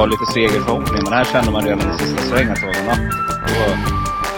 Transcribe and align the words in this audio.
ha 0.00 0.06
lite 0.06 0.26
segerförhoppning. 0.26 1.02
Men 1.04 1.12
här 1.12 1.24
kände 1.24 1.50
man 1.50 1.62
redan 1.64 1.90
i 1.90 1.98
sista 1.98 2.22
svängen 2.22 2.52
att 2.52 2.60
det 2.60 2.66
var 2.66 2.86
natt. 2.86 3.14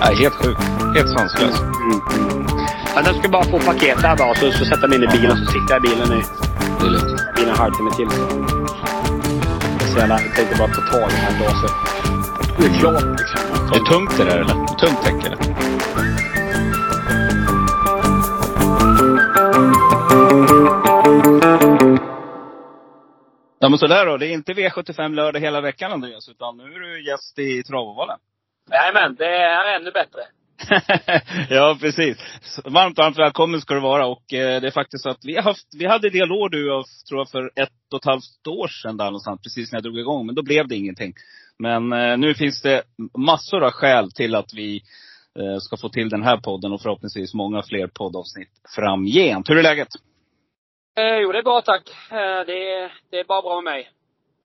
Nej, 0.00 0.16
helt 0.16 0.34
sjukt. 0.34 0.60
Helt 0.96 1.10
sanslöst. 1.18 1.62
Mm. 1.62 2.46
Ja, 2.94 3.02
jag 3.04 3.14
ska 3.16 3.28
bara 3.28 3.44
få 3.44 3.58
paket 3.58 4.02
där 4.02 4.16
bara, 4.16 4.34
så, 4.34 4.52
så 4.52 4.64
sätter 4.64 4.80
jag 4.82 4.90
mig 4.90 4.98
in 4.98 5.04
i 5.04 5.12
bilen, 5.16 5.36
så 5.36 5.44
sitter 5.52 5.74
jag 5.74 5.84
i 5.84 5.88
bilen 5.88 6.12
i 6.18 6.22
Det 6.80 6.86
är 6.86 6.90
lugnt. 6.90 7.20
bilen 7.36 7.50
en 7.50 7.56
halvtimme 7.58 7.90
till. 7.90 8.08
Så 9.92 9.98
jävla, 9.98 10.20
jag 10.20 10.34
tänkte 10.36 10.56
bara 10.58 10.68
få 10.68 10.80
tag 10.80 11.10
i 11.10 11.14
den 11.14 11.24
här 11.26 11.38
dagen. 11.40 11.70
Det 12.58 12.66
är 12.66 12.78
klart 12.80 13.04
liksom. 13.20 13.40
Det 13.72 13.76
är 13.78 13.84
tungt 13.84 14.16
det 14.16 14.24
där 14.24 14.38
eller? 14.38 14.54
Tungt 14.54 15.02
täcke 15.04 15.26
eller? 15.26 15.51
Ja 23.62 23.68
men 23.68 23.78
sådär 23.78 24.06
då. 24.06 24.16
Det 24.16 24.26
är 24.26 24.32
inte 24.32 24.52
V75 24.52 25.14
lördag 25.14 25.40
hela 25.40 25.60
veckan 25.60 25.92
Andreas, 25.92 26.28
utan 26.28 26.56
nu 26.56 26.62
är 26.62 26.80
du 26.80 27.06
gäst 27.10 27.38
i 27.38 27.62
Travovalen. 27.62 28.18
Jajamän, 28.70 29.14
det 29.14 29.36
är 29.36 29.76
ännu 29.76 29.90
bättre. 29.90 30.20
ja, 31.54 31.76
precis. 31.80 32.16
Varmt, 32.64 32.98
varmt 32.98 33.18
välkommen 33.18 33.60
ska 33.60 33.74
du 33.74 33.80
vara. 33.80 34.06
Och 34.06 34.32
eh, 34.32 34.60
det 34.60 34.66
är 34.66 34.70
faktiskt 34.70 35.02
så 35.02 35.10
att 35.10 35.24
vi 35.24 35.34
har 35.34 35.42
haft, 35.42 35.66
vi 35.78 35.86
hade 35.86 36.10
dialog 36.10 36.50
du 36.50 36.72
och 36.72 36.84
tror 37.08 37.20
jag 37.20 37.30
för 37.30 37.50
ett 37.56 37.92
och 37.92 37.98
ett 37.98 38.04
halvt 38.04 38.46
år 38.48 38.68
sedan 38.68 38.96
där 38.96 39.04
någonstans, 39.04 39.42
precis 39.42 39.72
när 39.72 39.76
jag 39.76 39.84
drog 39.84 39.98
igång. 39.98 40.26
Men 40.26 40.34
då 40.34 40.42
blev 40.42 40.68
det 40.68 40.76
ingenting. 40.76 41.14
Men 41.58 41.92
eh, 41.92 42.18
nu 42.18 42.34
finns 42.34 42.62
det 42.62 42.82
massor 43.18 43.64
av 43.64 43.70
skäl 43.70 44.12
till 44.12 44.34
att 44.34 44.54
vi 44.54 44.82
eh, 45.38 45.58
ska 45.58 45.76
få 45.76 45.88
till 45.88 46.08
den 46.08 46.22
här 46.22 46.36
podden 46.36 46.72
och 46.72 46.82
förhoppningsvis 46.82 47.34
många 47.34 47.62
fler 47.62 47.86
poddavsnitt 47.86 48.50
framgent. 48.76 49.50
Hur 49.50 49.58
är 49.58 49.62
läget? 49.62 49.88
Eh, 50.96 51.18
jo, 51.18 51.32
det 51.32 51.38
är 51.38 51.42
bra 51.42 51.60
tack. 51.60 51.90
Eh, 52.10 52.46
det, 52.46 52.72
är, 52.72 52.92
det 53.10 53.20
är 53.20 53.24
bara 53.24 53.42
bra 53.42 53.60
med 53.60 53.72
mig. 53.72 53.90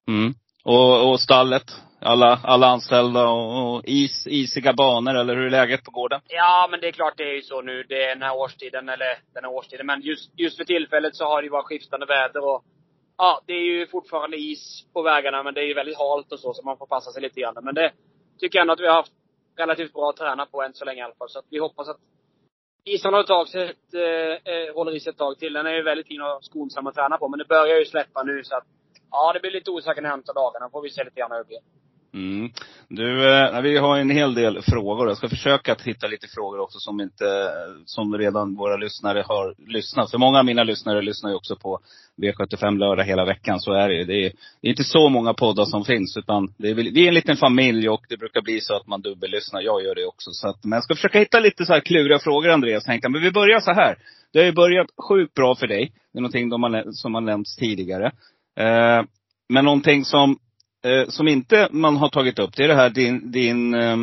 Mm. 0.08 0.34
Och, 0.64 1.10
och 1.10 1.20
stallet? 1.20 1.64
Alla, 2.02 2.40
alla 2.44 2.68
anställda 2.68 3.30
och, 3.30 3.76
och 3.76 3.86
is, 3.86 4.28
isiga 4.28 4.74
banor, 4.74 5.16
eller 5.16 5.36
hur 5.36 5.46
är 5.46 5.50
läget 5.50 5.84
på 5.84 5.92
gården? 5.92 6.22
Ja, 6.28 6.68
men 6.72 6.80
det 6.80 6.88
är 6.88 6.92
klart 6.92 7.14
det 7.18 7.24
är 7.24 7.36
ju 7.36 7.42
så 7.42 7.62
nu. 7.62 7.84
Det 7.84 8.04
är 8.04 8.10
den 8.10 8.22
här 8.22 8.36
årstiden, 8.36 8.90
eller 8.90 9.20
den 9.34 9.44
här 9.44 9.52
årstiden. 9.52 9.86
Men 9.86 10.02
just, 10.02 10.40
just 10.40 10.58
för 10.58 10.64
tillfället 10.64 11.16
så 11.16 11.26
har 11.26 11.42
det 11.42 11.46
ju 11.46 11.52
varit 11.52 11.66
skiftande 11.66 12.06
väder 12.06 12.44
och 12.44 12.64
Ja, 13.18 13.42
det 13.46 13.54
är 13.54 13.64
ju 13.64 13.88
fortfarande 13.88 14.38
is 14.38 14.86
på 14.94 15.02
vägarna, 15.02 15.44
men 15.44 15.54
det 15.54 15.62
är 15.62 15.66
ju 15.66 15.74
väldigt 15.74 15.98
halt 15.98 16.32
och 16.32 16.40
så, 16.40 16.54
så 16.54 16.64
man 16.64 16.78
får 16.78 16.86
passa 16.86 17.12
sig 17.12 17.22
lite 17.22 17.42
grann. 17.42 17.56
Men 17.62 17.76
det 17.76 17.92
tycker 18.40 18.60
jag 18.60 18.64
ändå 18.64 18.74
att 18.74 18.80
vi 18.80 18.88
har 18.88 18.96
haft 18.96 19.12
relativt 19.58 19.94
bra 19.94 20.10
att 20.10 20.18
träna 20.18 20.46
på 20.46 20.64
än 20.64 20.74
så 20.74 20.86
länge 20.86 21.00
i 21.00 21.04
alla 21.04 21.16
fall. 21.16 21.30
Så 21.30 21.40
att 21.40 21.46
vi 21.50 21.60
hoppas 21.60 21.90
att 21.90 21.98
isen 22.94 23.14
håller, 23.14 23.28
tag, 23.28 23.48
sig 23.48 23.64
ett, 23.70 23.94
eh, 23.94 24.54
eh, 24.54 24.74
håller 24.74 24.96
i 24.96 25.00
sig 25.00 25.10
ett 25.10 25.18
tag 25.18 25.40
till. 25.40 25.54
Den 25.54 25.66
är 25.66 25.74
ju 25.74 25.84
väldigt 25.84 26.08
fin 26.08 26.22
och 26.22 26.44
skonsam 26.44 26.88
att 26.88 26.96
träna 26.96 27.18
på, 27.18 27.28
men 27.28 27.40
det 27.40 27.46
börjar 27.46 27.80
ju 27.80 27.86
släppa 27.86 28.24
nu 28.24 28.44
så 28.44 28.56
att 28.56 28.64
Ja, 29.12 29.34
det 29.34 29.40
blir 29.40 29.52
lite 29.52 29.72
osäkert 29.72 30.04
närmsta 30.04 30.34
dagarna. 30.34 30.70
Får 30.70 30.82
vi 30.82 30.90
se 30.90 31.04
lite 31.04 31.20
grann 31.20 31.32
hur 31.32 31.38
det 31.38 31.46
blir. 31.46 31.60
Mm. 32.18 32.50
Du, 32.90 33.34
eh, 33.34 33.62
vi 33.62 33.78
har 33.78 33.98
en 33.98 34.10
hel 34.10 34.34
del 34.34 34.62
frågor. 34.62 35.08
Jag 35.08 35.18
ska 35.18 35.30
försöka 35.30 35.72
att 35.72 35.82
hitta 35.82 36.08
lite 36.08 36.28
frågor 36.28 36.60
också 36.60 36.80
som 36.80 37.02
inte, 37.02 37.52
som 37.86 38.18
redan 38.18 38.56
våra 38.56 38.78
lyssnare 38.78 39.24
har 39.28 39.56
lyssnat. 39.68 40.12
För 40.12 40.18
många 40.18 40.40
av 40.40 40.46
mina 40.46 40.64
lyssnare 40.64 41.02
lyssnar 41.02 41.30
ju 41.30 41.36
också 41.36 41.56
på 41.56 41.80
V75 42.22 42.78
lördag 42.78 43.04
hela 43.04 43.26
veckan. 43.26 43.60
Så 43.60 43.74
är 43.74 43.90
det 43.90 43.96
ju. 43.96 44.04
Det 44.04 44.26
är, 44.26 44.32
det 44.62 44.68
är 44.68 44.70
inte 44.70 44.84
så 44.84 45.10
många 45.10 45.34
poddar 45.34 45.66
som 45.66 45.86
finns. 45.86 46.18
Utan 46.18 46.54
det 46.58 46.70
är, 46.70 46.76
vi 46.76 47.04
är 47.04 47.08
en 47.08 47.14
liten 47.14 47.38
familj 47.38 47.90
och 47.90 48.06
det 48.10 48.18
brukar 48.18 48.42
bli 48.42 48.62
så 48.62 48.76
att 48.76 48.88
man 48.88 49.02
dubbellyssnar. 49.02 49.62
Jag 49.62 49.84
gör 49.84 49.96
det 49.96 50.06
också. 50.06 50.32
Så 50.32 50.50
att, 50.50 50.64
men 50.64 50.78
jag 50.78 50.84
ska 50.84 50.96
försöka 50.96 51.20
hitta 51.20 51.40
lite 51.40 51.66
så 51.66 51.74
här 51.74 51.80
kluriga 51.80 52.20
frågor 52.20 52.50
Andreas 52.50 52.88
Henka. 52.88 53.10
Men 53.10 53.22
vi 53.22 53.32
börjar 53.32 53.60
så 53.60 53.72
här. 53.72 53.98
Det 54.34 54.40
har 54.40 54.46
ju 54.46 54.52
börjat 54.52 54.88
sjukt 55.10 55.34
bra 55.34 55.56
för 55.56 55.68
dig. 55.68 55.92
Det 56.14 56.20
är 56.20 56.22
någonting 56.22 56.50
de 56.50 56.64
har, 56.64 56.92
som 56.92 57.14
har 57.14 57.22
nämnts 57.22 57.56
tidigare. 57.56 58.06
Eh, 58.60 59.04
men 59.50 59.66
någonting 59.66 60.06
som 60.06 60.40
eh, 60.88 61.08
som 61.08 61.28
inte 61.28 61.68
man 61.72 61.98
har 61.98 62.10
tagit 62.10 62.40
upp, 62.40 62.56
det 62.56 62.64
är 62.64 62.68
det 62.68 62.76
här 62.76 62.90
din, 62.90 63.32
din 63.32 63.74
eh, 63.74 63.98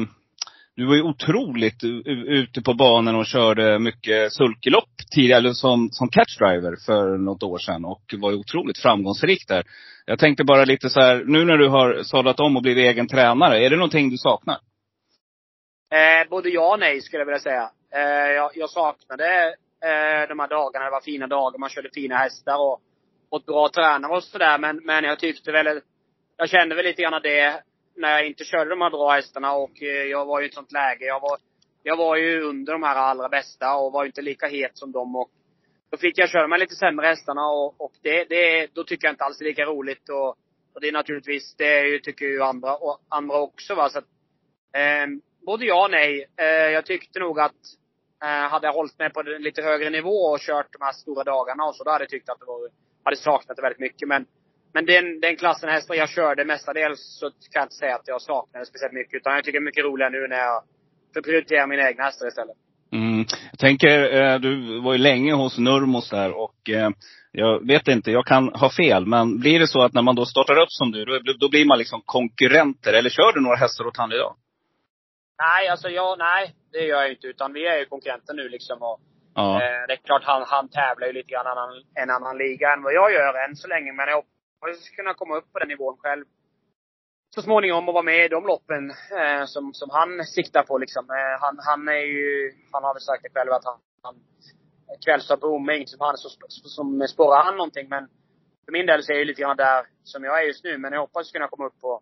du 0.76 0.86
var 0.86 0.94
ju 0.94 1.02
otroligt 1.02 1.84
ute 2.26 2.62
på 2.62 2.74
banan 2.74 3.16
och 3.16 3.26
körde 3.26 3.78
mycket 3.78 4.32
sulkelopp 4.32 4.90
tidigare 5.14 5.54
som, 5.54 5.88
som 5.90 6.08
catchdriver 6.08 6.76
för 6.86 7.18
något 7.18 7.42
år 7.42 7.58
sedan. 7.58 7.84
Och 7.84 8.14
var 8.18 8.30
ju 8.30 8.36
otroligt 8.36 8.78
framgångsrik 8.78 9.48
där. 9.48 9.64
Jag 10.06 10.18
tänkte 10.18 10.44
bara 10.44 10.64
lite 10.64 10.90
så 10.90 11.00
här, 11.00 11.24
nu 11.26 11.44
när 11.44 11.56
du 11.56 11.68
har 11.68 12.02
sadlat 12.02 12.40
om 12.40 12.56
och 12.56 12.62
blivit 12.62 12.84
egen 12.84 13.08
tränare, 13.08 13.64
är 13.66 13.70
det 13.70 13.76
någonting 13.76 14.10
du 14.10 14.16
saknar? 14.16 14.58
Eh, 15.92 16.28
både 16.30 16.48
ja 16.48 16.72
och 16.72 16.80
nej 16.80 17.00
skulle 17.00 17.20
jag 17.20 17.26
vilja 17.26 17.38
säga. 17.38 17.70
Eh, 17.94 18.32
jag, 18.32 18.50
jag 18.54 18.70
saknade 18.70 19.24
eh, 19.84 20.28
de 20.28 20.38
här 20.38 20.48
dagarna, 20.48 20.84
det 20.84 20.90
var 20.90 21.00
fina 21.00 21.26
dagar, 21.26 21.58
man 21.58 21.70
körde 21.70 21.88
fina 21.94 22.16
hästar 22.16 22.56
och 22.58 22.80
och 23.34 23.42
bra 23.46 23.68
tränare 23.68 24.12
och 24.12 24.24
sådär. 24.24 24.58
Men, 24.58 24.80
men 24.84 25.04
jag 25.04 25.18
tyckte 25.18 25.52
väl, 25.52 25.80
jag 26.36 26.48
kände 26.48 26.74
väl 26.74 26.84
lite 26.84 27.02
grann 27.02 27.22
det 27.22 27.62
när 27.96 28.10
jag 28.10 28.26
inte 28.26 28.44
körde 28.44 28.70
de 28.70 28.80
här 28.80 28.90
bra 28.90 29.10
hästarna 29.10 29.52
och 29.52 29.82
eh, 29.82 29.88
jag 29.88 30.26
var 30.26 30.40
ju 30.40 30.46
i 30.46 30.48
ett 30.48 30.54
sånt 30.54 30.72
läge. 30.72 31.04
Jag 31.04 31.20
var, 31.20 31.38
jag 31.82 31.96
var 31.96 32.16
ju 32.16 32.42
under 32.42 32.72
de 32.72 32.82
här 32.82 32.96
allra 32.96 33.28
bästa 33.28 33.76
och 33.76 33.92
var 33.92 34.04
ju 34.04 34.06
inte 34.06 34.22
lika 34.22 34.46
het 34.46 34.78
som 34.78 34.92
dem. 34.92 35.16
Och 35.16 35.30
då 35.90 35.96
fick 35.96 36.18
jag 36.18 36.30
köra 36.30 36.48
med 36.48 36.60
lite 36.60 36.74
sämre 36.74 37.06
hästarna 37.06 37.46
och, 37.46 37.80
och 37.80 37.92
det, 38.02 38.24
det, 38.24 38.74
då 38.74 38.84
tycker 38.84 39.06
jag 39.06 39.12
inte 39.12 39.24
alls 39.24 39.38
det 39.38 39.44
är 39.44 39.48
lika 39.48 39.64
roligt. 39.64 40.08
Och, 40.08 40.28
och 40.74 40.80
det 40.80 40.88
är 40.88 40.92
naturligtvis, 40.92 41.54
det 41.56 41.78
är 41.78 41.84
ju, 41.84 41.98
tycker 41.98 42.26
ju 42.26 42.42
andra, 42.42 42.76
och 42.76 43.00
andra 43.08 43.36
också 43.36 43.74
va. 43.74 43.88
Så 43.88 43.98
att, 43.98 44.04
eh, 44.74 45.06
både 45.46 45.64
ja 45.64 45.84
och 45.84 45.90
nej. 45.90 46.26
Eh, 46.36 46.46
jag 46.46 46.86
tyckte 46.86 47.18
nog 47.18 47.40
att 47.40 47.52
eh, 48.24 48.28
hade 48.28 48.66
jag 48.66 48.72
hållit 48.72 48.98
mig 48.98 49.10
på 49.10 49.20
en 49.20 49.42
lite 49.42 49.62
högre 49.62 49.90
nivå 49.90 50.16
och 50.16 50.40
kört 50.40 50.72
de 50.72 50.84
här 50.84 50.92
stora 50.92 51.24
dagarna 51.24 51.64
och 51.64 51.76
så, 51.76 51.84
då 51.84 51.90
hade 51.90 52.04
jag 52.04 52.10
tyckt 52.10 52.28
att 52.28 52.40
det 52.40 52.46
var, 52.46 52.70
hade 53.04 53.16
saknat 53.16 53.56
det 53.56 53.62
väldigt 53.62 53.80
mycket. 53.80 54.08
Men 54.08 54.26
men 54.74 54.86
den, 54.86 55.20
den 55.20 55.36
klassen 55.36 55.68
hästar 55.68 55.94
jag 55.94 56.08
körde 56.08 56.44
mestadels 56.44 57.18
så 57.20 57.30
kan 57.30 57.60
jag 57.60 57.64
inte 57.64 57.74
säga 57.74 57.94
att 57.94 58.08
jag 58.08 58.22
saknade 58.22 58.66
speciellt 58.66 58.92
mycket. 58.92 59.14
Utan 59.14 59.34
jag 59.34 59.44
tycker 59.44 59.58
det 59.60 59.62
är 59.62 59.70
mycket 59.70 59.84
roligare 59.84 60.10
nu 60.10 60.26
när 60.28 60.38
jag 60.38 60.62
får 61.14 61.22
prioritera 61.22 61.66
mina 61.66 61.88
egna 61.88 62.04
hästar 62.04 62.26
istället. 62.28 62.56
Mm. 62.92 63.24
Jag 63.50 63.58
tänker, 63.58 64.22
eh, 64.22 64.38
du 64.38 64.80
var 64.80 64.92
ju 64.92 64.98
länge 64.98 65.32
hos 65.34 65.58
Nurmos 65.58 66.10
där 66.10 66.32
och 66.32 66.70
eh, 66.70 66.90
jag 67.32 67.66
vet 67.66 67.88
inte, 67.88 68.10
jag 68.10 68.26
kan 68.26 68.48
ha 68.48 68.70
fel. 68.70 69.06
Men 69.06 69.40
blir 69.40 69.58
det 69.60 69.66
så 69.66 69.82
att 69.82 69.92
när 69.94 70.02
man 70.02 70.14
då 70.14 70.26
startar 70.26 70.58
upp 70.58 70.72
som 70.72 70.92
du, 70.92 71.04
då, 71.04 71.32
då 71.40 71.48
blir 71.48 71.66
man 71.66 71.78
liksom 71.78 72.02
konkurrenter? 72.04 72.92
Eller 72.92 73.10
kör 73.10 73.32
du 73.32 73.40
några 73.40 73.56
hästar 73.56 73.86
åt 73.86 73.96
han 73.96 74.12
idag? 74.12 74.36
Nej, 75.38 75.68
alltså 75.68 75.88
jag, 75.88 76.18
nej, 76.18 76.54
det 76.72 76.78
gör 76.78 77.02
jag 77.02 77.10
inte. 77.10 77.26
Utan 77.26 77.52
vi 77.52 77.66
är 77.66 77.78
ju 77.78 77.84
konkurrenter 77.84 78.34
nu 78.34 78.48
liksom. 78.48 78.82
Och, 78.82 79.00
Ja. 79.34 79.54
eh, 79.54 79.86
det 79.88 79.92
är 79.92 79.96
klart, 80.04 80.22
han, 80.24 80.42
han 80.46 80.68
tävlar 80.68 81.06
ju 81.06 81.12
lite 81.12 81.30
grann 81.32 81.46
annan, 81.46 81.82
en 81.94 82.10
annan 82.10 82.38
liga 82.38 82.72
än 82.72 82.82
vad 82.82 82.94
jag 82.94 83.12
gör 83.12 83.44
än 83.44 83.56
så 83.56 83.68
länge. 83.68 83.92
Men 83.92 84.08
jag 84.08 84.22
hoppas 84.64 84.88
kunna 84.88 85.14
komma 85.14 85.36
upp 85.36 85.52
på 85.52 85.58
den 85.58 85.68
nivån 85.68 85.96
själv 85.98 86.24
så 87.34 87.42
småningom 87.42 87.88
och 87.88 87.94
vara 87.94 88.10
med 88.12 88.24
i 88.24 88.28
de 88.28 88.46
loppen 88.46 88.90
eh, 88.90 89.44
som, 89.46 89.74
som 89.74 89.90
han 89.90 90.24
siktar 90.24 90.62
på 90.62 90.78
liksom. 90.78 91.04
Eh, 91.10 91.40
han, 91.40 91.58
han 91.68 91.88
är 91.88 92.06
ju, 92.16 92.52
han 92.72 92.84
har 92.84 92.94
väl 92.94 93.00
sagt 93.00 93.22
det 93.22 93.38
själv 93.38 93.52
att 93.52 93.64
han, 93.64 93.78
han 94.02 94.14
kvällsstopp 95.04 95.40
på 95.40 95.46
Oming, 95.46 95.86
som 95.86 96.00
han, 96.00 96.16
så, 96.16 96.28
som 96.48 97.08
spårar 97.08 97.44
han 97.44 97.56
någonting. 97.56 97.88
Men 97.88 98.08
för 98.64 98.72
min 98.72 98.86
del 98.86 99.02
så 99.02 99.12
är 99.12 99.16
jag 99.16 99.26
lite 99.26 99.42
grann 99.42 99.56
där 99.56 99.82
som 100.04 100.24
jag 100.24 100.42
är 100.42 100.46
just 100.46 100.64
nu. 100.64 100.78
Men 100.78 100.92
jag 100.92 101.00
hoppas 101.00 101.32
kunna 101.32 101.48
komma 101.48 101.66
upp 101.66 101.80
på 101.80 102.00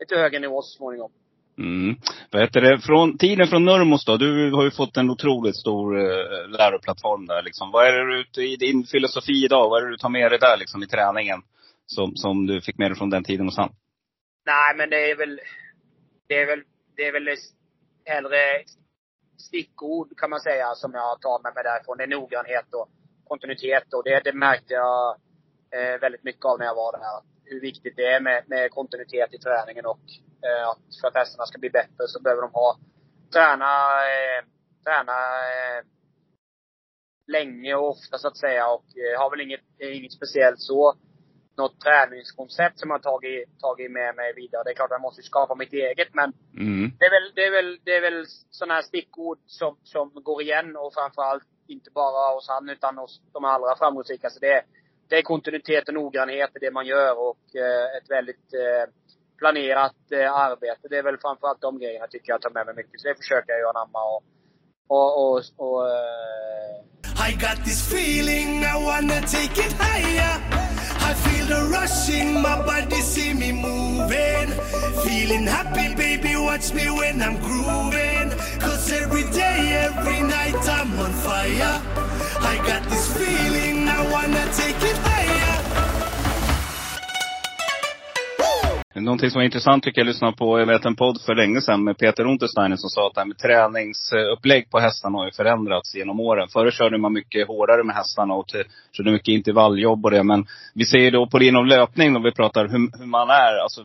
lite 0.00 0.16
högre 0.16 0.38
nivå 0.38 0.62
så 0.62 0.76
småningom. 0.76 1.10
Mm. 1.58 1.96
Vad 2.30 2.42
heter 2.42 2.60
det? 2.60 2.78
Från, 2.78 3.18
tiden 3.18 3.46
från 3.46 3.64
Nurmos 3.64 4.04
då. 4.04 4.16
Du 4.16 4.52
har 4.52 4.64
ju 4.64 4.70
fått 4.70 4.96
en 4.96 5.10
otroligt 5.10 5.56
stor 5.56 5.98
eh, 5.98 6.48
läroplattform 6.48 7.26
där 7.26 7.42
liksom. 7.42 7.70
Vad 7.70 7.86
är 7.86 7.92
det 7.92 8.24
du, 8.32 8.52
i 8.52 8.56
din 8.56 8.84
filosofi 8.84 9.44
idag, 9.44 9.68
vad 9.68 9.82
är 9.82 9.86
det 9.86 9.92
du 9.92 9.96
tar 9.96 10.08
med 10.08 10.30
dig 10.30 10.38
där 10.38 10.56
liksom 10.58 10.82
i 10.82 10.86
träningen? 10.86 11.42
Som, 11.86 12.16
som 12.16 12.46
du 12.46 12.60
fick 12.60 12.78
med 12.78 12.90
dig 12.90 12.98
från 12.98 13.10
den 13.10 13.24
tiden 13.24 13.46
hos 13.46 13.56
han? 13.56 13.72
Nej, 14.46 14.76
men 14.76 14.90
det 14.90 15.10
är 15.10 15.16
väl, 15.16 15.40
det 16.28 16.34
är 16.42 16.46
väl, 16.46 16.62
det 16.96 17.06
är 17.06 17.12
väl 17.12 17.28
hellre 18.04 18.64
stickord 19.38 20.18
kan 20.18 20.30
man 20.30 20.40
säga 20.40 20.74
som 20.74 20.92
jag 20.94 21.20
tar 21.20 21.42
med 21.42 21.54
mig 21.54 21.64
därifrån. 21.64 21.96
Det 21.98 22.04
är 22.04 22.18
noggrannhet 22.18 22.74
och 22.74 22.88
kontinuitet 23.24 23.94
och 23.94 24.04
det, 24.04 24.20
det 24.24 24.32
märkte 24.32 24.74
jag 24.74 25.16
eh, 25.76 26.00
väldigt 26.00 26.24
mycket 26.24 26.44
av 26.44 26.58
när 26.58 26.66
jag 26.66 26.74
var 26.74 26.92
där. 26.92 27.20
Hur 27.44 27.60
viktigt 27.60 27.96
det 27.96 28.06
är 28.06 28.20
med, 28.20 28.44
med 28.46 28.70
kontinuitet 28.70 29.34
i 29.34 29.38
träningen 29.38 29.86
och 29.86 30.04
eh, 30.46 30.68
att 30.68 31.00
för 31.00 31.08
att 31.08 31.14
hästarna 31.14 31.46
ska 31.46 31.58
bli 31.58 31.70
bättre 31.70 32.04
så 32.06 32.22
behöver 32.22 32.42
de 32.42 32.50
ha, 32.52 32.78
träna, 33.32 33.72
eh, 34.14 34.40
träna 34.84 35.18
eh, 35.52 35.80
länge 37.26 37.74
och 37.74 37.90
ofta 37.90 38.18
så 38.18 38.28
att 38.28 38.36
säga 38.36 38.68
och 38.68 38.86
eh, 39.02 39.20
har 39.20 39.30
väl 39.30 39.40
inget, 39.40 39.64
inget 39.78 40.12
speciellt 40.12 40.60
så 40.60 40.94
något 41.56 41.80
träningskoncept 41.80 42.78
som 42.80 42.90
jag 42.90 43.02
tagit, 43.02 43.60
tagit 43.60 43.90
med 43.90 44.14
mig 44.16 44.32
vidare. 44.34 44.62
Det 44.64 44.70
är 44.70 44.74
klart 44.74 44.90
jag 44.90 45.00
måste 45.00 45.22
skapa 45.22 45.54
mitt 45.54 45.72
eget 45.72 46.08
men 46.14 46.32
Mm. 46.56 46.92
det 46.98 47.04
är 47.06 47.10
väl, 47.10 47.32
det 47.34 47.44
är 47.44 47.50
väl, 47.50 47.78
det 47.84 47.96
är 47.96 48.00
väl 48.00 48.24
sådana 48.50 48.74
här 48.74 48.82
stickord 48.82 49.38
som, 49.46 49.76
som 49.82 50.10
går 50.14 50.42
igen 50.42 50.76
och 50.76 50.94
framförallt 50.94 51.44
inte 51.68 51.90
bara 51.90 52.34
hos 52.34 52.48
han 52.48 52.68
utan 52.68 52.98
hos 52.98 53.20
de 53.32 53.44
allra 53.44 53.76
framgångsrikaste. 53.76 54.40
Det 54.40 54.52
är, 54.52 54.62
det 55.08 55.16
är 55.18 55.22
kontinuitet 55.22 55.88
och 55.88 55.94
noggrannhet 55.94 56.50
i 56.56 56.58
det 56.58 56.70
man 56.70 56.86
gör 56.86 57.18
och 57.18 57.56
eh, 57.56 57.96
ett 57.96 58.10
väldigt 58.10 58.54
eh, 58.54 58.84
planerat 59.38 59.96
eh, 60.12 60.32
arbete. 60.32 60.88
Det 60.90 60.98
är 60.98 61.02
väl 61.02 61.18
framförallt 61.18 61.60
de 61.60 61.78
grejerna 61.78 62.06
tycker 62.06 62.32
jag 62.32 62.42
tar 62.42 62.50
med 62.50 62.66
mig 62.66 62.74
mycket. 62.74 63.00
Så 63.00 63.08
det 63.08 63.14
försöker 63.14 63.52
jag 63.52 63.60
ju 63.60 63.66
anamma 63.68 64.00
och, 64.14 64.22
och, 64.88 65.10
och, 65.30 65.42
och 65.56 65.88
eh, 65.90 67.28
I 67.28 67.32
got 67.32 67.64
this 67.64 67.92
feeling 67.92 68.48
I 68.62 68.74
wanna 68.86 69.20
take 69.20 69.60
it 69.66 69.72
higher. 69.82 70.65
The 71.46 71.68
rush 71.70 72.08
in 72.10 72.42
my 72.42 72.60
body, 72.66 72.96
see 72.96 73.32
me 73.32 73.52
moving. 73.52 74.48
Feeling 75.04 75.46
happy, 75.46 75.94
baby, 75.94 76.34
watch 76.34 76.74
me 76.74 76.90
when 76.90 77.22
I'm 77.22 77.36
grooving. 77.40 78.30
Cause 78.58 78.90
every 78.90 79.22
day, 79.30 79.86
every 79.86 80.22
night 80.22 80.68
I'm 80.68 80.98
on 80.98 81.12
fire. 81.12 81.80
I 82.40 82.56
got 82.66 82.82
this 82.90 83.06
feeling, 83.16 83.88
I 83.88 84.10
wanna 84.10 84.44
take 84.54 84.82
it 84.82 84.96
higher. 84.98 85.15
Någonting 89.00 89.30
som 89.30 89.38
var 89.38 89.44
intressant 89.44 89.84
tycker 89.84 90.00
jag 90.00 90.06
lyssnade 90.06 90.36
på, 90.36 90.58
jag 90.58 90.66
vet 90.66 90.84
en 90.84 90.96
podd 90.96 91.20
för 91.26 91.34
länge 91.34 91.60
sedan 91.60 91.84
med 91.84 91.98
Peter 91.98 92.24
Untersteiner 92.24 92.76
som 92.76 92.90
sa 92.90 93.06
att 93.06 93.14
det 93.14 93.20
här 93.20 93.26
med 93.26 93.38
träningsupplägg 93.38 94.70
på 94.70 94.78
hästarna 94.78 95.18
har 95.18 95.24
ju 95.24 95.30
förändrats 95.30 95.94
genom 95.94 96.20
åren. 96.20 96.48
Förr 96.48 96.70
körde 96.70 96.98
man 96.98 97.12
mycket 97.12 97.48
hårdare 97.48 97.84
med 97.84 97.96
hästarna 97.96 98.34
och 98.34 98.46
körde 98.92 99.10
mycket 99.12 99.28
intervalljobb 99.28 100.04
och 100.04 100.10
det. 100.10 100.22
Men 100.22 100.46
vi 100.74 100.84
ser 100.84 100.98
ju 100.98 101.10
då 101.10 101.26
på 101.26 101.42
inom 101.42 101.66
löpning, 101.66 102.16
om 102.16 102.22
vi 102.22 102.32
pratar 102.32 102.68
hur, 102.68 102.98
hur 102.98 103.06
man 103.06 103.30
är, 103.30 103.62
alltså 103.62 103.80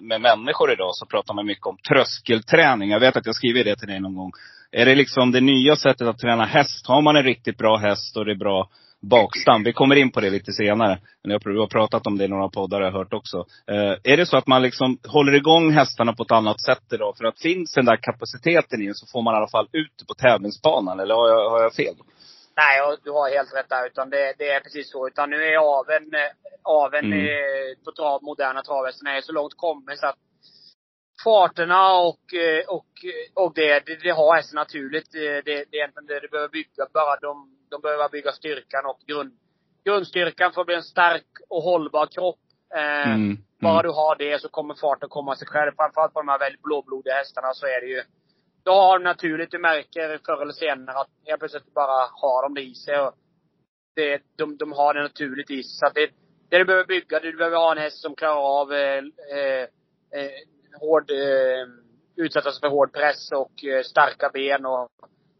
med 0.00 0.20
människor 0.20 0.72
idag, 0.72 0.90
så 0.92 1.06
pratar 1.06 1.34
man 1.34 1.46
mycket 1.46 1.66
om 1.66 1.76
tröskelträning. 1.88 2.90
Jag 2.90 3.00
vet 3.00 3.16
att 3.16 3.26
jag 3.26 3.34
skriver 3.34 3.64
det 3.64 3.76
till 3.76 3.88
dig 3.88 4.00
någon 4.00 4.14
gång. 4.14 4.32
Är 4.72 4.86
det 4.86 4.94
liksom 4.94 5.32
det 5.32 5.40
nya 5.40 5.76
sättet 5.76 6.08
att 6.08 6.18
träna 6.18 6.44
häst? 6.44 6.86
Har 6.86 7.02
man 7.02 7.16
en 7.16 7.22
riktigt 7.22 7.58
bra 7.58 7.76
häst 7.76 8.16
och 8.16 8.24
det 8.24 8.32
är 8.32 8.36
bra 8.36 8.68
bakstam. 9.08 9.62
Vi 9.64 9.72
kommer 9.72 9.96
in 9.96 10.10
på 10.10 10.20
det 10.20 10.30
lite 10.30 10.52
senare. 10.52 10.98
Men 11.22 11.30
jag 11.30 11.60
har 11.60 11.66
pratat 11.66 12.06
om 12.06 12.18
det 12.18 12.24
i 12.24 12.28
några 12.28 12.48
poddar 12.48 12.80
jag 12.80 12.92
har 12.92 12.98
hört 12.98 13.12
också. 13.12 13.36
Eh, 13.66 14.12
är 14.12 14.16
det 14.16 14.26
så 14.26 14.36
att 14.36 14.46
man 14.46 14.62
liksom 14.62 14.98
håller 15.08 15.34
igång 15.34 15.72
hästarna 15.72 16.12
på 16.12 16.22
ett 16.22 16.32
annat 16.32 16.60
sätt 16.60 16.92
idag? 16.92 17.14
För 17.18 17.24
att 17.24 17.40
finns 17.40 17.74
den 17.74 17.84
där 17.84 17.96
kapaciteten 17.96 18.82
i 18.82 18.94
så 18.94 19.06
får 19.06 19.22
man 19.22 19.34
i 19.34 19.36
alla 19.36 19.48
fall 19.48 19.68
ut 19.72 20.06
på 20.08 20.14
tävlingsbanan. 20.14 21.00
Eller 21.00 21.14
har 21.14 21.28
jag, 21.28 21.50
har 21.50 21.62
jag 21.62 21.74
fel? 21.74 21.94
Nej, 22.56 22.96
du 23.04 23.10
har 23.10 23.30
helt 23.36 23.54
rätt 23.54 23.68
där. 23.68 23.86
Utan 23.86 24.10
det, 24.10 24.34
det 24.38 24.48
är 24.50 24.60
precis 24.60 24.90
så. 24.90 25.06
Utan 25.06 25.30
nu 25.30 25.36
är 25.36 25.56
aven, 25.56 26.04
aven 26.62 27.12
mm. 27.12 27.26
på 27.84 27.92
trav, 27.92 28.22
moderna 28.22 28.62
travhästarna 28.62 29.16
är 29.16 29.20
så 29.20 29.32
långt 29.32 29.54
kommen 29.56 29.96
så 29.96 30.06
att 30.06 30.18
farterna 31.24 31.92
och, 31.92 32.24
och, 32.68 32.92
och 33.34 33.52
det, 33.54 33.86
det, 33.86 33.96
det 34.02 34.10
har 34.10 34.36
hästen 34.36 34.56
naturligt. 34.56 35.12
Det, 35.12 35.40
det 35.40 35.52
är 35.52 35.64
egentligen 35.72 36.06
det 36.06 36.20
du 36.20 36.28
behöver 36.28 36.48
bygga. 36.48 36.86
Bara 36.92 37.16
de 37.16 37.54
de 37.74 37.80
behöver 37.80 38.08
bygga 38.08 38.32
styrkan 38.32 38.86
och 38.86 38.98
grund, 39.06 39.32
grundstyrkan 39.84 40.52
att 40.56 40.66
bli 40.66 40.74
en 40.74 40.90
stark 40.96 41.30
och 41.48 41.62
hållbar 41.62 42.06
kropp. 42.06 42.44
Eh, 42.74 43.08
mm, 43.08 43.20
mm. 43.20 43.36
Bara 43.60 43.82
du 43.82 43.88
har 43.88 44.16
det 44.16 44.40
så 44.40 44.48
kommer 44.48 44.74
farten 44.74 45.08
komma 45.08 45.36
sig 45.36 45.48
själv. 45.48 45.72
Framförallt 45.76 46.12
på 46.14 46.20
de 46.20 46.28
här 46.28 46.38
väldigt 46.38 46.62
blåblodiga 46.62 47.14
hästarna 47.14 47.50
så 47.54 47.66
är 47.66 47.80
det 47.80 47.86
ju 47.86 48.02
då 48.64 48.72
har 48.72 48.98
de 48.98 49.04
naturligt, 49.04 49.50
du 49.50 49.58
märker 49.58 50.20
förr 50.26 50.42
eller 50.42 50.52
senare 50.52 50.96
att 50.96 51.10
helt 51.26 51.38
plötsligt 51.38 51.74
bara 51.74 52.08
har 52.12 52.42
de 52.42 52.54
det 52.54 52.62
i 52.62 52.74
sig. 52.74 53.00
Och 53.00 53.14
det, 53.96 54.22
de, 54.36 54.56
de 54.56 54.72
har 54.72 54.94
det 54.94 55.02
naturligt 55.02 55.50
i 55.50 55.62
sig. 55.62 55.78
Så 55.78 55.86
att 55.86 55.94
det, 55.94 56.10
det 56.50 56.58
du 56.58 56.64
behöver 56.64 56.86
bygga, 56.86 57.20
du 57.20 57.36
behöver 57.36 57.56
ha 57.56 57.72
en 57.72 57.78
häst 57.78 58.02
som 58.02 58.14
klarar 58.14 58.60
av 58.60 58.72
eh, 58.72 59.02
eh, 59.36 59.62
eh 60.20 60.30
hård, 60.80 61.10
eh, 61.10 61.66
utsätta 62.16 62.52
sig 62.52 62.60
för 62.60 62.68
hård 62.68 62.92
press 62.92 63.32
och 63.32 63.64
eh, 63.64 63.82
starka 63.82 64.30
ben 64.32 64.66
och 64.66 64.88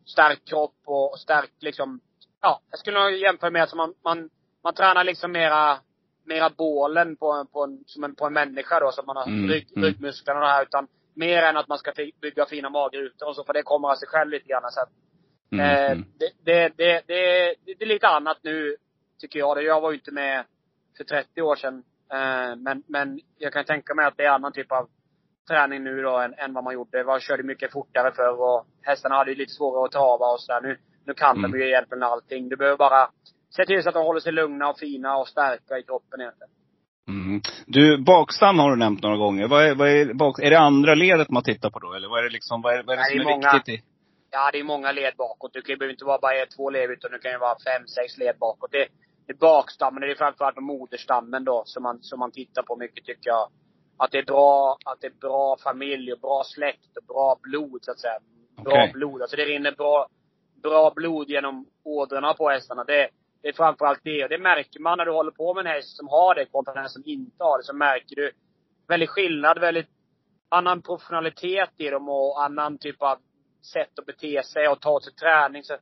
stark 0.07 0.45
kropp 0.45 0.81
och 0.87 1.19
stark 1.19 1.51
liksom 1.61 2.01
ja, 2.45 2.61
jag 2.71 2.79
skulle 2.79 3.01
nog 3.01 3.13
jämföra 3.13 3.51
med 3.51 3.63
att 3.63 3.75
man, 3.75 3.95
man, 4.05 4.31
man 4.65 4.75
tränar 4.75 5.05
liksom 5.05 5.33
mera, 5.33 5.79
mera 6.25 6.51
bålen 6.51 7.17
på, 7.17 7.47
på, 7.53 7.65
en, 7.65 7.85
som 7.87 8.05
en, 8.05 8.15
på 8.15 8.27
en 8.27 8.33
människa 8.33 8.81
då, 8.81 8.93
så 8.93 9.01
att 9.01 9.07
man 9.07 9.17
har 9.17 9.27
mm, 9.27 9.51
rygg, 9.51 9.69
mm. 9.77 9.85
ryggmusklerna 9.85 10.41
och 10.41 10.47
det 10.47 10.53
här. 10.53 10.63
Utan 10.63 10.89
mer 11.15 11.43
än 11.43 11.57
att 11.57 11.69
man 11.69 11.79
ska 11.79 11.93
bygga 12.21 12.47
fina 12.47 12.71
magrutor 12.71 13.29
och 13.29 13.37
så, 13.37 13.45
för 13.45 13.53
det 13.53 13.63
kommer 13.63 13.89
av 13.89 13.95
sig 13.95 14.09
själv 14.09 14.31
lite 14.31 14.49
grann. 14.49 14.63
Så 14.71 14.81
att, 14.81 14.89
mm, 15.53 15.67
eh, 15.67 15.91
mm. 15.91 16.05
det, 16.19 16.31
det, 16.45 16.73
det, 16.77 17.03
det, 17.07 17.55
det, 17.65 17.85
är 17.85 17.87
lite 17.87 18.09
annat 18.09 18.39
nu, 18.43 18.77
tycker 19.21 19.39
jag. 19.39 19.63
Jag 19.63 19.81
var 19.81 19.91
ju 19.91 19.97
inte 19.97 20.13
med 20.13 20.45
för 20.97 21.05
30 21.05 21.43
år 21.43 21.57
sedan. 21.57 21.83
Eh, 22.13 22.57
men, 22.57 22.83
men 22.87 23.21
jag 23.39 23.53
kan 23.53 23.65
tänka 23.65 23.95
mig 23.95 24.07
att 24.07 24.17
det 24.17 24.25
är 24.25 24.31
annan 24.31 24.53
typ 24.53 24.73
av 24.73 24.89
träning 25.49 25.85
nu 25.85 26.03
då 26.03 26.19
än, 26.19 26.35
än 26.35 26.55
vad 26.55 26.65
man 26.65 26.75
gjorde. 26.75 27.05
Man 27.05 27.21
körde 27.21 27.43
mycket 27.43 27.73
fortare 27.73 28.13
förr 28.13 28.41
och 28.41 28.67
hästarna 28.83 29.15
hade 29.15 29.31
ju 29.31 29.37
lite 29.37 29.53
svårare 29.53 29.85
att 29.85 29.93
trava 29.93 30.27
och 30.27 30.41
sådär. 30.41 30.61
Nu, 30.61 30.79
nu 31.07 31.15
kan 31.15 31.37
mm. 31.39 31.51
de 31.51 31.59
ju 31.59 31.69
egentligen 31.69 32.03
allting. 32.03 32.49
Du 32.49 32.57
behöver 32.57 32.77
bara 32.77 33.09
se 33.57 33.65
till 33.65 33.83
så 33.83 33.89
att 33.89 33.95
de 33.95 34.05
håller 34.05 34.21
sig 34.21 34.33
lugna 34.33 34.69
och 34.69 34.79
fina 34.79 35.17
och 35.17 35.29
starka 35.29 35.79
i 35.79 35.83
kroppen 35.83 36.21
egentligen. 36.21 36.51
Mm. 37.09 37.41
Du, 37.67 38.03
bakstam 38.03 38.59
har 38.59 38.71
du 38.71 38.77
nämnt 38.77 39.03
några 39.03 39.17
gånger. 39.17 39.49
Vad 39.49 39.65
är, 39.67 39.75
vad 39.75 39.89
är, 39.89 40.15
bak, 40.15 40.39
är 40.39 40.51
det 40.51 40.59
andra 40.59 40.95
ledet 40.95 41.31
man 41.31 41.43
tittar 41.43 41.71
på 41.71 41.79
då? 41.79 41.93
Eller 41.93 42.09
vad 42.09 42.19
är 42.19 42.23
det 42.23 42.31
liksom, 42.31 42.63
vad 42.63 42.75
är, 42.75 42.83
vad 42.83 42.93
är 42.93 42.97
det 42.97 43.03
Nej, 43.03 43.11
som 43.11 43.21
är, 43.21 43.35
många, 43.35 43.53
viktigt 43.53 43.75
i? 43.75 43.83
Ja, 44.31 44.51
det 44.53 44.59
är 44.59 44.65
många 44.65 44.93
led 44.93 45.15
bakåt. 45.19 45.53
Det 45.53 45.79
behöver 45.79 45.91
inte 45.91 46.05
vara 46.05 46.19
bara 46.19 46.47
två 46.57 46.71
led, 46.71 46.91
utan 46.91 47.11
det 47.11 47.19
kan 47.19 47.33
ju 47.33 47.39
vara 47.39 47.57
fem, 47.67 47.87
sex 47.87 48.19
led 48.19 48.37
bakåt. 48.41 48.73
Det, 48.73 48.87
det 49.27 49.33
är 49.33 49.37
bakstammen, 49.37 50.01
det 50.01 50.11
är 50.11 50.15
framförallt 50.15 50.57
moderstammen 50.57 51.45
då, 51.45 51.63
som 51.67 51.83
man, 51.83 51.99
som 52.03 52.19
man 52.19 52.31
tittar 52.31 52.63
på 52.63 52.77
mycket 52.77 53.05
tycker 53.05 53.31
jag. 53.31 53.49
Att 53.97 54.11
det 54.11 54.19
är 54.19 54.25
bra, 54.25 54.77
att 54.85 55.01
det 55.01 55.07
är 55.07 55.19
bra 55.21 55.57
familj 55.65 56.13
och 56.13 56.21
bra 56.21 56.43
släkt 56.45 56.97
och 56.97 57.07
bra 57.07 57.37
blod 57.43 57.79
så 57.83 57.91
att 57.91 58.01
säga. 58.01 58.19
Bra 58.65 58.73
okay. 58.73 58.93
blod. 58.93 59.23
Alltså 59.23 59.37
det 59.37 59.45
rinner 59.45 59.73
bra, 59.73 60.07
bra 60.65 60.93
blod 60.97 61.29
genom 61.31 61.67
ådrorna 61.85 62.35
på 62.35 62.49
hästarna. 62.49 62.85
Det, 62.85 63.09
det 63.43 63.49
är 63.49 63.53
framförallt 63.53 64.01
det. 64.03 64.23
Och 64.23 64.29
det 64.29 64.39
märker 64.39 64.81
man 64.81 64.99
när 64.99 65.05
du 65.05 65.13
håller 65.13 65.31
på 65.31 65.55
med 65.55 65.67
en 65.67 65.73
häst 65.73 65.97
som 65.97 66.09
har 66.09 66.35
det 66.35 66.47
kontra 66.47 66.75
den 66.75 66.89
som 66.89 67.03
inte 67.07 67.45
har 67.45 67.59
det. 67.59 67.65
Så 67.65 67.75
märker 67.75 68.17
du 68.17 68.33
väldigt 68.89 69.11
skillnad, 69.11 69.59
väldigt 69.59 69.89
annan 70.49 70.83
professionalitet 70.83 71.71
i 71.77 71.91
dem 71.91 72.09
och 72.09 72.45
annan 72.45 72.79
typ 72.79 73.03
av 73.03 73.19
sätt 73.73 73.99
att 73.99 74.07
bete 74.07 74.43
sig 74.43 74.69
och 74.69 74.81
ta 74.81 75.01
till 75.01 75.15
träning. 75.15 75.63
Så 75.63 75.77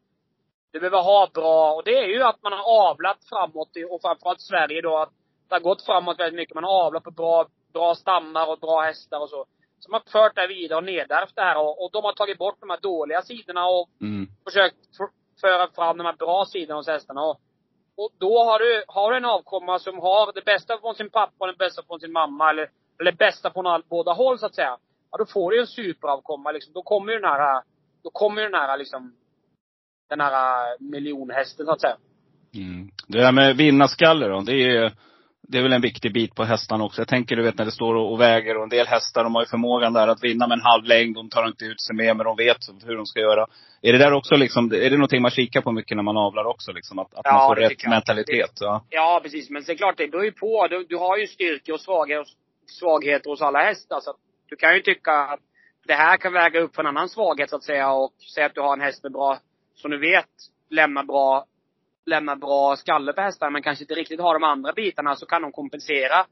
du 0.72 0.80
behöver 0.80 1.02
ha 1.02 1.30
bra, 1.34 1.74
och 1.74 1.84
det 1.84 1.98
är 1.98 2.06
ju 2.06 2.22
att 2.22 2.42
man 2.42 2.52
har 2.52 2.90
avlat 2.90 3.18
framåt 3.28 3.68
och 3.90 4.00
framförallt 4.02 4.40
Sverige 4.40 4.80
då, 4.80 4.98
att 4.98 5.12
det 5.48 5.54
har 5.54 5.60
gått 5.60 5.82
framåt 5.82 6.18
väldigt 6.18 6.36
mycket. 6.36 6.54
Man 6.54 6.64
har 6.64 6.84
avlat 6.84 7.04
på 7.04 7.10
bra, 7.10 7.46
bra 7.72 7.94
stammar 7.94 8.50
och 8.50 8.58
bra 8.58 8.80
hästar 8.80 9.20
och 9.20 9.30
så 9.30 9.46
som 9.84 9.92
har 9.92 10.02
fört 10.12 10.34
det 10.34 10.46
vidare 10.46 10.78
och 10.78 10.84
nedärvt 10.84 11.36
det 11.36 11.42
här. 11.42 11.58
Och, 11.58 11.84
och 11.84 11.90
de 11.92 12.04
har 12.04 12.12
tagit 12.12 12.38
bort 12.38 12.60
de 12.60 12.70
här 12.70 12.80
dåliga 12.80 13.22
sidorna 13.22 13.66
och 13.66 13.88
mm. 14.00 14.28
försökt 14.44 14.76
föra 15.40 15.68
fram 15.70 15.96
de 15.98 16.04
här 16.06 16.16
bra 16.16 16.44
sidorna 16.44 16.78
hos 16.78 16.86
hästarna. 16.86 17.22
Och, 17.22 17.40
och 17.96 18.10
då 18.18 18.44
har 18.44 18.58
du, 18.58 18.84
har 18.88 19.10
du 19.10 19.16
en 19.16 19.24
avkomma 19.24 19.78
som 19.78 19.98
har 19.98 20.32
det 20.32 20.44
bästa 20.44 20.78
från 20.78 20.94
sin 20.94 21.10
pappa 21.10 21.34
och 21.38 21.46
det 21.46 21.58
bästa 21.58 21.82
från 21.86 22.00
sin 22.00 22.12
mamma, 22.12 22.50
eller, 22.50 22.70
eller 23.00 23.12
det 23.12 23.18
bästa 23.18 23.50
från 23.50 23.66
all, 23.66 23.82
båda 23.88 24.12
håll 24.12 24.38
så 24.38 24.46
att 24.46 24.54
säga. 24.54 24.76
Ja, 25.10 25.18
då 25.18 25.26
får 25.26 25.50
du 25.50 25.60
en 25.60 25.66
superavkomma 25.66 26.52
liksom. 26.52 26.72
Då 26.72 26.82
kommer 26.82 27.12
ju 27.12 27.18
den 27.18 27.30
här, 27.30 27.62
då 28.02 28.10
kommer 28.10 28.42
ju 28.42 28.48
den 28.48 28.60
här 28.60 28.78
liksom, 28.78 29.14
den 30.08 30.20
här 30.20 30.76
miljonhästen 30.80 31.66
så 31.66 31.72
att 31.72 31.80
säga. 31.80 31.96
Mm. 32.54 32.90
Det 33.08 33.18
där 33.18 33.32
med 33.32 33.56
vinnarskalle 33.56 34.28
då, 34.28 34.40
det 34.40 34.76
är 34.76 34.92
det 35.48 35.58
är 35.58 35.62
väl 35.62 35.72
en 35.72 35.80
viktig 35.80 36.12
bit 36.12 36.34
på 36.34 36.44
hästarna 36.44 36.84
också. 36.84 37.00
Jag 37.00 37.08
tänker 37.08 37.36
du 37.36 37.42
vet 37.42 37.58
när 37.58 37.64
det 37.64 37.70
står 37.70 37.94
och, 37.94 38.20
väger 38.20 38.56
och 38.56 38.62
en 38.62 38.68
del 38.68 38.86
hästar 38.86 39.24
de 39.24 39.34
har 39.34 39.42
ju 39.42 39.46
förmågan 39.46 39.92
där 39.92 40.08
att 40.08 40.24
vinna 40.24 40.46
med 40.46 40.56
en 40.58 40.64
halv 40.64 40.84
längd. 40.84 41.14
De 41.14 41.28
tar 41.28 41.46
inte 41.46 41.64
ut 41.64 41.80
sig 41.82 41.96
mer 41.96 42.14
men 42.14 42.26
de 42.26 42.36
vet 42.36 42.56
hur 42.84 42.96
de 42.96 43.06
ska 43.06 43.20
göra. 43.20 43.46
Är 43.82 43.92
det 43.92 43.98
där 43.98 44.12
också 44.12 44.34
liksom, 44.34 44.64
är 44.72 44.90
det 44.90 44.96
någonting 44.96 45.22
man 45.22 45.30
kikar 45.30 45.60
på 45.60 45.72
mycket 45.72 45.96
när 45.96 46.02
man 46.02 46.16
avlar 46.16 46.44
också 46.44 46.72
liksom? 46.72 46.98
Att, 46.98 47.14
att 47.14 47.20
ja, 47.24 47.32
man 47.32 47.48
får 47.48 47.56
rätt 47.56 47.86
mentalitet? 47.86 48.52
Ja. 48.60 48.84
ja 48.90 49.20
precis. 49.22 49.50
Men 49.50 49.62
är 49.62 49.74
klart, 49.74 49.96
det 49.96 50.08
beror 50.08 50.24
ju 50.24 50.32
på. 50.32 50.66
Du, 50.70 50.86
du 50.88 50.96
har 50.96 51.16
ju 51.16 51.26
styrka 51.26 51.74
och 51.74 51.80
svagheter, 51.80 52.32
svagheter 52.66 53.30
hos 53.30 53.42
alla 53.42 53.62
hästar. 53.62 54.00
Så 54.00 54.14
du 54.48 54.56
kan 54.56 54.74
ju 54.74 54.80
tycka 54.80 55.12
att 55.12 55.40
det 55.86 55.94
här 55.94 56.16
kan 56.16 56.32
väga 56.32 56.60
upp 56.60 56.74
för 56.74 56.82
en 56.82 56.88
annan 56.88 57.08
svaghet 57.08 57.50
så 57.50 57.56
att 57.56 57.64
säga. 57.64 57.92
Och 57.92 58.12
säga 58.34 58.46
att 58.46 58.54
du 58.54 58.60
har 58.60 58.72
en 58.72 58.80
häst 58.80 59.02
med 59.02 59.12
bra, 59.12 59.38
som 59.74 59.90
du 59.90 59.98
vet 59.98 60.30
lämnar 60.70 61.04
bra 61.04 61.44
lämnar 62.06 62.36
bra 62.36 62.76
skalle 62.76 63.12
på 63.12 63.20
hästarna 63.20 63.50
men 63.50 63.62
kanske 63.62 63.84
inte 63.84 63.94
riktigt 63.94 64.20
har 64.20 64.34
de 64.34 64.44
andra 64.44 64.72
bitarna 64.72 65.16
så 65.16 65.26
kan 65.26 65.42
de 65.42 65.52
kompensera. 65.52 66.26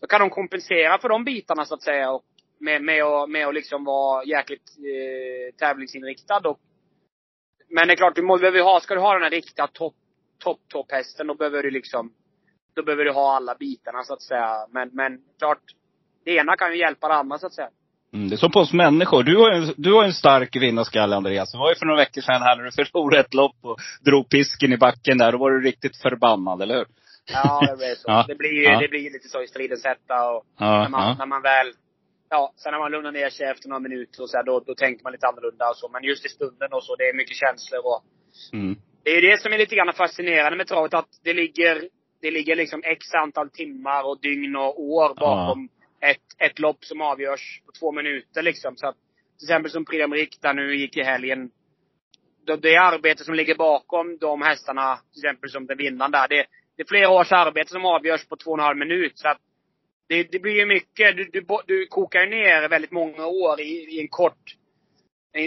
Så 0.00 0.06
kan 0.06 0.20
de 0.20 0.30
kompensera 0.30 0.98
för 0.98 1.08
de 1.08 1.24
bitarna 1.24 1.64
så 1.64 1.74
att 1.74 1.82
säga. 1.82 2.10
Och 2.10 2.24
med, 2.58 2.82
med, 2.82 3.02
att, 3.02 3.30
med 3.30 3.46
att 3.46 3.54
liksom 3.54 3.84
vara 3.84 4.24
jäkligt 4.24 4.70
eh, 4.78 5.54
tävlingsinriktad. 5.56 6.48
Och, 6.48 6.60
men 7.68 7.88
det 7.88 7.94
är 7.94 7.96
klart, 7.96 8.14
du 8.14 8.22
måste, 8.22 8.40
behöver 8.40 8.60
ha, 8.60 8.80
ska 8.80 8.94
du 8.94 9.00
ha 9.00 9.14
den 9.14 9.22
här 9.22 9.30
riktiga 9.30 9.66
topp, 9.66 9.94
topp, 10.38 10.60
topp 10.68 10.92
hästen 10.92 11.26
då 11.26 11.34
behöver 11.34 11.62
du 11.62 11.70
liksom, 11.70 12.12
då 12.74 12.82
behöver 12.82 13.04
du 13.04 13.12
ha 13.12 13.36
alla 13.36 13.54
bitarna 13.54 14.02
så 14.02 14.14
att 14.14 14.22
säga. 14.22 14.66
Men, 14.70 14.90
men 14.92 15.20
klart, 15.38 15.62
det 16.24 16.34
ena 16.34 16.56
kan 16.56 16.72
ju 16.72 16.78
hjälpa 16.78 17.08
det 17.08 17.14
andra 17.14 17.38
så 17.38 17.46
att 17.46 17.54
säga. 17.54 17.70
Mm, 18.14 18.28
det 18.28 18.34
är 18.34 18.36
som 18.36 18.50
på 18.50 18.60
oss 18.60 18.72
människor. 18.72 19.22
Du 19.22 19.36
har 19.36 19.50
en, 19.50 19.74
du 19.76 19.92
har 19.92 20.04
en 20.04 20.12
stark 20.12 20.56
vinnarskalle 20.56 21.16
Andreas. 21.16 21.52
Det 21.52 21.58
var 21.58 21.68
ju 21.68 21.74
för 21.74 21.86
några 21.86 22.00
veckor 22.00 22.20
sedan 22.20 22.42
här 22.42 22.56
när 22.56 22.64
du 22.64 22.70
förlorade 22.70 23.20
ett 23.20 23.34
lopp 23.34 23.56
och 23.62 23.78
drog 24.04 24.28
pisken 24.28 24.72
i 24.72 24.76
backen 24.76 25.18
där. 25.18 25.32
Då 25.32 25.38
var 25.38 25.50
du 25.50 25.60
riktigt 25.60 25.96
förbannad, 25.96 26.62
eller 26.62 26.74
hur? 26.74 26.86
Ja, 27.32 27.66
det 27.70 27.76
blir 27.76 27.94
så. 27.94 28.04
ja. 28.06 28.24
Det 28.28 28.34
blir 28.34 28.52
ju 28.52 28.62
ja. 28.62 28.80
det 28.80 28.88
blir 28.88 29.10
lite 29.10 29.28
så 29.28 29.42
i 29.42 29.48
stridens 29.48 29.84
hetta 29.84 30.30
och 30.30 30.44
ja, 30.58 30.82
när, 30.82 30.88
man, 30.88 31.18
när 31.18 31.26
man 31.26 31.42
väl 31.42 31.72
Ja, 32.30 32.52
sen 32.56 32.72
när 32.72 32.78
man 32.78 32.92
lugnar 32.92 33.12
ner 33.12 33.30
sig 33.30 33.46
efter 33.46 33.68
några 33.68 33.80
minuter 33.80 34.22
och 34.22 34.30
så 34.30 34.36
här, 34.36 34.44
då, 34.44 34.60
då 34.66 34.74
tänker 34.74 35.04
man 35.04 35.12
lite 35.12 35.26
annorlunda 35.26 35.68
och 35.70 35.76
så. 35.76 35.88
Men 35.88 36.04
just 36.04 36.26
i 36.26 36.28
stunden 36.28 36.72
och 36.72 36.84
så, 36.84 36.96
det 36.96 37.04
är 37.04 37.14
mycket 37.14 37.36
känslor 37.36 37.80
och 37.90 38.00
mm. 38.52 38.76
Det 39.02 39.10
är 39.10 39.14
ju 39.20 39.28
det 39.30 39.40
som 39.40 39.52
är 39.52 39.58
lite 39.58 39.74
grann 39.74 39.92
fascinerande 39.92 40.56
med 40.56 40.66
travet, 40.66 40.94
att 40.94 41.08
det 41.24 41.32
ligger, 41.32 41.88
det 42.22 42.30
ligger 42.30 42.56
liksom 42.56 42.82
x 42.84 43.14
antal 43.14 43.50
timmar 43.50 44.02
och 44.08 44.20
dygn 44.20 44.56
och 44.56 44.80
år 44.80 45.14
bakom 45.14 45.68
ett, 46.10 46.22
ett 46.38 46.58
lopp 46.58 46.84
som 46.84 47.00
avgörs 47.00 47.62
på 47.66 47.72
två 47.72 47.92
minuter 47.92 48.42
liksom. 48.42 48.76
Så 48.76 48.86
att, 48.86 48.96
till 49.38 49.46
exempel 49.46 49.70
som 49.70 49.84
Prix 49.84 50.38
där 50.38 50.54
nu 50.54 50.76
gick 50.76 50.96
i 50.96 51.02
helgen. 51.02 51.50
Det, 52.46 52.56
det 52.56 52.76
arbete 52.76 53.24
som 53.24 53.34
ligger 53.34 53.54
bakom 53.54 54.18
de 54.18 54.42
hästarna, 54.42 55.00
till 55.12 55.24
exempel 55.24 55.50
som 55.50 55.66
den 55.66 55.78
vinnaren 55.78 56.10
där, 56.10 56.28
det, 56.28 56.46
det 56.76 56.82
är 56.82 56.88
flera 56.88 57.10
års 57.10 57.32
arbete 57.32 57.70
som 57.70 57.84
avgörs 57.84 58.26
på 58.28 58.36
två 58.36 58.50
och 58.50 58.58
en 58.58 58.64
halv 58.64 58.78
minut. 58.78 59.18
Så 59.18 59.28
att 59.28 59.38
det, 60.08 60.22
det 60.32 60.38
blir 60.38 60.56
ju 60.56 60.66
mycket. 60.66 61.16
Du, 61.16 61.24
du, 61.24 61.46
du 61.66 61.86
kokar 61.86 62.20
ju 62.20 62.30
ner 62.30 62.68
väldigt 62.68 62.90
många 62.90 63.26
år 63.26 63.60
i, 63.60 63.96
i 63.96 64.00
en 64.00 64.08
kort, 64.08 64.56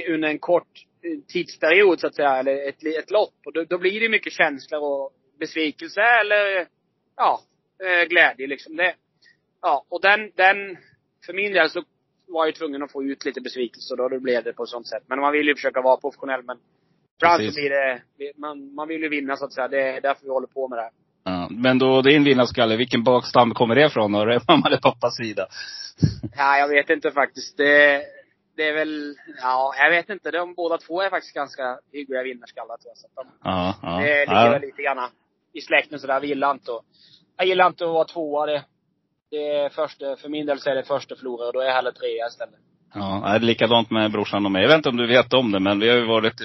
under 0.10 0.30
en 0.30 0.40
kort 0.40 0.86
eh, 1.04 1.20
tidsperiod 1.28 2.00
så 2.00 2.08
att 2.08 2.16
säga, 2.16 2.36
eller 2.36 2.70
ett, 2.70 2.86
ett 3.00 3.12
lopp. 3.12 3.36
Och 3.46 3.54
då, 3.54 3.64
då 3.64 3.78
blir 3.78 4.00
det 4.00 4.10
mycket 4.10 4.34
känslor 4.34 4.82
och 4.82 5.14
besvikelse 5.40 6.02
eller, 6.02 6.68
ja, 7.16 7.42
eh, 7.84 8.08
glädje 8.08 8.48
liksom. 8.48 8.76
Det, 8.76 8.96
ja, 9.62 9.86
och 9.90 10.02
den, 10.02 10.32
den, 10.36 10.78
för 11.26 11.34
min 11.34 11.54
del 11.54 11.70
så 11.70 11.84
var 12.28 12.46
jag 12.46 12.56
tvungen 12.56 12.84
att 12.84 12.92
få 12.92 13.04
ut 13.04 13.26
lite 13.26 13.42
besvikelse 13.42 13.94
och 13.94 14.10
då 14.10 14.20
blev 14.20 14.44
det 14.44 14.54
på 14.54 14.64
ett 14.64 14.70
sånt 14.70 14.88
sätt. 14.88 15.04
Men 15.08 15.20
man 15.20 15.32
vill 15.32 15.48
ju 15.48 15.56
försöka 15.56 15.82
vara 15.82 15.98
professionell 15.98 16.44
men 16.44 16.58
ibland 17.18 17.54
så 17.54 17.60
blir 17.60 17.70
det, 17.70 18.02
man, 18.38 18.74
man 18.76 18.88
vill 18.88 19.02
ju 19.02 19.10
vinna 19.10 19.36
så 19.36 19.46
att 19.46 19.54
säga. 19.54 19.68
Det 19.68 19.82
är 19.82 20.02
därför 20.02 20.24
vi 20.24 20.30
håller 20.30 20.48
på 20.48 20.68
med 20.68 20.78
det 20.80 20.84
här. 20.84 20.92
Ja, 21.24 21.48
men 21.52 21.80
då 21.80 22.02
din 22.02 22.24
vinnarskalle, 22.24 22.78
vilken 22.78 23.04
bakstam 23.04 23.54
kommer 23.54 23.76
det 23.76 23.86
ifrån? 23.86 24.16
Är 24.16 24.26
det 24.26 24.42
mamma 24.48 24.68
eller 24.68 24.78
pappas 24.78 25.16
sida? 25.16 25.48
Ja, 26.38 26.58
jag 26.58 26.68
vet 26.68 26.90
inte 26.90 27.12
faktiskt. 27.12 27.58
Det, 27.58 28.02
det 28.56 28.64
är 28.64 28.74
väl, 28.74 29.16
ja, 29.42 29.74
jag 29.78 29.90
vet 29.90 30.10
inte. 30.10 30.32
De 30.32 30.54
båda 30.54 30.78
två 30.78 31.02
är 31.02 31.10
faktiskt 31.10 31.36
ganska 31.36 31.80
hyggliga 31.92 32.24
vinnarskallar 32.24 32.78
tror 32.78 32.90
jag. 32.90 32.98
Så 32.98 33.08
de, 33.16 33.28
ja, 33.44 33.76
ja. 33.82 34.00
Det 34.00 34.20
ligger 34.20 34.46
ja. 34.46 34.50
väl 34.50 34.62
lite 34.62 34.82
grann 34.82 35.10
i 35.54 35.62
släkten 35.62 36.00
sådär. 36.00 36.20
Vi 36.20 36.28
gillar 36.28 36.52
inte 36.52 36.72
att, 36.72 36.84
jag 37.38 37.48
gillar 37.48 37.68
inte 37.68 37.86
att 37.86 37.94
vara 37.94 38.06
tvåa. 38.06 38.46
Det, 38.46 38.64
det 39.32 39.50
är 39.50 39.70
första, 39.70 40.16
för 40.16 40.30
min 40.30 40.46
del 40.46 40.60
så 40.60 40.70
är 40.70 40.76
det 40.76 40.84
första 40.84 41.16
förlorare 41.16 41.48
och 41.48 41.54
då 41.54 41.60
är 41.60 41.72
hellre 41.72 41.92
trea 41.92 42.28
istället. 42.28 42.60
Ja, 42.94 43.22
det 43.24 43.36
är 43.36 43.40
likadant 43.40 43.92
med 43.92 44.12
brorsan 44.12 44.46
och 44.46 44.52
mig. 44.52 44.62
Jag 44.62 44.70
vet 44.70 44.78
inte 44.78 44.90
om 44.90 44.98
du 44.98 45.08
vet 45.08 45.34
om 45.34 45.52
det, 45.52 45.60
men 45.60 45.80
vi 45.80 45.90
har 45.90 45.96
ju 45.96 46.06
varit 46.06 46.42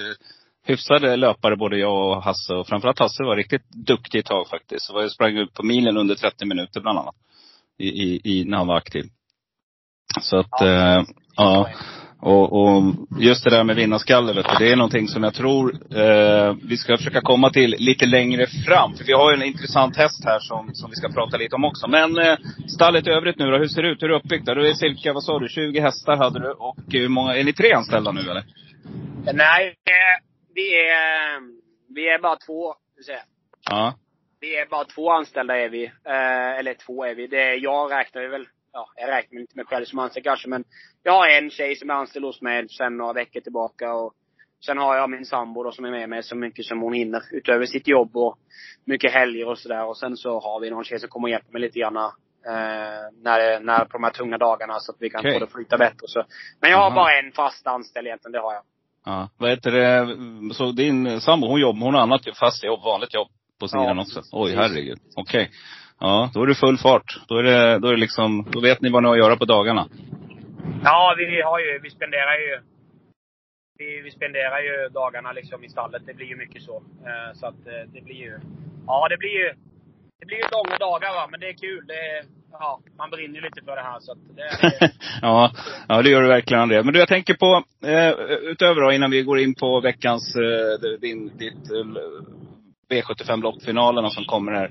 hyfsade 0.65 1.15
löpare 1.15 1.55
både 1.55 1.77
jag 1.77 2.09
och 2.09 2.23
Hasse. 2.23 2.53
Och 2.53 2.67
framförallt 2.67 2.99
Hasse 2.99 3.23
var 3.23 3.35
riktigt 3.35 3.69
duktig 3.69 4.19
ett 4.19 4.25
tag 4.25 4.47
faktiskt. 4.47 4.85
Så 4.85 5.01
jag 5.01 5.11
sprang 5.11 5.37
ut 5.37 5.53
på 5.53 5.63
milen 5.63 5.97
under 5.97 6.15
30 6.15 6.45
minuter 6.45 6.81
bland 6.81 6.99
annat. 6.99 7.15
I, 7.77 7.87
i, 7.87 8.21
i 8.23 8.45
när 8.45 8.57
han 8.57 8.67
var 8.67 8.77
aktiv. 8.77 9.05
Så 10.21 10.37
att, 10.37 10.51
ja. 10.59 10.99
Eh, 10.99 11.03
ja. 11.35 11.69
Och, 12.25 12.53
och, 12.61 12.83
just 13.19 13.43
det 13.43 13.49
där 13.49 13.63
med 13.63 13.75
vinnarskalle, 13.75 14.33
vet 14.33 14.45
du, 14.45 14.65
det 14.65 14.71
är 14.71 14.75
någonting 14.75 15.07
som 15.07 15.23
jag 15.23 15.33
tror 15.33 15.73
eh, 15.73 16.55
vi 16.63 16.77
ska 16.77 16.97
försöka 16.97 17.21
komma 17.21 17.49
till 17.49 17.75
lite 17.79 18.05
längre 18.05 18.47
fram. 18.47 18.93
För 18.93 19.03
vi 19.03 19.13
har 19.13 19.31
ju 19.31 19.37
en 19.37 19.43
intressant 19.43 19.97
häst 19.97 20.25
här 20.25 20.39
som, 20.39 20.69
som 20.73 20.89
vi 20.89 20.95
ska 20.95 21.09
prata 21.09 21.37
lite 21.37 21.55
om 21.55 21.65
också. 21.65 21.87
Men 21.87 22.17
eh, 22.17 22.37
stallet 22.67 23.07
i 23.07 23.09
övrigt 23.09 23.39
nu 23.39 23.45
då, 23.45 23.57
hur 23.57 23.67
ser 23.67 23.81
det 23.81 23.89
ut? 23.89 24.01
Hur 24.01 24.07
är 24.07 24.09
det 24.09 24.17
uppbyggt? 24.17 24.45
Du 24.45 24.69
är 24.69 24.73
cirka, 24.73 25.13
vad 25.13 25.23
sa 25.23 25.39
du, 25.39 25.47
20 25.49 25.79
hästar 25.79 26.15
hade 26.15 26.39
du. 26.39 26.51
Och 26.51 26.77
hur 26.87 27.09
många, 27.09 27.35
är 27.35 27.43
ni 27.43 27.53
tre 27.53 27.73
anställda 27.73 28.11
nu 28.11 28.21
eller? 28.21 28.43
Nej, 29.33 29.75
vi 30.55 30.75
är, 30.75 31.39
vi 31.95 32.09
är 32.09 32.19
bara 32.19 32.35
två, 32.35 32.75
säga. 33.05 33.19
Ja. 33.69 33.93
Vi 34.39 34.55
är 34.59 34.65
bara 34.65 34.85
två 34.85 35.11
anställda 35.11 35.57
är 35.57 35.69
vi. 35.69 35.85
Eh, 35.85 36.59
eller 36.59 36.73
två 36.73 37.05
är 37.05 37.15
vi. 37.15 37.27
Det 37.27 37.41
är, 37.41 37.63
jag 37.63 37.91
räknar 37.91 38.27
väl, 38.27 38.47
ja, 38.73 38.87
jag 38.95 39.09
räknar 39.09 39.41
inte 39.41 39.55
mig 39.55 39.65
själv 39.65 39.85
som 39.85 39.99
anställd 39.99 40.23
kanske, 40.23 40.49
men 40.49 40.63
jag 41.03 41.13
har 41.13 41.27
en 41.27 41.49
tjej 41.49 41.75
som 41.75 41.89
är 41.89 41.93
anställd 41.93 42.25
hos 42.25 42.41
mig 42.41 42.69
sen 42.69 42.97
några 42.97 43.13
veckor 43.13 43.41
tillbaka. 43.41 43.93
Och 43.93 44.13
sen 44.65 44.77
har 44.77 44.95
jag 44.95 45.09
min 45.09 45.25
sambo 45.25 45.63
då 45.63 45.71
som 45.71 45.85
är 45.85 45.91
med 45.91 46.09
mig 46.09 46.23
så 46.23 46.35
mycket 46.35 46.65
som 46.65 46.81
hon 46.81 46.93
hinner. 46.93 47.23
Utöver 47.31 47.65
sitt 47.65 47.87
jobb 47.87 48.17
och 48.17 48.37
mycket 48.85 49.13
helger 49.13 49.47
och 49.47 49.57
sådär. 49.57 49.85
Och 49.85 49.97
sen 49.97 50.17
så 50.17 50.39
har 50.39 50.59
vi 50.59 50.69
någon 50.69 50.83
tjej 50.83 50.99
som 50.99 51.09
kommer 51.09 51.27
och 51.27 51.31
hjälper 51.31 51.51
mig 51.51 51.61
lite 51.61 51.79
grann. 51.79 51.97
Eh, 51.97 52.11
när, 53.23 53.59
när 53.59 53.85
på 53.85 53.97
de 53.97 54.03
här 54.03 54.11
tunga 54.11 54.37
dagarna 54.37 54.79
så 54.79 54.91
att 54.91 54.97
vi 54.99 55.09
kan 55.09 55.19
okay. 55.19 55.33
få 55.33 55.39
det 55.39 55.45
att 55.45 55.51
flyta 55.51 55.77
bättre. 55.77 56.07
Så. 56.07 56.23
Men 56.61 56.71
jag 56.71 56.77
har 56.77 56.85
Aha. 56.85 56.95
bara 56.95 57.19
en 57.19 57.31
fast 57.31 57.67
anställd 57.67 58.07
egentligen, 58.07 58.31
det 58.31 58.39
har 58.39 58.53
jag. 58.53 58.63
Ja. 59.05 59.29
Vad 59.37 59.49
heter 59.49 59.71
det, 59.71 60.53
så 60.53 60.71
din 60.71 61.21
sambo 61.21 61.47
hon 61.47 61.61
jobbar, 61.61 61.85
hon 61.85 61.93
har 61.93 62.01
annat 62.01 62.21
fast 62.39 62.63
jobb, 62.63 62.83
vanligt 62.83 63.13
jobb 63.13 63.27
på 63.59 63.67
sidan 63.67 63.97
ja, 63.97 64.01
också? 64.01 64.21
Oj, 64.31 64.55
herregud. 64.55 64.99
Okej. 65.15 65.43
Okay. 65.43 65.55
Ja, 65.99 66.31
då 66.33 66.43
är 66.43 66.47
det 66.47 66.55
full 66.55 66.77
fart. 66.77 67.19
Då 67.27 67.37
är 67.37 67.43
det, 67.43 67.79
då 67.79 67.87
är 67.87 67.91
det 67.91 67.99
liksom, 67.99 68.47
då 68.51 68.59
vet 68.59 68.81
ni 68.81 68.89
vad 68.89 69.03
ni 69.03 69.07
har 69.07 69.15
att 69.15 69.23
göra 69.23 69.37
på 69.37 69.45
dagarna. 69.45 69.87
Ja, 70.83 71.15
vi 71.17 71.41
har 71.41 71.59
ju, 71.59 71.79
vi 71.83 71.89
spenderar 71.89 72.33
ju 72.33 72.59
vi, 73.77 74.01
vi 74.01 74.11
spenderar 74.11 74.59
ju 74.59 74.89
dagarna 74.89 75.31
liksom 75.31 75.63
i 75.63 75.69
stallet. 75.69 76.01
Det 76.05 76.13
blir 76.13 76.27
ju 76.27 76.35
mycket 76.35 76.61
så. 76.61 76.75
Eh, 76.77 77.33
så 77.33 77.47
att 77.47 77.67
eh, 77.67 77.83
det 77.93 78.01
blir 78.01 78.15
ju, 78.15 78.39
ja 78.87 79.07
det 79.09 79.17
blir 79.17 79.29
ju, 79.29 79.53
det 80.19 80.25
blir 80.25 80.37
ju 80.37 80.43
långa 80.51 80.77
dagar 80.77 81.13
va, 81.13 81.27
men 81.31 81.39
det 81.39 81.49
är 81.49 81.53
kul. 81.53 81.83
Det 81.87 81.93
är, 81.93 82.23
ja, 82.51 82.79
man 82.97 83.09
brinner 83.09 83.35
ju 83.35 83.41
lite 83.41 83.61
för 83.65 83.75
det 83.75 83.81
här 83.81 83.99
så 83.99 84.11
att 84.11 84.17
det, 84.37 84.69
det 84.79 84.91
ja, 85.21 85.51
ja, 85.87 86.01
det 86.01 86.09
gör 86.09 86.21
du 86.21 86.27
verkligen 86.27 86.63
André. 86.63 86.83
Men 86.83 86.93
du, 86.93 86.99
jag 86.99 87.07
tänker 87.07 87.33
på, 87.33 87.63
eh, 87.87 88.09
utöver 88.51 88.81
då, 88.81 88.91
innan 88.91 89.11
vi 89.11 89.23
går 89.23 89.39
in 89.39 89.55
på 89.55 89.81
veckans, 89.81 90.35
din, 91.01 91.37
ditt 91.37 91.71
eh, 91.71 91.85
V75-loppfinalerna 92.89 94.09
som 94.09 94.25
kommer 94.25 94.51
här. 94.51 94.69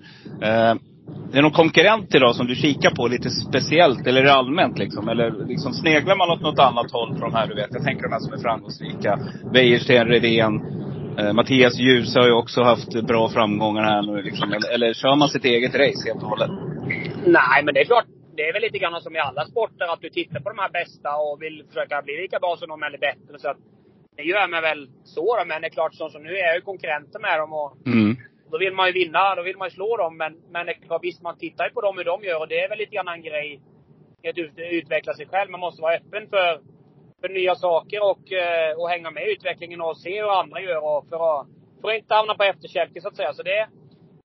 Är 1.33 1.37
det 1.37 1.43
någon 1.43 1.53
konkurrent 1.53 2.15
idag 2.15 2.35
som 2.35 2.47
du 2.47 2.55
kikar 2.55 2.91
på 2.91 3.09
lite 3.09 3.31
speciellt? 3.31 4.07
Eller 4.07 4.25
allmänt 4.25 4.79
liksom? 4.79 5.09
Eller 5.09 5.47
liksom 5.47 5.73
sneglar 5.73 6.17
man 6.17 6.31
åt 6.31 6.41
något 6.41 6.59
annat 6.59 6.91
håll 6.91 7.17
från 7.19 7.31
de 7.31 7.37
här 7.37 7.47
du 7.47 7.55
vet? 7.55 7.71
Jag 7.73 7.85
tänker 7.85 8.03
de 8.03 8.13
här 8.13 8.21
som 8.21 8.33
är 8.33 8.39
framgångsrika. 8.39 9.19
Wäjersten, 9.53 10.07
Redén. 10.07 10.63
Eh, 11.19 11.33
Mattias 11.33 11.79
Djuse 11.79 12.21
har 12.21 12.27
ju 12.27 12.33
också 12.33 12.63
haft 12.63 13.07
bra 13.07 13.29
framgångar 13.29 13.83
här 13.83 14.03
nu 14.03 14.23
liksom. 14.23 14.53
Eller, 14.53 14.75
eller 14.75 14.95
kör 14.95 15.17
man 15.17 15.29
sitt 15.29 15.45
eget 15.45 15.75
race 15.75 16.09
helt 16.09 16.23
och 16.23 16.29
hållet? 16.29 16.51
Nej, 17.27 17.65
men 17.65 17.75
det 17.75 17.81
är 17.81 17.85
klart. 17.85 18.07
Det 18.37 18.43
är 18.49 18.53
väl 18.53 18.63
lite 18.63 18.79
grann 18.79 19.01
som 19.01 19.17
i 19.17 19.19
alla 19.19 19.45
sporter, 19.45 19.93
att 19.93 20.01
du 20.01 20.11
tittar 20.11 20.41
på 20.41 20.49
de 20.49 20.59
här 20.59 20.71
bästa 20.71 21.11
och 21.17 21.43
vill 21.43 21.65
försöka 21.69 22.03
bli 22.03 22.15
lika 22.23 22.39
bra 22.39 22.57
som 22.57 22.69
dem 22.69 22.83
eller 22.83 22.99
bättre. 22.99 23.39
Så 23.39 23.49
att 23.49 23.61
det 24.17 24.23
gör 24.23 24.49
mig 24.49 24.61
väl 24.61 24.89
så 25.05 25.37
då. 25.37 25.45
Men 25.47 25.61
det 25.61 25.69
är 25.69 25.77
klart, 25.79 25.95
så 25.95 26.09
som 26.09 26.23
nu 26.23 26.33
är 26.37 26.47
jag 26.49 26.57
ju 26.57 26.61
konkurrenter 26.61 27.21
med 27.21 27.39
dem 27.39 27.53
och 27.53 27.71
mm 27.87 28.17
då 28.53 28.59
vill 28.59 28.73
man 28.75 28.87
ju 28.87 28.93
vinna. 28.93 29.35
Då 29.35 29.43
vill 29.43 29.57
man 29.57 29.69
ju 29.69 29.75
slå 29.75 29.97
dem. 29.97 30.17
Men, 30.17 30.33
men 30.51 30.67
visst 31.03 31.23
man 31.23 31.39
tittar 31.39 31.65
ju 31.65 31.71
på 31.71 31.81
dem 31.81 31.99
hur 31.99 32.05
de 32.05 32.25
gör 32.25 32.41
och 32.41 32.49
det 32.49 32.61
är 32.61 32.69
väl 32.69 32.79
lite 32.79 32.95
grann 32.95 33.09
en 33.09 33.23
grej 33.23 33.61
att 34.29 34.39
utveckla 34.57 35.15
sig 35.15 35.27
själv. 35.27 35.51
Man 35.51 35.61
måste 35.61 35.83
vara 35.83 35.95
öppen 35.95 36.29
för, 36.29 36.61
för 37.21 37.29
nya 37.29 37.55
saker 37.55 38.03
och, 38.11 38.33
eh, 38.33 38.77
och 38.79 38.89
hänga 38.89 39.11
med 39.11 39.29
i 39.29 39.33
utvecklingen 39.33 39.81
och 39.81 39.97
se 39.97 40.23
hur 40.23 40.41
andra 40.41 40.61
gör 40.61 40.85
och 40.85 41.09
för 41.09 41.41
att, 41.41 41.47
för 41.81 41.89
att 41.89 41.95
inte 41.95 42.15
hamna 42.15 42.35
på 42.35 42.43
efterkälken 42.43 43.03
så 43.03 43.09
att 43.09 43.17
säga. 43.17 43.33
Så 43.33 43.43
det, 43.43 43.69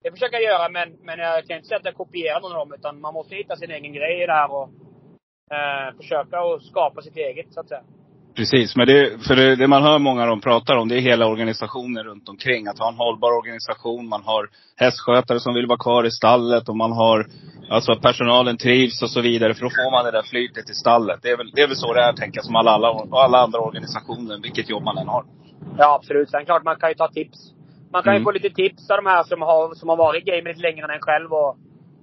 det 0.04 0.12
försöker 0.12 0.36
jag 0.36 0.44
göra, 0.44 0.70
men, 0.70 0.98
men 1.02 1.20
jag 1.20 1.46
kan 1.46 1.58
inte 1.58 1.68
säga 1.68 1.78
att 1.78 1.86
jag 1.86 1.96
kopierar 1.96 2.42
någon 2.42 2.52
av 2.52 2.58
dem. 2.58 2.74
Utan 2.80 3.02
man 3.02 3.14
måste 3.14 3.36
hitta 3.36 3.56
sin 3.56 3.72
egen 3.72 3.94
grej 3.94 4.24
i 4.24 4.26
det 4.26 4.34
här 4.34 4.52
och 4.52 4.70
eh, 5.56 5.98
försöka 5.98 6.40
att 6.40 6.64
skapa 6.64 7.02
sitt 7.02 7.18
eget, 7.18 7.54
så 7.54 7.60
att 7.60 7.70
säga. 7.70 7.84
Precis, 8.38 8.76
men 8.76 8.88
det, 8.88 9.24
för 9.28 9.36
det, 9.36 9.56
det, 9.56 9.68
man 9.68 9.84
hör 9.84 10.00
många 10.00 10.22
av 10.22 10.28
dem 10.28 10.42
pratar 10.42 10.76
om, 10.76 10.88
det 10.88 10.96
är 10.96 11.02
hela 11.02 11.28
organisationen 11.28 12.04
runt 12.04 12.30
omkring. 12.30 12.68
Att 12.68 12.80
ha 12.80 12.90
en 12.90 12.96
hållbar 12.96 13.38
organisation. 13.38 14.10
Man 14.10 14.24
har 14.24 14.50
hästskötare 14.76 15.40
som 15.40 15.54
vill 15.54 15.68
vara 15.68 15.78
kvar 15.78 16.04
i 16.04 16.12
stallet 16.12 16.70
och 16.70 16.78
man 16.78 16.92
har, 16.92 17.28
alltså 17.70 17.92
att 17.92 18.02
personalen 18.02 18.58
trivs 18.58 19.02
och 19.02 19.10
så 19.10 19.22
vidare. 19.22 19.54
För 19.54 19.62
då 19.62 19.70
får 19.70 19.92
man 19.92 20.06
det 20.06 20.12
där 20.12 20.24
flytet 20.24 20.70
i 20.70 20.74
stallet. 20.74 21.20
Det 21.24 21.30
är 21.30 21.38
väl, 21.38 21.52
det 21.56 21.62
är 21.62 21.68
väl 21.68 21.76
så 21.76 21.94
det 21.94 22.02
är, 22.02 22.14
tänker 22.14 22.38
jag, 22.38 22.46
som 22.46 22.56
alla, 22.56 22.72
alla, 22.72 22.88
alla 23.12 23.38
andra 23.38 23.60
organisationer, 23.60 24.42
vilket 24.42 24.70
jobb 24.70 24.84
man 24.84 24.98
än 24.98 25.08
har. 25.08 25.26
Ja, 25.78 25.96
absolut. 25.96 26.30
Sen 26.30 26.46
klart, 26.46 26.64
man 26.64 26.76
kan 26.76 26.90
ju 26.90 26.96
ta 26.96 27.08
tips 27.08 27.54
man 27.92 28.04
kan 28.04 28.14
ju 28.14 28.18
mm. 28.18 28.24
få 28.24 28.32
lite 28.32 28.50
tips 28.50 28.90
av 28.90 28.98
de 28.98 29.06
här 29.06 29.24
som 29.24 29.42
har, 29.42 29.76
som 29.76 29.90
har 29.90 29.98
varit 29.98 30.28
i 30.28 30.32
gamet 30.32 30.58
längre 30.58 30.84
än 30.86 30.90
en 30.90 31.00
själv. 31.02 31.34
Och, 31.34 31.58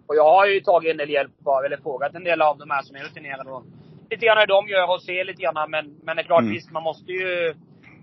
och 0.07 0.17
jag 0.17 0.31
har 0.37 0.47
ju 0.47 0.61
tagit 0.61 0.91
en 0.91 0.97
del 0.97 1.11
hjälp 1.11 1.33
av, 1.45 1.65
eller 1.65 1.77
frågat 1.77 2.15
en 2.15 2.25
del 2.25 2.43
av 2.43 2.59
de 2.59 2.71
här 2.71 2.83
som 2.83 2.97
är 2.97 3.01
rutinerade. 3.01 3.51
Och 3.51 3.65
lite 4.11 4.27
grann 4.27 4.39
hur 4.39 4.47
de 4.47 4.69
gör 4.69 4.91
och 4.91 5.03
ser 5.03 5.25
lite 5.25 5.43
grann. 5.43 5.71
Men, 5.71 5.99
men 6.03 6.17
det 6.17 6.23
är 6.23 6.27
klart, 6.27 6.41
mm. 6.41 6.53
visst 6.53 6.71
man 6.71 6.83
måste 6.83 7.13
ju 7.13 7.55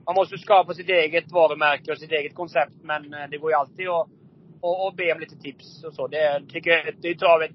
man 0.06 0.16
måste 0.16 0.38
skapa 0.38 0.74
sitt 0.74 0.90
eget 0.90 1.32
varumärke 1.32 1.92
och 1.92 1.98
sitt 1.98 2.12
eget 2.12 2.36
koncept. 2.36 2.76
Men 2.84 3.14
eh, 3.14 3.30
det 3.30 3.38
går 3.38 3.52
ju 3.52 3.58
alltid 3.58 3.88
att, 3.88 4.08
att, 4.62 4.88
att 4.88 4.96
be 4.96 5.14
om 5.14 5.20
lite 5.20 5.36
tips 5.36 5.84
och 5.84 5.94
så. 5.94 6.08
Det 6.08 6.42
tycker 6.50 6.72
jag, 6.72 6.96
det 7.02 7.08
är 7.08 7.16
travet. 7.16 7.52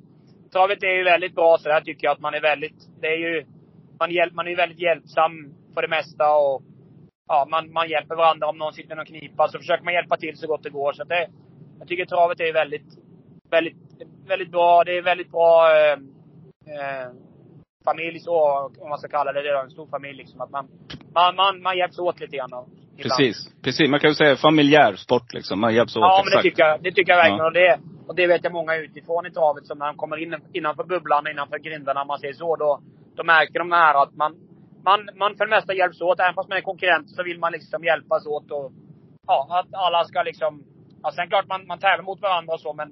Travet 0.53 0.83
är 0.83 0.97
ju 0.97 1.05
väldigt 1.05 1.35
bra 1.35 1.59
så 1.59 1.69
där 1.69 1.81
tycker 1.81 2.07
jag 2.07 2.13
att 2.13 2.21
man 2.21 2.35
är 2.35 2.41
väldigt, 2.41 2.89
det 3.01 3.07
är 3.07 3.19
ju, 3.19 3.45
man, 3.99 4.11
hjälp, 4.11 4.35
man 4.35 4.49
är 4.49 4.57
väldigt 4.57 4.81
hjälpsam 4.81 5.55
för 5.75 5.83
det 5.83 5.89
mesta 5.89 6.37
och 6.37 6.63
ja, 7.29 7.47
man, 7.51 7.73
man 7.73 7.89
hjälper 7.89 8.15
varandra. 8.15 8.47
Om 8.47 8.59
någon 8.59 8.73
sitter 8.73 8.93
i 8.93 8.97
någon 8.97 9.07
knipa 9.07 9.49
så 9.49 9.59
försöker 9.59 9.85
man 9.85 9.95
hjälpa 9.95 10.17
till 10.17 10.37
så 10.37 10.47
gott 10.47 10.63
det 10.63 10.71
går. 10.71 10.93
Så 10.93 11.05
det, 11.05 11.29
jag 11.79 11.89
tycker 11.89 12.05
travet 12.05 12.41
är 12.41 12.53
väldigt, 12.53 12.87
väldigt, 13.51 13.77
väldigt 14.27 14.51
bra. 14.51 14.85
Det 14.85 14.99
är 14.99 15.03
väldigt 15.03 15.31
bra 15.31 15.71
eh, 15.77 15.93
eh, 16.75 17.11
familj 17.91 18.19
så, 18.21 18.37
om 18.83 18.89
man 18.93 18.99
ska 18.99 19.09
kalla 19.09 19.33
det 19.33 19.43
det. 19.43 19.61
En 19.61 19.71
stor 19.71 19.87
familj 19.97 20.17
liksom. 20.23 20.41
Att 20.41 20.51
man, 20.51 20.65
man, 21.15 21.37
man, 21.41 21.63
man 21.63 21.79
hjälps 21.81 21.99
åt 21.99 22.21
lite 22.21 22.37
grann. 22.37 22.51
Precis. 23.03 23.37
Precis. 23.65 23.91
Man 23.91 24.01
kan 24.01 24.11
ju 24.11 24.15
säga 24.15 24.37
familjär 24.37 24.93
sport 24.97 25.29
liksom. 25.37 25.61
Man 25.61 25.75
hjälps 25.75 25.97
åt. 25.97 26.01
Ja, 26.01 26.23
men 26.25 26.37
det 26.37 26.43
tycker 26.43 26.63
jag, 26.63 26.83
det 26.83 26.93
tycker 26.93 27.13
jag 27.13 27.19
verkligen. 27.25 27.39
Ja. 27.39 27.47
Och, 27.47 27.53
det, 27.53 27.81
och 28.09 28.15
det 28.15 28.27
vet 28.27 28.45
jag 28.45 28.53
många 28.53 28.77
utifrån 28.77 29.27
i 29.27 29.31
travet 29.31 29.67
som 29.67 29.79
när 29.79 29.87
de 29.87 29.97
kommer 29.97 30.17
in 30.17 30.37
innanför 30.53 30.85
bubblan, 30.85 31.27
innanför 31.27 31.59
grindarna, 31.59 32.05
man 32.05 32.19
säger 32.19 32.35
så. 32.35 32.57
Då, 32.57 32.81
då 33.17 33.23
märker 33.25 33.59
de 33.59 33.73
här 33.73 34.03
att 34.03 34.15
man, 34.17 34.33
man, 34.85 35.01
man 35.21 35.37
för 35.37 35.45
det 35.47 35.57
mesta 35.57 35.75
hjälps 35.75 36.01
åt. 36.01 36.21
Även 36.21 36.35
fast 36.35 36.49
man 36.49 36.59
är 36.59 36.63
konkurrent 36.63 37.11
så 37.11 37.23
vill 37.23 37.39
man 37.39 37.53
liksom 37.53 37.85
hjälpas 37.85 38.27
åt 38.27 38.51
och 38.51 38.73
ja, 39.27 39.39
att 39.61 39.75
alla 39.75 40.05
ska 40.05 40.23
liksom... 40.23 40.65
Ja, 41.03 41.13
sen 41.13 41.29
klart 41.29 41.49
man, 41.49 41.67
man 41.67 41.79
tävlar 41.79 42.05
mot 42.05 42.23
varandra 42.23 42.55
och 42.55 42.61
så 42.61 42.73
men, 42.73 42.91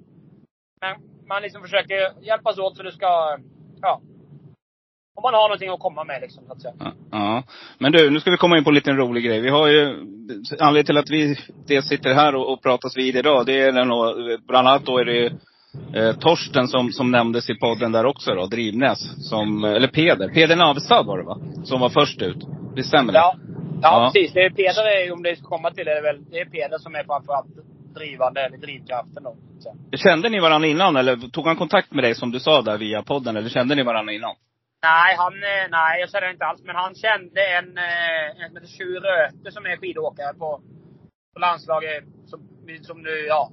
men 0.81 0.97
man 1.29 1.43
liksom 1.43 1.63
försöker 1.63 2.23
hjälpas 2.23 2.59
åt 2.59 2.77
så 2.77 2.83
det 2.83 2.93
ska, 2.93 3.39
ja. 3.81 4.01
Om 5.17 5.23
man 5.23 5.35
har 5.35 5.49
någonting 5.49 5.69
att 5.71 5.81
komma 5.81 6.05
med 6.05 6.21
liksom, 6.21 6.45
så 6.47 6.53
att 6.53 6.63
säga. 6.63 6.75
Ja, 6.81 6.93
Ja. 7.11 7.43
Men 7.79 7.93
du, 7.93 8.11
nu 8.11 8.21
ska 8.21 8.31
vi 8.31 8.37
komma 8.37 8.59
in 8.59 8.65
på 8.65 8.71
en 8.71 8.75
liten 8.75 8.97
rolig 8.97 9.25
grej. 9.25 9.41
Vi 9.41 9.49
har 9.51 9.69
ju, 9.69 9.87
anledningen 10.61 10.85
till 10.87 10.99
att 10.99 11.11
vi 11.11 11.37
dels 11.67 11.89
sitter 11.89 12.15
här 12.15 12.35
och, 12.35 12.53
och 12.53 12.63
pratas 12.63 12.97
vid 12.97 13.17
idag, 13.17 13.47
det 13.47 13.61
är 13.61 13.73
då, 13.85 14.15
bland 14.49 14.69
annat 14.69 14.85
då 14.85 14.99
är 14.99 15.05
det 15.05 15.27
eh, 15.95 16.17
Torsten 16.17 16.69
som, 16.69 16.93
som 16.93 17.11
nämndes 17.11 17.51
i 17.51 17.55
podden 17.55 17.93
där 17.93 18.07
också 18.07 18.35
då, 18.35 18.47
Drivnäs. 18.47 19.29
Som, 19.29 19.65
eller 19.65 19.89
Peder. 19.89 20.29
Peder 20.29 20.57
Navestad 20.57 21.07
var 21.07 21.19
det 21.19 21.25
va? 21.25 21.39
Som 21.65 21.81
var 21.81 21.89
först 21.89 22.23
ut. 22.23 22.47
Det 22.77 22.83
stämmer 22.83 23.13
det? 23.13 23.19
Ja. 23.19 23.35
Ja, 23.83 24.03
Ja. 24.03 24.11
precis. 24.15 24.33
Det 24.33 24.41
är 24.41 24.51
Peder, 24.51 25.07
är, 25.07 25.13
om 25.13 25.23
det 25.23 25.37
ska 25.37 25.47
komma 25.47 25.71
till 25.71 25.85
det, 25.85 25.91
är 25.91 25.95
det 26.03 26.13
väl, 26.13 26.25
det 26.31 26.39
är 26.41 26.45
Peder 26.45 26.79
som 26.79 26.95
är 26.95 27.05
framförallt 27.05 27.47
drivande, 27.95 28.41
eller 28.41 28.59
drivkraften 28.59 29.23
då. 29.23 29.37
Så. 29.59 29.77
Kände 29.97 30.29
ni 30.29 30.41
varandra 30.41 30.69
innan 30.69 30.97
eller 30.97 31.17
tog 31.17 31.47
han 31.47 31.57
kontakt 31.57 31.93
med 31.93 32.05
dig 32.05 32.15
som 32.15 32.31
du 32.31 32.41
sa 32.41 32.63
där 32.63 32.79
via 32.79 33.03
podden? 33.03 33.37
Eller 33.37 33.49
kände 33.49 33.75
ni 33.75 33.83
varandra 33.83 34.13
innan? 34.13 34.35
Nej, 34.91 35.17
han, 35.23 35.35
eh, 35.35 35.67
nej, 35.71 36.01
jag 36.01 36.11
känner 36.11 36.31
inte 36.31 36.45
alls. 36.45 36.63
Men 36.65 36.77
han 36.77 36.95
kände 36.95 37.41
en, 37.59 37.79
eh, 37.79 38.27
en 38.41 38.49
som 38.49 38.57
heter 38.57 38.75
Tjur 38.77 39.01
Röte 39.01 39.53
som 39.53 39.67
är 39.67 39.77
skidåkare 39.77 40.35
på, 40.35 40.63
på 41.35 41.39
landslaget. 41.39 42.05
Som, 42.27 42.41
som 42.83 43.03
nu, 43.03 43.17
ja. 43.35 43.51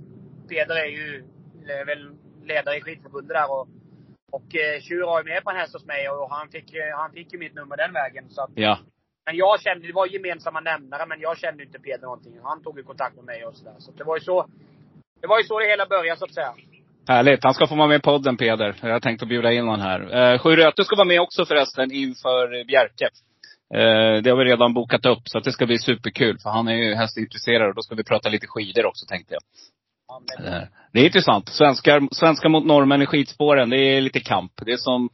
Peder 0.49 0.75
är 0.75 0.91
ju 0.97 1.23
är 1.67 1.85
väl 1.85 2.15
ledare 2.43 2.77
i 2.77 2.81
skidförbundet 2.81 3.35
där 3.37 3.51
och, 3.51 3.67
och 4.31 4.55
eh, 4.55 4.81
Tjur 4.81 5.05
har 5.05 5.23
ju 5.23 5.29
med 5.33 5.43
på 5.43 5.49
en 5.49 5.57
häst 5.57 5.73
hos 5.73 5.85
mig 5.85 6.09
och 6.09 6.29
han 6.35 6.49
fick, 6.49 6.69
han 6.95 7.11
fick 7.11 7.33
ju 7.33 7.39
mitt 7.39 7.55
nummer 7.55 7.77
den 7.77 7.93
vägen. 7.93 8.29
Så 8.29 8.41
att, 8.43 8.51
Ja. 8.55 8.79
men 9.25 9.35
jag 9.35 9.61
kände, 9.61 9.87
det 9.87 9.93
var 9.93 10.07
gemensamma 10.07 10.59
nämnare, 10.59 11.05
men 11.05 11.19
jag 11.19 11.37
kände 11.37 11.63
inte 11.63 11.79
Peder 11.79 12.01
någonting. 12.01 12.39
Han 12.43 12.63
tog 12.63 12.77
ju 12.77 12.83
kontakt 12.83 13.15
med 13.15 13.25
mig 13.25 13.45
och 13.45 13.55
sådär. 13.55 13.75
Så 13.79 13.91
det 13.91 14.03
var 14.03 14.15
ju 14.17 14.21
så, 14.21 14.47
det 15.21 15.27
var 15.27 15.37
ju 15.39 15.43
så 15.43 15.59
det 15.59 15.65
hela 15.65 15.85
började 15.85 16.19
så 16.19 16.25
att 16.25 16.33
säga. 16.33 16.53
Härligt. 17.07 17.43
Han 17.43 17.53
ska 17.53 17.67
få 17.67 17.75
vara 17.75 17.87
med 17.87 17.97
i 17.97 18.01
podden 18.01 18.37
Peder. 18.37 18.75
Jag 18.81 18.89
har 18.89 18.99
tänkt 18.99 19.23
att 19.23 19.29
bjuda 19.29 19.51
in 19.51 19.67
honom 19.67 19.81
här. 19.81 20.33
Eh, 20.33 20.39
Sju 20.39 20.55
Röte 20.55 20.83
ska 20.83 20.95
vara 20.95 21.07
med 21.07 21.21
också 21.21 21.45
förresten 21.45 21.91
inför 21.91 22.65
Bjerke. 22.65 23.09
Eh, 23.73 24.21
det 24.23 24.29
har 24.29 24.37
vi 24.37 24.45
redan 24.45 24.73
bokat 24.73 25.05
upp, 25.05 25.21
så 25.25 25.37
att 25.37 25.43
det 25.43 25.51
ska 25.51 25.65
bli 25.65 25.77
superkul. 25.77 26.37
För 26.43 26.49
han 26.49 26.67
är 26.67 26.75
ju 26.75 26.95
hästintresserad 26.95 27.69
och 27.69 27.75
då 27.75 27.81
ska 27.81 27.95
vi 27.95 28.03
prata 28.03 28.29
lite 28.29 28.47
skidor 28.47 28.85
också 28.85 29.05
tänkte 29.09 29.33
jag. 29.33 29.43
Eh, 30.47 30.61
Det 30.93 30.99
är 30.99 31.05
intressant. 31.05 31.49
Svenskar, 31.49 32.01
svenskar 32.11 32.49
mot 32.49 32.65
norrmän 32.65 33.01
i 33.01 33.05
skidspåren, 33.05 33.69
det 33.69 33.77
är 33.77 34.01
lite 34.01 34.19
kamp. 34.19 34.51
Det 34.65 34.71
är 34.71 34.77
som, 34.77 35.09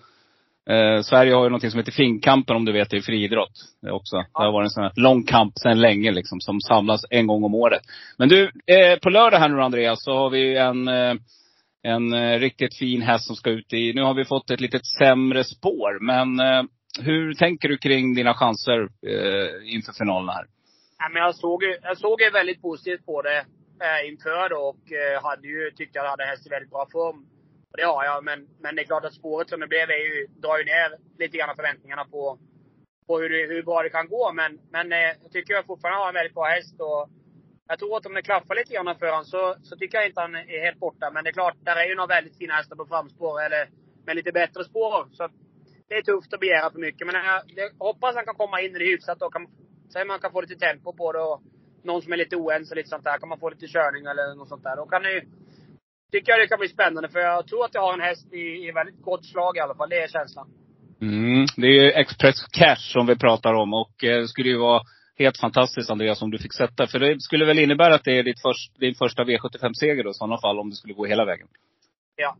eh, 0.69 1.01
Sverige 1.01 1.33
har 1.33 1.43
ju 1.43 1.49
någonting 1.49 1.71
som 1.71 1.77
heter 1.79 1.91
Finnkampen 1.91 2.55
om 2.55 2.65
du 2.65 2.71
vet, 2.71 2.89
det 2.89 2.97
är 2.97 3.01
friidrott. 3.01 3.51
Det 3.81 3.91
också. 3.91 4.15
Det 4.15 4.27
har 4.33 4.51
varit 4.51 4.65
en 4.65 4.69
sån 4.69 4.83
här 4.83 4.93
lång 4.95 5.23
kamp 5.23 5.53
sedan 5.57 5.81
länge 5.81 6.11
liksom, 6.11 6.39
som 6.41 6.61
samlas 6.61 7.01
en 7.09 7.27
gång 7.27 7.43
om 7.43 7.55
året. 7.55 7.81
Men 8.17 8.29
du, 8.29 8.43
eh, 8.43 8.99
på 9.01 9.09
lördag 9.09 9.37
här 9.39 9.49
nu 9.49 9.61
Andreas, 9.61 10.03
så 10.03 10.17
har 10.17 10.29
vi 10.29 10.57
en, 10.57 10.87
eh, 10.87 11.13
en 11.87 12.13
eh, 12.13 12.39
riktigt 12.39 12.77
fin 12.77 13.01
häst 13.01 13.27
som 13.27 13.35
ska 13.35 13.49
ut 13.49 13.73
i, 13.73 13.93
nu 13.93 14.01
har 14.01 14.13
vi 14.13 14.25
fått 14.25 14.49
ett 14.49 14.61
litet 14.61 14.85
sämre 14.85 15.43
spår. 15.43 15.99
Men 16.01 16.39
eh, 16.39 16.63
hur 16.99 17.33
tänker 17.33 17.69
du 17.69 17.77
kring 17.77 18.15
dina 18.15 18.33
chanser 18.33 18.79
eh, 18.81 19.73
inför 19.75 19.93
finalen 19.93 20.29
här? 20.29 20.45
Nej, 20.99 21.09
men 21.13 21.21
jag 21.21 21.35
såg 21.35 21.63
ju, 21.63 21.77
jag 21.81 21.97
såg 21.97 22.21
ju 22.21 22.29
väldigt 22.29 22.61
positivt 22.61 23.05
på 23.05 23.21
det 23.21 23.39
eh, 23.85 24.09
inför 24.09 24.49
då 24.49 24.59
och 24.71 24.91
eh, 24.91 25.23
hade 25.23 25.47
ju, 25.47 25.71
tyckte 25.71 25.99
jag 25.99 26.09
hade 26.09 26.25
häst 26.25 26.47
i 26.47 26.49
väldigt 26.49 26.69
bra 26.69 26.87
form. 26.91 27.19
Och 27.71 27.77
det 27.77 27.83
har 27.83 28.03
jag. 28.05 28.23
Men, 28.23 28.47
men 28.61 28.75
det 28.75 28.81
är 28.81 28.85
klart 28.85 29.05
att 29.05 29.13
spåret 29.13 29.49
som 29.49 29.59
det 29.59 29.67
blev 29.67 29.89
är 29.89 30.03
ju, 30.07 30.27
drar 30.43 30.57
ju 30.57 30.65
ner 30.65 30.89
lite 31.19 31.37
grann 31.37 31.55
förväntningarna 31.55 32.05
på, 32.05 32.39
på 33.07 33.19
hur, 33.19 33.29
hur 33.47 33.63
bra 33.63 33.83
det 33.83 33.89
kan 33.89 34.07
gå. 34.07 34.33
Men, 34.33 34.59
men 34.71 34.91
eh, 34.91 35.11
jag 35.23 35.31
tycker 35.31 35.53
jag 35.53 35.65
fortfarande 35.65 35.99
har 35.99 36.07
en 36.07 36.19
väldigt 36.19 36.33
bra 36.33 36.45
häst. 36.45 36.75
Och 36.79 37.09
jag 37.67 37.79
tror 37.79 37.97
att 37.97 38.05
om 38.05 38.13
det 38.13 38.21
klaffar 38.21 38.55
lite 38.55 38.73
grann 38.73 38.99
för 38.99 39.09
honom 39.09 39.25
så, 39.25 39.55
så 39.63 39.75
tycker 39.77 39.97
jag 39.97 40.07
inte 40.07 40.21
han 40.21 40.35
är 40.35 40.65
helt 40.65 40.79
borta. 40.79 41.11
Men 41.13 41.23
det 41.23 41.29
är 41.29 41.39
klart, 41.39 41.57
där 41.61 41.75
är 41.75 41.89
ju 41.89 41.95
några 41.95 42.15
väldigt 42.15 42.37
fina 42.37 42.53
hästar 42.53 42.75
på 42.75 42.85
framspår. 42.85 43.41
Eller 43.45 43.69
med 44.05 44.15
lite 44.15 44.31
bättre 44.31 44.63
spår. 44.63 45.07
Så 45.11 45.23
att 45.23 45.31
det 45.87 45.95
är 45.95 46.01
tufft 46.01 46.33
att 46.33 46.39
begära 46.39 46.71
för 46.71 46.79
mycket. 46.79 47.07
Men 47.07 47.15
jag, 47.15 47.41
jag 47.47 47.69
hoppas 47.87 48.15
han 48.15 48.25
kan 48.25 48.35
komma 48.35 48.61
in 48.61 48.75
i 48.75 48.79
det 48.79 48.91
hyfsat 48.91 49.21
och 49.21 49.33
kan, 49.33 49.47
sen 49.93 50.07
man 50.07 50.19
kan 50.19 50.31
få 50.31 50.41
lite 50.41 50.55
tempo 50.55 50.93
på 50.93 51.11
det. 51.11 51.19
Och 51.19 51.41
någon 51.83 52.01
som 52.01 52.13
är 52.13 52.17
lite 52.17 52.35
oense 52.35 52.75
lite 52.75 52.89
sånt 52.89 53.03
där. 53.03 53.17
Kan 53.17 53.29
man 53.29 53.39
få 53.39 53.49
lite 53.49 53.67
körning 53.67 54.05
eller 54.05 54.35
något 54.35 54.49
sånt 54.49 54.63
där. 54.63 54.75
Då 54.75 54.85
kan 54.85 55.03
det 55.03 55.11
ju, 55.11 55.21
tycker 56.11 56.31
jag 56.31 56.39
det 56.39 56.47
kan 56.47 56.59
bli 56.59 56.69
spännande. 56.69 57.09
För 57.09 57.19
jag 57.19 57.47
tror 57.47 57.65
att 57.65 57.75
jag 57.75 57.81
har 57.81 57.93
en 57.93 58.07
häst 58.09 58.33
i, 58.33 58.67
i 58.67 58.71
väldigt 58.71 59.01
gott 59.01 59.25
slag 59.25 59.57
i 59.57 59.59
alla 59.59 59.75
fall. 59.75 59.89
Det 59.89 60.03
är 60.03 60.07
känslan. 60.07 60.47
Mm, 61.01 61.45
det 61.57 61.67
är 61.67 61.77
ju 61.83 61.91
Express 61.91 62.39
Cash 62.57 62.83
som 62.93 63.07
vi 63.07 63.15
pratar 63.15 63.53
om 63.53 63.73
och 63.73 64.03
eh, 64.03 64.21
det 64.21 64.27
skulle 64.27 64.49
ju 64.49 64.57
vara 64.57 64.81
helt 65.17 65.37
fantastiskt 65.37 65.89
Andreas 65.89 66.21
om 66.21 66.31
du 66.31 66.37
fick 66.37 66.53
sätta. 66.53 66.87
För 66.87 66.99
det 66.99 67.21
skulle 67.21 67.45
väl 67.45 67.59
innebära 67.59 67.95
att 67.95 68.03
det 68.03 68.19
är 68.19 68.23
ditt 68.23 68.41
först, 68.41 68.79
din 68.79 68.95
första 68.95 69.23
V75-seger 69.23 70.03
då 70.03 70.09
i 70.09 70.13
sådana 70.13 70.37
fall 70.41 70.59
om 70.59 70.69
det 70.69 70.75
skulle 70.75 70.93
gå 70.93 71.05
hela 71.05 71.25
vägen? 71.25 71.47
Ja. 72.15 72.37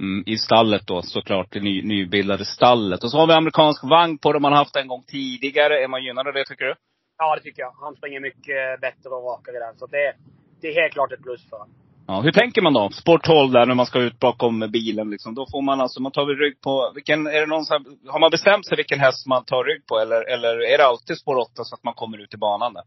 Mm, 0.00 0.24
I 0.26 0.36
stallet 0.36 0.86
då 0.86 1.02
såklart, 1.02 1.46
det 1.50 1.60
ny, 1.60 1.82
nybildade 1.82 2.44
stallet. 2.44 3.04
Och 3.04 3.10
så 3.10 3.18
har 3.18 3.26
vi 3.26 3.32
amerikansk 3.32 3.84
vagn 3.84 4.18
på 4.18 4.32
det 4.32 4.40
man 4.40 4.52
haft 4.52 4.76
en 4.76 4.88
gång 4.88 5.02
tidigare. 5.06 5.84
Är 5.84 5.88
man 5.88 6.04
gynnad 6.04 6.28
av 6.28 6.34
det 6.34 6.44
tycker 6.44 6.64
du? 6.64 6.74
Ja, 7.18 7.36
det 7.36 7.42
tycker 7.42 7.62
jag. 7.62 7.72
Han 7.80 7.96
springer 7.96 8.20
mycket 8.20 8.80
bättre 8.80 9.08
och 9.10 9.24
rakare 9.30 9.58
där. 9.58 9.72
Så 9.76 9.86
det, 9.86 10.14
det 10.60 10.68
är 10.68 10.82
helt 10.82 10.92
klart 10.92 11.12
ett 11.12 11.22
plus 11.22 11.48
för 11.50 11.56
honom. 11.56 11.74
Ja, 12.10 12.20
hur 12.20 12.32
tänker 12.32 12.62
man 12.62 12.72
då? 12.72 12.90
Sport 12.90 13.24
12 13.24 13.52
där 13.52 13.66
när 13.66 13.74
man 13.74 13.86
ska 13.86 13.98
ut 13.98 14.18
bakom 14.18 14.70
bilen 14.72 15.10
liksom. 15.10 15.34
Då 15.34 15.46
får 15.52 15.62
man 15.62 15.80
alltså, 15.80 16.02
man 16.02 16.12
tar 16.12 16.26
väl 16.26 16.36
rygg 16.36 16.60
på, 16.60 16.92
vilken, 16.94 17.26
är 17.26 17.40
det 17.40 17.46
någon 17.46 17.64
här, 17.70 18.10
har 18.12 18.20
man 18.20 18.30
bestämt 18.30 18.66
sig 18.66 18.76
vilken 18.76 19.00
häst 19.00 19.26
man 19.26 19.44
tar 19.44 19.64
rygg 19.64 19.86
på? 19.86 19.98
Eller, 19.98 20.20
eller 20.34 20.54
är 20.72 20.78
det 20.78 20.86
alltid 20.86 21.18
spår 21.18 21.36
8 21.36 21.64
så 21.64 21.74
att 21.74 21.84
man 21.84 21.94
kommer 21.94 22.18
ut 22.18 22.34
i 22.34 22.36
banan 22.36 22.74
där? 22.74 22.82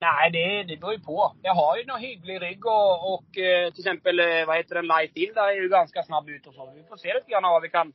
Nej, 0.00 0.30
det, 0.30 0.62
det 0.62 0.80
beror 0.80 0.92
ju 0.92 1.00
på. 1.00 1.32
Jag 1.42 1.54
har 1.54 1.76
ju 1.76 1.84
någon 1.84 2.00
hygglig 2.00 2.42
rygg 2.42 2.66
och, 2.66 3.14
och 3.14 3.38
eh, 3.38 3.70
till 3.72 3.80
exempel, 3.80 4.20
eh, 4.20 4.46
vad 4.46 4.56
heter 4.56 4.74
den, 4.74 4.86
Light 4.86 5.16
In, 5.16 5.32
där 5.34 5.48
är 5.48 5.62
ju 5.62 5.68
ganska 5.68 6.02
snabb 6.02 6.28
ut 6.28 6.46
och 6.46 6.54
så. 6.54 6.72
Vi 6.76 6.82
får 6.88 6.96
se 6.96 7.14
lite 7.14 7.30
grann 7.30 7.42
vad 7.42 7.62
vi 7.62 7.68
kan, 7.68 7.92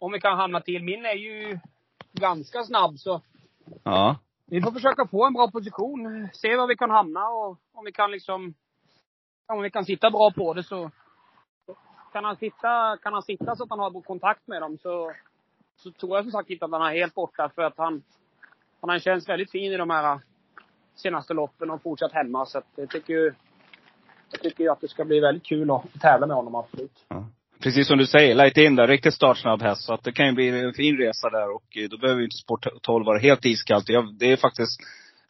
om 0.00 0.12
vi 0.12 0.20
kan 0.20 0.38
hamna 0.38 0.60
till. 0.60 0.82
Min 0.82 1.04
är 1.04 1.14
ju 1.28 1.58
ganska 2.12 2.62
snabb 2.64 2.98
så 2.98 3.20
Ja. 3.84 4.16
vi 4.46 4.62
får 4.62 4.72
försöka 4.72 5.06
få 5.06 5.26
en 5.26 5.32
bra 5.32 5.50
position. 5.50 6.28
Se 6.32 6.56
var 6.56 6.66
vi 6.66 6.76
kan 6.76 6.90
hamna 6.90 7.28
och 7.28 7.50
om 7.74 7.84
vi 7.84 7.92
kan 7.92 8.10
liksom, 8.10 8.54
om 9.50 9.62
vi 9.62 9.70
kan 9.70 9.84
sitta 9.84 10.10
bra 10.10 10.30
på 10.30 10.54
det 10.54 10.62
så 10.62 10.90
kan 12.12 12.24
han 12.24 12.36
sitta, 12.36 12.96
kan 13.02 13.12
han 13.12 13.22
sitta 13.22 13.56
så 13.56 13.64
att 13.64 13.70
han 13.70 13.78
har 13.78 14.02
kontakt 14.02 14.46
med 14.46 14.62
dem 14.62 14.78
så, 14.78 15.12
så 15.76 15.90
tror 15.90 16.16
jag 16.16 16.24
som 16.24 16.32
sagt 16.32 16.50
inte 16.50 16.64
att 16.64 16.70
han 16.70 16.82
är 16.82 16.94
helt 16.94 17.14
borta 17.14 17.50
för 17.54 17.62
att 17.62 17.76
han, 17.76 18.02
han 18.80 18.90
har 18.90 18.98
känts 18.98 19.28
väldigt 19.28 19.50
fin 19.50 19.72
i 19.72 19.76
de 19.76 19.90
här 19.90 20.20
senaste 20.96 21.34
loppen 21.34 21.70
och 21.70 21.82
fortsatt 21.82 22.12
hemma. 22.12 22.46
Så 22.46 22.58
att 22.58 22.66
jag 22.76 22.90
tycker 22.90 23.12
ju, 23.12 23.32
jag 24.30 24.40
tycker 24.42 24.64
ju 24.64 24.70
att 24.70 24.80
det 24.80 24.88
ska 24.88 25.04
bli 25.04 25.20
väldigt 25.20 25.46
kul 25.46 25.70
att 25.70 26.00
tävla 26.00 26.26
med 26.26 26.36
honom, 26.36 26.54
absolut. 26.54 27.06
Precis 27.62 27.88
som 27.88 27.98
du 27.98 28.06
säger, 28.06 28.34
light 28.34 28.56
in 28.56 28.76
där. 28.76 28.86
Riktigt 28.86 29.14
startsnabb 29.14 29.62
häst. 29.62 29.82
Så 29.84 29.94
att 29.94 30.04
det 30.04 30.12
kan 30.12 30.26
ju 30.26 30.32
bli 30.32 30.48
en 30.48 30.72
fin 30.72 30.96
resa 30.96 31.30
där 31.30 31.54
och 31.54 31.76
då 31.90 31.98
behöver 31.98 32.20
ju 32.20 32.24
inte 32.24 32.36
Sport 32.36 32.66
12 32.82 33.06
vara 33.06 33.18
helt 33.18 33.44
iskallt. 33.44 33.88
Jag, 33.88 34.14
det 34.14 34.32
är 34.32 34.36
faktiskt, 34.36 34.80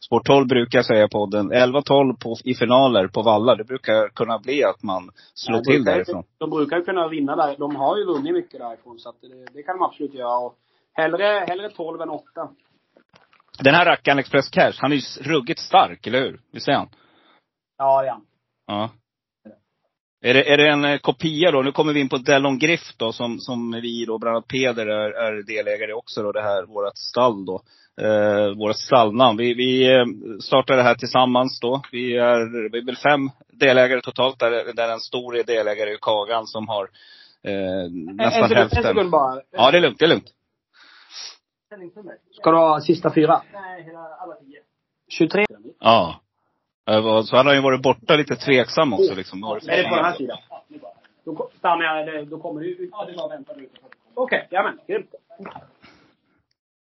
Sport 0.07 0.27
12 0.27 0.47
brukar 0.47 0.83
säga 0.83 1.09
på 1.09 1.27
den, 1.27 1.53
11-12 1.53 2.17
på, 2.21 2.37
i 2.45 2.55
finaler 2.55 3.09
på 3.09 3.23
vallar. 3.23 3.57
Det 3.57 3.65
brukar 3.65 4.09
kunna 4.09 4.39
bli 4.39 4.65
att 4.65 4.83
man 4.83 5.11
slår 5.35 5.57
De 5.57 5.65
till 5.65 5.85
därifrån. 5.85 6.25
De 6.39 6.51
brukar 6.51 6.77
ju 6.77 6.83
kunna 6.83 7.09
vinna 7.09 7.37
där. 7.37 7.57
De 7.59 7.77
har 7.77 7.99
ju 7.99 8.05
vunnit 8.05 8.33
mycket 8.33 8.61
därifrån 8.61 8.99
så 8.99 9.09
att 9.09 9.21
det, 9.21 9.53
det 9.53 9.63
kan 9.63 9.79
de 9.79 9.85
absolut 9.85 10.15
göra. 10.15 10.39
Och 10.39 10.55
hellre, 10.93 11.45
hellre 11.49 11.71
12 11.71 12.01
än 12.01 12.11
8. 12.11 12.25
Den 13.59 13.75
här 13.75 13.85
rackaren 13.85 14.19
Express 14.19 14.49
Cash, 14.49 14.73
han 14.77 14.93
är 14.93 14.97
ju 14.97 15.03
ruggigt 15.23 15.61
stark, 15.61 16.07
eller 16.07 16.21
hur? 16.21 16.41
Visst 16.53 16.69
är 16.69 16.73
han? 16.73 16.89
Ja, 17.79 18.03
det 18.03 18.09
är 18.09 18.13
han. 18.13 18.25
Ja. 18.67 18.91
Är 20.23 20.35
det, 20.35 20.53
är 20.53 20.57
det 20.57 20.69
en 20.69 20.85
eh, 20.85 20.99
kopia 20.99 21.51
då? 21.51 21.63
Nu 21.63 21.73
kommer 21.73 21.93
vi 21.93 22.01
in 22.01 22.09
på 22.09 22.17
Dellon 22.17 22.59
Griff 22.59 22.97
då, 22.97 23.13
som, 23.13 23.39
som 23.39 23.73
vi 23.83 24.05
då, 24.05 24.19
bland 24.19 24.37
annat 24.37 24.49
Peder 24.49 24.87
är, 24.87 25.11
är 25.11 25.43
delägare 25.43 25.93
också 25.93 26.23
då, 26.23 26.33
det 26.33 26.43
här, 26.43 26.67
vårat 26.67 26.99
stall 26.99 27.45
då. 27.45 27.63
Eh, 28.01 28.57
vårat 28.57 28.79
stallnamn. 28.79 29.39
Vi, 29.39 29.55
vi 29.55 29.95
eh, 29.95 30.05
startade 30.41 30.79
det 30.79 30.83
här 30.83 30.95
tillsammans 30.95 31.61
då. 31.61 31.83
Vi 31.93 32.17
är, 32.17 32.71
vi 32.71 32.79
är 32.79 32.87
väl 32.87 32.97
fem 32.97 33.31
delägare 33.53 34.01
totalt, 34.01 34.39
där, 34.39 34.73
där 34.73 34.89
en 34.89 35.01
stor 35.01 35.45
delägare 35.47 35.93
i 35.93 35.99
Kagan 36.01 36.47
som 36.47 36.69
har 36.69 36.85
eh, 37.43 37.91
nästan 37.93 38.43
en, 38.43 38.49
sekund, 38.49 38.59
hälften. 38.59 38.79
en 38.79 38.95
sekund 38.95 39.11
bara. 39.11 39.41
Ja, 39.51 39.71
det 39.71 39.79
är 39.79 39.83
lugnt, 39.83 39.99
det 39.99 40.05
är 40.05 40.09
lugnt. 40.09 40.33
Ska 42.33 42.51
du 42.51 42.57
ha 42.57 42.81
sista 42.81 43.15
fyra? 43.15 43.43
Nej, 43.53 43.83
hela 43.83 43.99
alla 43.99 44.35
tio. 44.35 44.61
23? 45.09 45.45
Ja. 45.81 46.21
Eh, 46.91 47.23
Så 47.23 47.37
han 47.37 47.47
har 47.47 47.55
ju 47.55 47.61
varit 47.61 47.83
borta 47.83 48.17
lite 48.17 48.37
tveksam 48.37 48.93
också 48.93 49.15
liksom. 49.15 49.41
Var 49.41 49.57
Är 49.57 49.83
det 49.83 49.89
på 49.89 49.97
den 49.97 50.05
här 50.05 50.15
sidan? 50.17 50.39
Då 51.25 51.51
stannar 51.59 51.85
jag, 51.85 52.29
då 52.29 52.39
kommer 52.39 52.61
du 52.61 52.69
ut. 52.69 52.91
Ja, 52.93 53.05
det 53.05 53.13
är 53.13 53.17
bara 53.17 53.27
att 53.27 53.33
vänta 53.33 53.55
ut. 53.55 53.73
Okej, 54.15 54.49
jamen, 54.51 54.79
grymt. 54.87 55.15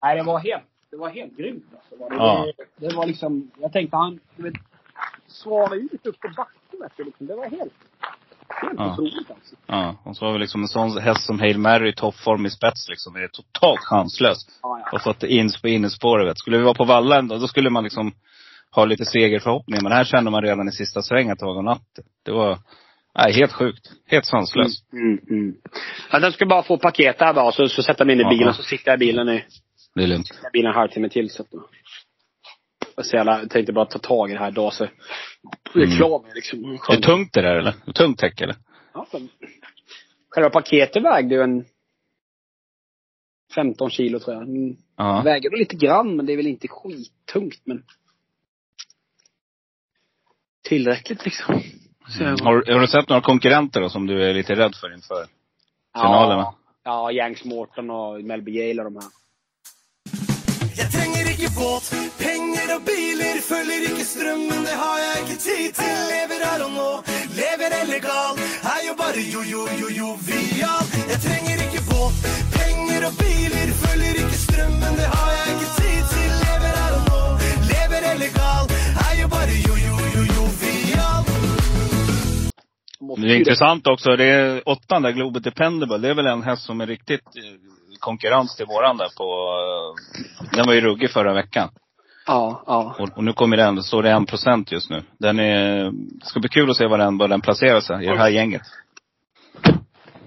Nej, 0.03 0.17
det 0.17 0.23
var 0.23 0.39
helt, 0.39 0.63
det 0.91 0.97
var 0.97 1.09
helt 1.09 1.37
grymt 1.37 1.63
alltså. 1.73 1.95
Det, 2.09 2.15
Ja. 2.15 2.45
det, 2.79 2.87
det 2.87 2.95
var 2.95 3.05
liksom, 3.05 3.51
jag 3.59 3.71
tänkte 3.73 3.97
han, 3.97 4.19
du 4.35 4.43
vet, 4.43 4.53
svara 5.27 5.75
ut 5.75 6.05
upp 6.05 6.19
på 6.19 6.27
backen 6.37 6.89
du, 6.97 7.03
liksom. 7.03 7.27
Det 7.27 7.35
var 7.35 7.43
helt, 7.49 7.73
helt 8.61 8.73
Ja. 8.77 8.93
otroligt 8.93 9.31
alltså. 9.31 9.55
Ja, 9.67 9.95
och 10.05 10.17
så 10.17 10.25
har 10.25 10.33
vi 10.33 10.39
liksom 10.39 10.61
en 10.61 10.67
sån 10.67 10.97
häst 10.97 11.25
som 11.25 11.39
Hail 11.39 11.57
Mary 11.57 11.89
i 11.89 11.93
toppform 11.95 12.45
i 12.45 12.49
spets 12.49 12.89
liksom. 12.89 13.13
Det 13.13 13.23
är 13.23 13.27
totalt 13.27 13.79
chanslös. 13.79 14.37
Ja, 14.61 14.81
ja. 14.85 14.89
Och 14.93 15.01
fått 15.01 15.23
in 15.23 15.49
på 15.61 15.67
innerspåret 15.67 16.27
vet. 16.27 16.37
Skulle 16.39 16.57
vi 16.57 16.63
vara 16.63 16.73
på 16.73 16.83
vallen 16.85 17.27
då, 17.27 17.37
då 17.37 17.47
skulle 17.47 17.69
man 17.69 17.83
liksom 17.83 18.11
ha 18.75 18.85
lite 18.85 19.05
segerförhoppningar. 19.05 19.81
Men 19.83 19.91
här 19.91 20.03
kände 20.03 20.31
man 20.31 20.41
redan 20.43 20.67
i 20.67 20.71
sista 20.71 21.01
svängen 21.01 21.31
att 21.31 21.39
det 21.39 21.45
var 21.45 21.53
godnatt. 21.53 21.99
Det 22.25 22.31
var, 22.31 22.59
Nej, 23.17 23.33
helt 23.33 23.51
sjukt. 23.53 23.91
Helt 24.07 24.25
sanslöst. 24.25 24.93
Mm, 24.93 25.19
mm. 25.29 25.55
Ja, 26.11 26.19
den 26.19 26.31
ska 26.31 26.45
bara 26.45 26.63
få 26.63 26.77
paket 26.77 27.19
där 27.19 27.33
bara, 27.33 27.51
så, 27.51 27.67
så 27.67 27.83
sätter 27.83 28.05
mig 28.05 28.13
in 28.15 28.19
i 28.19 28.23
Ja. 28.23 28.29
bilen, 28.29 28.53
så 28.53 28.63
sitter 28.63 28.91
jag 28.91 28.97
i 28.97 29.05
bilen 29.05 29.29
i 29.29 29.43
Det 29.95 30.03
är 30.03 30.07
lugnt. 30.07 30.39
jag 30.43 30.51
bilen 30.51 30.69
en 30.71 30.75
halvtimme 30.75 31.09
till. 31.09 31.29
Så 31.29 31.41
att, 31.43 31.49
så 33.05 33.15
jävla, 33.15 33.39
jag 33.39 33.49
tänkte 33.49 33.73
bara 33.73 33.85
ta 33.85 33.99
tag 33.99 34.29
i 34.29 34.33
det 34.33 34.39
här 34.39 34.51
idag 34.51 34.73
så 34.73 34.83
jag 34.83 35.81
är 35.83 35.85
Mm. 35.85 35.97
klar 35.97 36.23
med 36.23 36.35
liksom. 36.35 36.65
Är 36.89 36.95
det 36.95 37.01
tungt 37.01 37.33
det 37.33 37.41
där 37.41 37.55
eller? 37.55 37.71
Tungt 37.93 38.19
täcke 38.19 38.43
eller? 38.43 38.55
Ja, 38.93 39.07
men, 39.13 39.29
själva 40.29 40.49
paketet 40.49 41.03
vägde 41.03 41.35
ju 41.35 41.41
en 41.41 41.65
15 43.55 43.89
kilo 43.89 44.19
tror 44.19 44.35
jag. 44.35 44.43
Mm. 44.43 44.77
Ja. 44.97 45.21
Väger 45.21 45.49
väl 45.49 45.59
lite 45.59 45.75
grann, 45.75 46.15
men 46.15 46.25
det 46.25 46.33
är 46.33 46.37
väl 46.37 46.47
inte 46.47 46.67
skittungt 46.67 47.61
men 47.63 47.83
tillräckligt 50.63 51.25
liksom. 51.25 51.61
Mm. 52.19 52.35
Har, 52.41 52.73
har 52.73 52.79
du 52.79 52.87
sett 52.87 53.09
några 53.09 53.21
konkurrenter 53.21 53.81
då 53.81 53.89
som 53.89 54.07
du 54.07 54.23
är 54.23 54.33
lite 54.33 54.55
rädd 54.55 54.75
för 54.75 54.93
inför 54.93 55.25
finalerna? 55.93 56.41
Ja, 56.43 56.55
ja 56.83 57.11
Yanks 57.11 57.45
Morton 57.45 57.89
och 57.89 58.21
Melby 58.23 58.51
Yale 58.51 58.81
och 58.83 58.91
de 58.91 58.95
här. 58.95 59.11
Jeg 60.81 60.87
trenger 60.95 61.25
ikke 61.33 61.49
båt, 61.59 61.85
penger 62.25 62.67
og 62.75 62.81
biler. 62.89 63.35
Følger 63.51 63.81
ikke 63.89 64.05
strømmen, 64.13 64.59
det 64.67 64.75
har 64.83 64.97
jeg 65.05 65.13
ikke 65.23 65.37
tid 65.47 65.67
til. 65.79 65.95
Lever 66.13 66.39
her 66.47 66.59
og 66.67 66.71
nå, 66.79 66.91
lever 67.39 67.71
illegal. 67.81 68.33
Er 68.73 68.81
jo 68.87 68.93
bare 69.01 69.21
jo-jo-jo-jovial. 69.33 70.83
Jeg 71.11 71.19
trenger 71.25 71.57
ikke 71.65 71.81
båt, 71.91 72.15
penger 72.57 73.01
og 73.09 73.13
biler. 73.21 73.67
Følger 73.83 74.13
ikke 74.23 74.37
strømmen, 74.45 74.93
det 75.01 75.09
har 75.15 75.29
jeg 75.37 75.45
ikke 75.53 75.69
tid 75.79 75.99
til. 76.13 76.29
Lever 76.45 76.73
her 76.81 76.91
og 76.99 77.03
nå, 77.11 77.21
lever 77.71 78.01
illegal. 78.13 78.63
Er 79.07 79.13
jo 79.21 79.27
bare 79.35 79.53
jo-jo-jo-jovial. 79.67 81.23
Det 83.21 83.31
är 83.33 83.35
intressant 83.43 83.87
också, 83.87 84.15
det 84.15 84.25
är 84.25 84.69
åttan 84.69 85.01
där, 85.01 85.11
Global 85.11 85.41
Dependable. 85.41 85.97
Det 85.97 86.09
är 86.09 86.13
väl 86.13 86.27
en 86.27 86.43
häst 86.43 86.63
som 86.65 86.81
är 86.81 86.87
riktigt 86.87 87.27
eh, 87.35 87.43
konkurrens 87.99 88.55
till 88.55 88.65
våran 88.65 88.97
där 88.97 89.09
på, 89.17 89.25
den 90.55 90.65
var 90.67 90.73
ju 90.73 90.81
ruggig 90.81 91.11
förra 91.11 91.33
veckan. 91.33 91.69
Ja, 92.27 92.63
ja. 92.67 92.95
Och, 92.99 93.17
och 93.17 93.23
nu 93.23 93.33
kommer 93.33 93.57
den, 93.57 93.83
står 93.83 94.03
det 94.03 94.11
en 94.11 94.25
procent 94.25 94.71
just 94.71 94.89
nu. 94.89 95.03
Den 95.17 95.39
är, 95.39 95.91
det 95.91 96.25
ska 96.25 96.39
bli 96.39 96.49
kul 96.49 96.69
att 96.69 96.77
se 96.77 96.87
var 96.87 96.97
den, 96.97 97.17
var 97.17 97.27
den 97.27 97.41
placerar 97.41 97.79
sig 97.79 98.03
i 98.05 98.07
det 98.07 98.17
här 98.17 98.29
gänget. 98.29 98.61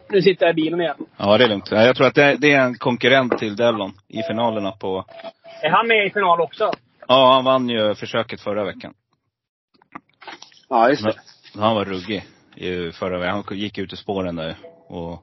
Nu 0.09 0.23
sitter 0.23 0.47
jag 0.47 0.53
i 0.53 0.63
bilen 0.63 0.81
igen. 0.81 0.97
Ja, 1.17 1.39
det 1.39 1.45
är 1.45 1.49
lugnt. 1.49 1.69
Ja, 1.71 1.85
Jag 1.85 1.97
tror 1.97 2.07
att 2.07 2.15
det, 2.15 2.37
det 2.41 2.53
är 2.53 2.61
en 2.61 2.79
konkurrent 2.79 3.39
till 3.39 3.57
Dellon 3.57 3.93
i 4.09 4.23
finalerna 4.23 4.73
på, 4.73 5.05
Är 5.63 5.71
han 5.71 5.89
med 5.89 6.07
i 6.07 6.11
final 6.11 6.41
också? 6.41 6.73
ja 7.09 7.33
han 7.35 7.45
vann 7.45 7.69
ju 7.69 7.95
försöket 7.95 8.41
förra 8.41 8.65
veckan. 8.65 8.95
Ja, 10.69 10.89
just 10.89 11.05
det. 11.05 11.15
Han 11.61 11.75
var 11.75 11.85
ruggig 11.85 12.25
i 12.57 12.93
förra 12.93 13.19
veckan. 13.19 13.45
Han 13.49 13.59
gick 13.59 13.79
ut 13.79 13.93
i 13.93 13.97
spåren 13.97 14.37
där 14.37 14.57
och 14.89 15.23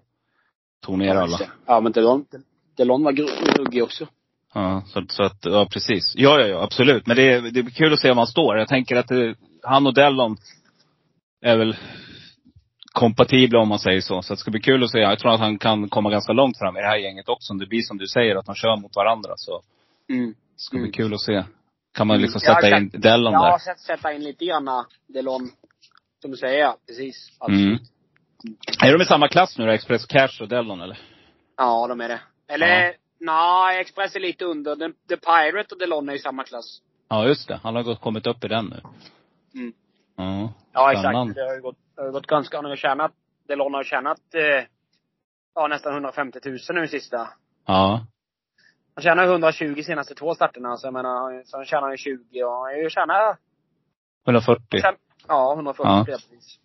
tog 0.85 0.97
ner 0.97 1.15
alla. 1.15 1.39
Ja, 1.65 1.79
men 1.79 1.91
Delon, 1.91 2.25
Delon 2.77 3.03
var 3.03 3.11
ruggig 3.57 3.83
också. 3.83 4.07
Ja, 4.53 4.83
så, 4.87 5.05
så 5.09 5.23
att, 5.23 5.37
ja 5.45 5.67
precis. 5.71 6.13
Ja, 6.15 6.39
ja, 6.39 6.47
ja, 6.47 6.63
absolut. 6.63 7.07
Men 7.07 7.15
det, 7.15 7.23
är- 7.33 7.41
det 7.41 7.63
blir 7.63 7.73
kul 7.73 7.93
att 7.93 7.99
se 7.99 8.09
var 8.09 8.15
han 8.15 8.27
står. 8.27 8.57
Jag 8.57 8.67
tänker 8.67 8.95
att 8.95 9.07
det, 9.07 9.35
han 9.63 9.87
och 9.87 9.93
Dellon 9.93 10.37
är 11.41 11.57
väl 11.57 11.75
kompatibla 12.93 13.59
om 13.59 13.67
man 13.67 13.79
säger 13.79 14.01
så. 14.01 14.21
Så 14.21 14.33
det 14.33 14.37
ska 14.37 14.51
bli 14.51 14.59
kul 14.59 14.83
att 14.83 14.91
se. 14.91 14.97
Jag 14.99 15.19
tror 15.19 15.31
att 15.33 15.39
han 15.39 15.57
kan 15.57 15.89
komma 15.89 16.09
ganska 16.09 16.33
långt 16.33 16.57
fram 16.57 16.77
i 16.77 16.81
det 16.81 16.87
här 16.87 16.97
gänget 16.97 17.29
också. 17.29 17.53
Om 17.53 17.59
det 17.59 17.65
blir 17.67 17.81
som 17.81 17.97
du 17.97 18.07
säger, 18.07 18.35
att 18.35 18.45
de 18.45 18.55
kör 18.55 18.77
mot 18.81 18.95
varandra. 18.95 19.33
Så 19.35 19.61
Mm. 20.09 20.27
det 20.29 20.35
ska 20.55 20.71
bli 20.77 20.79
Mm. 20.79 20.91
kul 20.91 21.13
att 21.13 21.21
se. 21.21 21.43
Kan 21.93 22.07
man 22.07 22.21
liksom 22.21 22.41
Jag 22.43 22.53
har 22.53 22.61
sätta 22.61 22.77
in 22.77 22.89
Dellon 22.93 23.33
Jag 23.33 23.39
har 23.39 23.51
där? 23.51 23.57
sett 23.57 23.79
sätta 23.79 24.13
in 24.13 24.23
lite 24.23 24.45
grann 24.45 24.85
Delon. 25.07 25.49
Som 26.21 26.31
du 26.31 26.37
säger, 26.37 26.59
ja. 26.59 26.77
Precis. 26.87 27.31
Mm. 27.49 27.77
Är 28.83 28.93
de 28.97 29.01
i 29.01 29.05
samma 29.05 29.27
klass 29.27 29.57
nu 29.57 29.65
då? 29.65 29.71
Express 29.71 30.05
Cash 30.05 30.41
och 30.41 30.47
Dellon 30.47 30.81
eller? 30.81 30.99
Ja, 31.57 31.87
de 31.87 32.01
är 32.01 32.07
det. 32.09 32.21
Eller, 32.47 32.67
Ja. 32.85 32.93
nej, 33.19 33.81
Express 33.81 34.15
är 34.15 34.19
lite 34.19 34.45
under. 34.45 34.75
The, 34.75 34.89
The 35.09 35.17
Pirate 35.17 35.75
och 35.75 35.79
Delon 35.79 36.09
är 36.09 36.13
i 36.13 36.19
samma 36.19 36.43
klass. 36.43 36.81
Ja, 37.09 37.27
just 37.27 37.47
det. 37.47 37.59
Han 37.63 37.75
har 37.75 37.83
gått, 37.83 38.01
kommit 38.01 38.27
upp 38.27 38.43
i 38.43 38.47
den 38.47 38.65
nu. 38.65 38.81
Mm. 39.61 39.73
Ja. 40.17 40.53
Ja, 40.73 40.91
exakt. 40.91 41.35
Det 41.35 41.41
har 41.47 41.55
ju 41.55 41.61
gått, 41.61 41.77
det 41.95 42.01
har 42.01 42.11
gått 42.11 42.27
ganska, 42.27 42.57
han 42.57 42.65
har 42.65 42.75
tjänat, 42.75 43.11
Delon 43.47 43.73
har 43.73 43.83
tjänat, 43.83 44.19
eh, 44.33 44.65
ja 45.55 45.67
nästan 45.67 45.93
150 45.93 46.39
000 46.45 46.57
nu 46.73 46.87
sista. 46.87 47.29
Ja. 47.65 48.05
Han 48.95 49.03
tjänar 49.03 49.23
120 49.25 49.81
senaste 49.83 50.15
två 50.15 50.35
starterna, 50.35 50.77
så 50.77 50.87
jag 50.87 50.93
menar, 50.93 51.43
så 51.45 51.57
han 51.57 51.65
tjänar 51.65 51.91
ju 51.91 51.97
20 51.97 52.43
och 52.43 52.51
han 52.51 52.61
har 52.61 52.71
ju 52.73 52.89
tjänat, 52.89 53.37
140. 54.25 54.81
ja 55.27 55.53
140 55.53 55.89
Ja. 55.89 56.05
precis. 56.05 56.59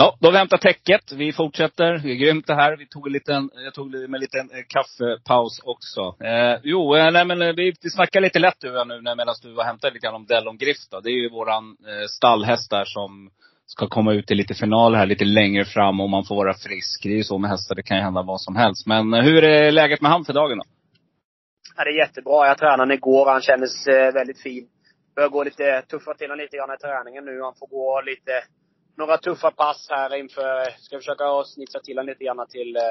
Ja, 0.00 0.16
då 0.20 0.26
har 0.28 0.32
vi 0.32 0.38
hämtat 0.38 0.60
täcket. 0.60 1.12
Vi 1.12 1.32
fortsätter. 1.32 1.98
Det 1.98 2.10
är 2.10 2.14
grymt 2.14 2.46
det 2.46 2.54
här. 2.54 2.76
Vi 2.76 2.86
tog 2.86 3.06
en 3.06 3.12
liten, 3.12 3.50
jag 3.64 3.74
tog 3.74 3.90
med 3.90 4.14
en 4.14 4.20
liten 4.20 4.50
eh, 4.50 4.62
kaffepaus 4.68 5.60
också. 5.64 6.24
Eh, 6.24 6.60
jo, 6.62 6.96
eh, 6.96 7.10
nej 7.12 7.24
men 7.24 7.42
eh, 7.42 7.52
vi, 7.52 7.72
vi 7.82 7.90
snackar 7.90 8.20
lite 8.20 8.38
lätt 8.38 8.54
du 8.60 8.70
och 8.70 8.76
jag 8.76 8.88
nu 8.88 9.00
när- 9.00 9.16
medan 9.16 9.34
du 9.42 9.52
var 9.52 9.64
hämtade 9.64 9.94
lite 9.94 10.06
grann 10.06 10.14
om 10.14 10.26
Dellon 10.26 10.56
Griff 10.58 10.76
då. 10.90 11.00
Det 11.00 11.10
är 11.10 11.20
ju 11.22 11.28
våran 11.30 11.64
eh, 11.88 12.06
stallhäst 12.08 12.70
där 12.70 12.84
som 12.84 13.30
ska 13.66 13.86
komma 13.88 14.12
ut 14.12 14.30
i 14.30 14.34
lite 14.34 14.54
final 14.54 14.94
här 14.94 15.06
lite 15.06 15.24
längre 15.24 15.64
fram 15.64 16.00
om 16.00 16.10
man 16.10 16.24
får 16.24 16.36
vara 16.36 16.54
frisk. 16.54 17.02
Det 17.02 17.08
är 17.12 17.16
ju 17.16 17.24
så 17.24 17.38
med 17.38 17.50
hästar, 17.50 17.74
det 17.74 17.82
kan 17.82 17.96
ju 17.96 18.02
hända 18.02 18.22
vad 18.22 18.40
som 18.40 18.56
helst. 18.56 18.86
Men 18.86 19.14
eh, 19.14 19.22
hur 19.22 19.44
är 19.44 19.72
läget 19.72 20.00
med 20.00 20.10
han 20.10 20.24
för 20.24 20.32
dagen 20.32 20.58
då? 20.58 20.64
Ja, 21.76 21.84
det 21.84 21.90
är 21.90 21.98
jättebra. 21.98 22.46
Jag 22.46 22.58
tränade 22.58 22.82
honom 22.82 22.92
igår. 22.94 23.30
Han 23.30 23.40
kändes 23.42 23.86
eh, 23.86 24.12
väldigt 24.14 24.42
fin. 24.42 24.66
Börjar 25.16 25.28
gå 25.28 25.44
lite, 25.44 25.82
tuffa 25.82 26.14
till 26.14 26.26
honom 26.30 26.38
lite 26.42 26.56
grann 26.56 26.74
i 26.74 26.76
träningen 26.76 27.24
nu. 27.24 27.42
Han 27.42 27.54
får 27.58 27.66
gå 27.66 28.00
lite, 28.00 28.32
några 28.98 29.18
tuffa 29.18 29.50
pass 29.50 29.86
här 29.90 30.14
inför, 30.14 30.70
ska 30.78 30.96
försöka 30.96 31.24
snitsa 31.44 31.80
till 31.80 31.98
honom 31.98 32.08
lite 32.08 32.24
grann 32.24 32.46
till 32.48 32.76
eh, 32.76 32.82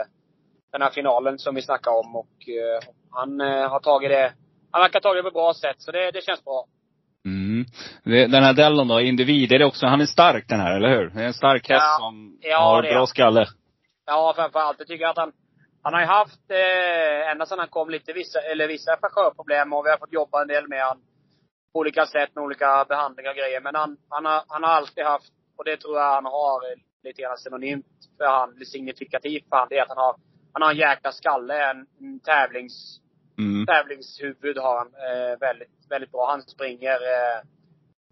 den 0.71 0.81
här 0.81 0.89
finalen 0.89 1.39
som 1.39 1.55
vi 1.55 1.61
snackade 1.61 1.97
om. 1.97 2.15
Och 2.15 2.35
eh, 2.49 2.79
han 3.11 3.41
eh, 3.41 3.69
har 3.69 3.79
tagit 3.79 4.09
det, 4.09 4.33
han 4.71 4.81
verkar 4.81 4.99
ha 4.99 5.01
tagit 5.01 5.19
det 5.19 5.23
på 5.23 5.27
ett 5.27 5.33
bra 5.33 5.53
sätt. 5.53 5.75
Så 5.77 5.91
det, 5.91 6.11
det 6.11 6.23
känns 6.23 6.43
bra. 6.43 6.65
Mm. 7.25 7.65
Den 8.31 8.43
här 8.43 8.53
Dellon 8.53 8.87
då, 8.87 9.01
individ, 9.01 9.51
är 9.51 9.59
det 9.59 9.65
också, 9.65 9.85
han 9.85 10.01
är 10.01 10.05
stark 10.05 10.45
den 10.47 10.59
här, 10.59 10.75
eller 10.75 10.89
hur? 10.89 11.09
Det 11.09 11.21
är 11.21 11.27
en 11.27 11.33
stark 11.33 11.69
häst 11.69 11.83
Ja. 11.83 11.97
som 11.99 12.37
Ja, 12.41 12.59
har 12.59 12.81
bra 12.81 13.05
skalle. 13.05 13.45
Ja, 14.05 14.33
framförallt. 14.35 14.79
Jag 14.79 14.87
tycker 14.87 15.05
att 15.05 15.17
han, 15.17 15.31
han 15.83 15.93
har 15.93 16.01
ju 16.01 16.07
haft, 16.07 16.51
eh, 16.51 17.31
ända 17.31 17.45
sedan 17.45 17.59
han 17.59 17.67
kom, 17.67 17.89
lite 17.89 18.13
vissa, 18.13 18.39
eller 18.39 18.67
vissa 18.67 18.97
frakörproblem 19.01 19.73
och 19.73 19.85
vi 19.85 19.89
har 19.89 19.97
fått 19.97 20.13
jobba 20.13 20.41
en 20.41 20.47
del 20.47 20.67
med 20.67 20.81
han 20.81 20.97
på 21.73 21.79
olika 21.79 22.05
sätt 22.05 22.35
med 22.35 22.43
olika 22.43 22.85
behandlingar 22.89 23.31
och 23.31 23.37
grejer. 23.37 23.61
Men 23.61 23.75
han, 23.75 23.97
han, 24.09 24.25
har, 24.25 24.43
han 24.47 24.63
har 24.63 24.69
alltid 24.69 25.03
haft, 25.03 25.33
och 25.57 25.65
det 25.65 25.77
tror 25.77 25.97
jag 25.97 26.13
han 26.13 26.25
har 26.25 26.61
lite 27.03 27.21
grann 27.21 27.37
synonymt 27.37 27.85
för 28.17 28.25
han, 28.25 28.65
signifikativt 28.65 29.49
för 29.49 29.55
han, 29.57 29.67
det 29.69 29.77
är 29.77 29.81
att 29.81 29.89
han 29.89 29.97
har, 29.97 30.15
han 30.53 30.61
har 30.61 30.71
en 30.71 30.77
jäkla 30.77 31.11
skalle, 31.11 31.69
en, 31.69 31.87
en 31.99 32.19
tävlings, 32.19 33.01
Mm. 33.39 33.65
tävlingshuvud 33.65 34.57
har 34.57 34.77
han. 34.77 34.87
Eh, 34.87 35.39
väldigt, 35.39 35.69
väldigt 35.89 36.11
bra. 36.11 36.27
Han 36.29 36.41
springer, 36.41 36.93
eh, 36.93 37.41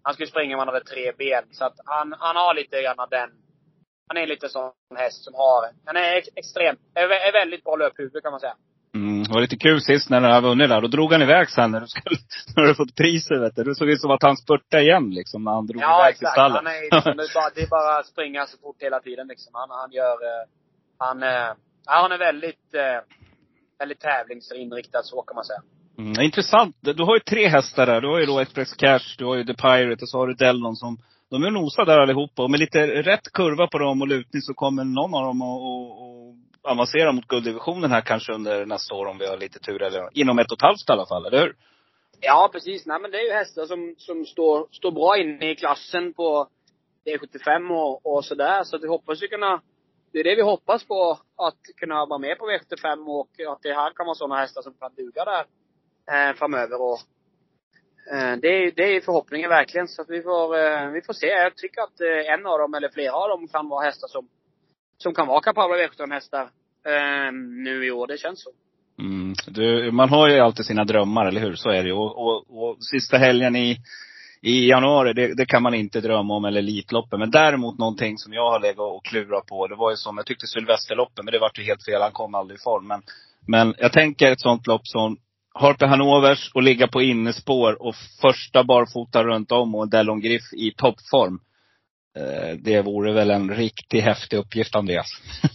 han 0.02 0.14
skulle 0.14 0.26
springa 0.26 0.56
om 0.56 0.58
han 0.58 0.68
hade 0.68 0.84
tre 0.84 1.12
ben. 1.12 1.44
Så 1.50 1.64
att 1.64 1.76
han, 1.84 2.14
han 2.18 2.36
har 2.36 2.54
lite 2.54 2.82
grann 2.82 3.08
den, 3.10 3.30
han 4.08 4.16
är 4.16 4.26
lite 4.26 4.48
sån 4.48 4.72
häst 4.96 5.24
som 5.24 5.34
har, 5.34 5.70
han 5.84 5.96
är 5.96 6.16
ex, 6.16 6.28
extremt, 6.34 6.80
är, 6.94 7.02
är 7.02 7.32
väldigt 7.32 7.64
bra 7.64 7.76
löphuvud 7.76 8.22
kan 8.22 8.30
man 8.30 8.40
säga. 8.40 8.56
Det 9.28 9.34
var 9.34 9.40
lite 9.40 9.56
kul 9.56 9.80
sist 9.80 10.10
när 10.10 10.20
han 10.20 10.30
hade 10.30 10.48
vunnit 10.48 10.68
där. 10.68 10.80
Då 10.80 10.88
drog 10.88 11.12
han 11.12 11.22
iväg 11.22 11.50
sen 11.50 11.70
när 11.70 11.80
du 11.80 11.86
skulle, 11.86 12.16
när 12.56 12.62
du 12.62 12.74
fått 12.74 12.94
priset 12.94 13.40
vet 13.42 13.56
du. 13.56 13.64
Det 13.64 13.74
såg 13.74 13.88
ut 13.88 14.00
som 14.00 14.10
att 14.10 14.22
han 14.22 14.36
spurtade 14.36 14.82
igen 14.82 15.10
liksom 15.10 15.44
när 15.44 15.52
han 15.52 15.66
drog 15.66 15.82
Ja 15.82 16.00
iväg 16.00 16.16
till 16.16 16.26
exakt. 16.26 16.32
stallet. 16.32 16.56
Han 16.56 16.66
är, 16.66 16.80
liksom, 16.82 17.50
det, 17.54 17.62
är 17.62 17.68
bara, 17.68 17.98
att 18.00 18.06
springa 18.06 18.46
så 18.46 18.56
fort 18.58 18.76
hela 18.78 19.00
tiden 19.00 19.26
liksom. 19.28 19.50
Han, 19.54 19.70
han 19.70 19.92
gör, 19.92 20.16
eh, 20.30 20.44
han, 20.98 21.22
eh, 21.22 21.50
ja, 21.86 21.94
han 22.02 22.12
är 22.12 22.18
väldigt, 22.18 22.74
eh, 22.74 23.00
väldigt 23.78 24.00
tävlingsinriktad 24.00 25.02
så 25.02 25.22
kan 25.22 25.34
man 25.34 25.44
säga. 25.44 25.62
Mm, 25.98 26.22
intressant. 26.22 26.76
Du 26.80 27.04
har 27.04 27.14
ju 27.16 27.20
tre 27.20 27.48
hästar 27.48 27.86
där. 27.86 28.00
Du 28.00 28.08
har 28.08 28.18
ju 28.20 28.26
då 28.26 28.40
Express 28.40 28.74
Cash, 28.74 29.14
du 29.18 29.24
har 29.24 29.36
ju 29.36 29.44
The 29.44 29.54
Pirate 29.54 30.02
och 30.02 30.08
så 30.08 30.18
har 30.18 30.26
du 30.26 30.34
Dellon 30.34 30.76
som, 30.76 30.98
de 31.30 31.44
är 31.44 31.50
nosade 31.50 31.92
där 31.92 32.00
allihopa. 32.00 32.42
Och 32.42 32.50
med 32.50 32.60
lite 32.60 32.86
rätt 32.86 33.32
kurva 33.32 33.66
på 33.66 33.78
dem 33.78 34.02
och 34.02 34.08
lutning 34.08 34.42
så 34.42 34.54
kommer 34.54 34.84
någon 34.84 35.14
av 35.14 35.24
dem 35.24 35.42
att 35.42 36.45
avancera 36.66 37.12
mot 37.12 37.28
gulddivisionen 37.28 37.90
här 37.90 38.00
kanske 38.00 38.32
under 38.32 38.66
nästa 38.66 38.94
år 38.94 39.06
om 39.06 39.18
vi 39.18 39.26
har 39.26 39.36
lite 39.36 39.58
tur. 39.58 39.82
Eller 39.82 40.08
inom 40.12 40.38
ett 40.38 40.52
och 40.52 40.58
ett 40.58 40.62
halvt 40.62 40.88
i 40.88 40.92
alla 40.92 41.06
fall, 41.06 41.26
eller 41.26 41.40
hur? 41.40 41.56
Ja, 42.20 42.48
precis. 42.52 42.86
Nej, 42.86 43.00
men 43.00 43.10
det 43.10 43.18
är 43.18 43.24
ju 43.24 43.32
hästar 43.32 43.66
som, 43.66 43.94
som 43.98 44.26
står, 44.26 44.66
står 44.72 44.92
bra 44.92 45.18
inne 45.18 45.50
i 45.50 45.54
klassen 45.54 46.14
på 46.14 46.48
V75 47.04 47.70
och, 47.70 48.06
och 48.06 48.24
sådär. 48.24 48.64
Så 48.64 48.76
att 48.76 48.82
vi 48.82 48.88
hoppas 48.88 49.22
ju 49.22 49.28
kunna, 49.28 49.62
det 50.12 50.18
är 50.18 50.24
det 50.24 50.34
vi 50.34 50.42
hoppas 50.42 50.84
på, 50.84 51.18
att 51.36 51.60
kunna 51.76 52.06
vara 52.06 52.18
med 52.18 52.38
på 52.38 52.50
V75 52.50 53.06
och 53.06 53.52
att 53.52 53.62
det 53.62 53.74
här 53.74 53.90
kan 53.90 54.06
vara 54.06 54.14
sådana 54.14 54.40
hästar 54.40 54.62
som 54.62 54.74
kan 54.74 54.94
duga 54.94 55.24
där 55.24 55.44
eh, 56.10 56.34
framöver. 56.34 56.82
Och, 56.82 56.98
eh, 58.12 58.36
det, 58.36 58.48
är, 58.48 58.72
det 58.76 58.96
är 58.96 59.00
förhoppningen 59.00 59.50
verkligen. 59.50 59.88
Så 59.88 60.02
att 60.02 60.10
vi 60.10 60.22
får, 60.22 60.58
eh, 60.58 60.90
vi 60.90 61.02
får 61.02 61.12
se. 61.12 61.26
Jag 61.26 61.56
tycker 61.56 61.80
att 61.82 62.00
eh, 62.00 62.32
en 62.34 62.46
av 62.46 62.58
dem, 62.58 62.74
eller 62.74 62.88
flera 62.88 63.12
av 63.12 63.28
dem, 63.28 63.48
kan 63.48 63.68
vara 63.68 63.84
hästar 63.84 64.08
som, 64.08 64.28
som 64.98 65.14
kan 65.14 65.26
vara 65.26 65.40
kapabla 65.40 65.76
V75-hästar 65.76 66.42
eh, 66.86 67.32
nu 67.64 67.86
i 67.86 67.90
år. 67.90 68.06
Det 68.06 68.18
känns 68.18 68.42
så. 68.42 68.50
Mm. 68.98 69.34
Du, 69.46 69.90
man 69.92 70.08
har 70.08 70.28
ju 70.28 70.38
alltid 70.38 70.66
sina 70.66 70.84
drömmar, 70.84 71.26
eller 71.26 71.40
hur? 71.40 71.54
Så 71.54 71.70
är 71.70 71.82
det 71.82 71.88
ju. 71.88 71.94
Och, 71.94 72.18
och, 72.18 72.44
och 72.48 72.76
sista 72.84 73.18
helgen 73.18 73.56
i, 73.56 73.78
i 74.42 74.68
januari, 74.68 75.12
det, 75.12 75.34
det, 75.34 75.46
kan 75.46 75.62
man 75.62 75.74
inte 75.74 76.00
drömma 76.00 76.34
om, 76.34 76.44
eller 76.44 76.58
Elitloppen. 76.58 77.20
Men 77.20 77.30
däremot 77.30 77.78
någonting 77.78 78.18
som 78.18 78.32
jag 78.32 78.50
har 78.50 78.60
legat 78.60 78.78
och 78.78 79.04
klurat 79.04 79.46
på, 79.46 79.66
det 79.66 79.74
var 79.74 79.90
ju 79.90 79.96
som, 79.96 80.16
jag 80.16 80.26
tyckte 80.26 80.46
Sylvesterloppen, 80.46 81.24
men 81.24 81.32
det 81.32 81.38
vart 81.38 81.58
ju 81.58 81.62
helt 81.62 81.84
fel. 81.84 82.02
Han 82.02 82.12
kom 82.12 82.34
aldrig 82.34 82.58
i 82.58 82.62
form. 82.62 82.86
Men, 82.86 83.02
men 83.46 83.74
jag 83.78 83.92
tänker 83.92 84.32
ett 84.32 84.40
sånt 84.40 84.66
lopp 84.66 84.86
som 84.86 85.16
Harpe 85.54 85.86
Hanovers 85.86 86.50
och 86.54 86.62
ligga 86.62 86.88
på 86.88 87.02
innespår 87.02 87.82
och 87.82 87.94
första 88.20 88.64
barfota 88.64 89.24
runt 89.24 89.52
om 89.52 89.74
och 89.74 89.88
Delon 89.88 90.20
Griff 90.20 90.52
i 90.52 90.72
toppform. 90.76 91.38
Eh, 92.16 92.56
det 92.58 92.82
vore 92.82 93.12
väl 93.12 93.30
en 93.30 93.50
riktigt 93.54 94.04
häftig 94.04 94.36
uppgift, 94.36 94.74
Andreas. 94.74 95.06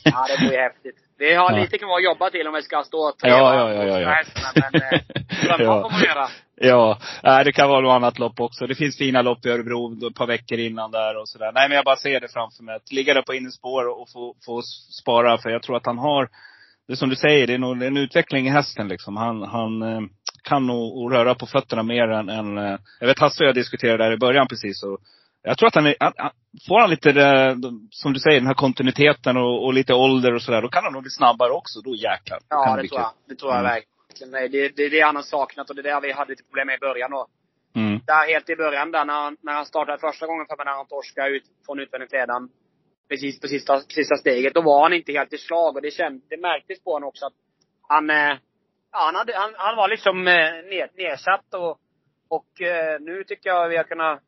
Ja, 0.04 0.26
det 0.28 0.45
vore 0.45 0.58
häftigt. 0.58 0.95
Vi 1.17 1.34
har 1.34 1.60
lite 1.60 1.78
kvar 1.78 1.97
att 1.97 2.04
jobba 2.04 2.30
till 2.30 2.47
om 2.47 2.54
vi 2.54 2.62
ska 2.62 2.84
stå 2.84 3.12
tre 3.21 3.30
ja, 3.30 3.56
ja, 3.56 3.74
ja, 3.74 3.84
ja, 3.84 4.00
ja. 4.00 4.24
men 4.56 4.82
eh, 4.82 5.00
ja. 5.60 5.82
får 5.82 5.91
man 5.91 6.02
göra. 6.02 6.28
Ja, 6.56 7.00
det 7.43 7.52
kan 7.52 7.69
vara 7.69 7.82
något 7.82 7.93
annat 7.93 8.19
lopp 8.19 8.39
också. 8.39 8.67
Det 8.67 8.76
finns 8.76 8.97
fina 8.97 9.21
lopp 9.21 9.45
i 9.45 9.50
Örebro 9.50 10.08
ett 10.08 10.15
par 10.15 10.28
veckor 10.28 10.60
innan 10.60 10.91
där 10.91 11.21
och 11.21 11.30
sådär. 11.30 11.52
Nej 11.54 11.69
men 11.69 11.76
jag 11.76 11.86
bara 11.86 11.95
ser 11.95 12.19
det 12.19 12.28
framför 12.28 12.63
mig. 12.63 12.76
Att 12.76 12.91
ligga 12.91 13.13
där 13.13 13.21
på 13.21 13.34
innespår 13.34 14.02
och 14.02 14.10
få, 14.10 14.36
få 14.45 14.62
spara. 15.02 15.38
För 15.38 15.50
jag 15.50 15.63
tror 15.63 15.78
att 15.78 15.86
han 15.86 15.97
har, 15.97 16.30
det 16.88 16.95
som 16.95 17.10
du 17.10 17.15
säger, 17.15 17.47
det 17.47 17.54
är 17.54 17.58
nog 17.58 17.84
en 17.84 17.97
utveckling 17.97 18.47
i 18.47 18.50
hästen 18.50 18.88
liksom. 18.88 19.17
Han, 19.17 19.41
han 19.41 19.82
eh, 19.82 20.02
kan 20.43 20.67
nog 20.67 21.13
röra 21.13 21.36
på 21.36 21.45
fötterna 21.45 21.84
mer 21.84 22.08
än, 22.08 22.30
än 22.30 22.58
eh, 22.58 22.78
jag 23.00 23.08
vet 23.08 23.19
Hasse 23.19 23.43
och 23.43 23.47
jag 23.47 23.56
diskuterade 23.56 24.04
där 24.04 24.12
i 24.12 24.17
början 24.17 24.47
precis. 24.47 24.84
Och 24.84 25.00
jag 25.43 25.58
tror 25.58 25.67
att 25.67 25.75
han, 25.75 25.86
är, 25.86 25.95
han 25.99 26.13
får 26.67 26.80
han 26.80 26.89
lite, 26.89 27.12
det, 27.12 27.58
som 27.89 28.13
du 28.13 28.19
säger, 28.19 28.39
den 28.39 28.47
här 28.47 28.54
kontinuiteten 28.54 29.38
och, 29.38 29.65
och 29.65 29.73
lite 29.73 29.93
ålder 29.93 30.34
och 30.34 30.41
sådär, 30.41 30.62
då 30.62 30.69
kan 30.69 30.84
han 30.84 30.93
nog 30.93 31.01
bli 31.01 31.12
snabbare 31.12 31.51
också. 31.51 31.82
Då 31.82 31.95
jäklar. 31.95 32.39
Ja, 32.49 32.75
det, 32.75 32.82
det 32.82 32.88
tror 32.88 33.01
jag. 33.01 33.12
Det 33.27 33.36
tror 33.36 33.51
jag 33.51 33.60
mm. 33.60 33.71
verkligen. 33.71 34.51
Det, 34.51 34.69
det 34.75 34.84
är 34.84 34.89
det 34.89 35.01
han 35.01 35.15
har 35.15 35.23
saknat 35.23 35.69
och 35.69 35.75
det 35.75 35.82
är 35.82 36.01
det 36.01 36.08
vi 36.08 36.13
hade 36.13 36.32
lite 36.32 36.43
problem 36.43 36.67
med 36.67 36.75
i 36.75 36.80
början. 36.80 37.13
Och 37.13 37.27
mm. 37.75 37.99
Där 38.06 38.34
helt 38.34 38.49
i 38.49 38.56
början 38.56 38.91
där, 38.91 39.06
när, 39.06 39.36
när 39.41 39.54
han 39.54 39.65
startade 39.65 39.97
första 39.97 40.27
gången 40.27 40.45
för 40.49 40.58
mig, 40.58 40.65
när 40.65 40.73
han 40.73 40.88
torskade 40.88 41.30
ut 41.30 41.43
från 41.65 41.80
utvändighetsledaren. 41.80 42.49
Precis 43.10 43.39
på 43.39 43.47
sista, 43.47 43.80
sista 43.80 44.15
steget. 44.15 44.54
Då 44.54 44.62
var 44.62 44.82
han 44.84 44.93
inte 44.93 45.12
helt 45.12 45.34
i 45.34 45.38
slag 45.38 45.75
och 45.75 45.82
det 45.82 45.91
kändes, 45.91 46.30
det 46.30 46.38
märktes 46.38 46.84
på 46.84 46.91
honom 46.93 47.10
också 47.10 47.25
att 47.25 47.34
han, 47.88 48.10
eh, 48.10 48.38
han, 48.91 49.15
hade, 49.15 49.38
han, 49.38 49.54
han 49.58 49.75
var 49.75 49.88
liksom 49.88 50.27
eh, 50.27 50.51
ned, 50.71 50.89
nedsatt 50.97 51.54
och, 51.54 51.80
och 52.30 52.62
eh, 52.62 52.99
nu 52.99 53.23
tycker 53.23 53.49
jag 53.49 53.69
vi 53.69 53.77
har 53.77 53.84
kunnat 53.84 54.21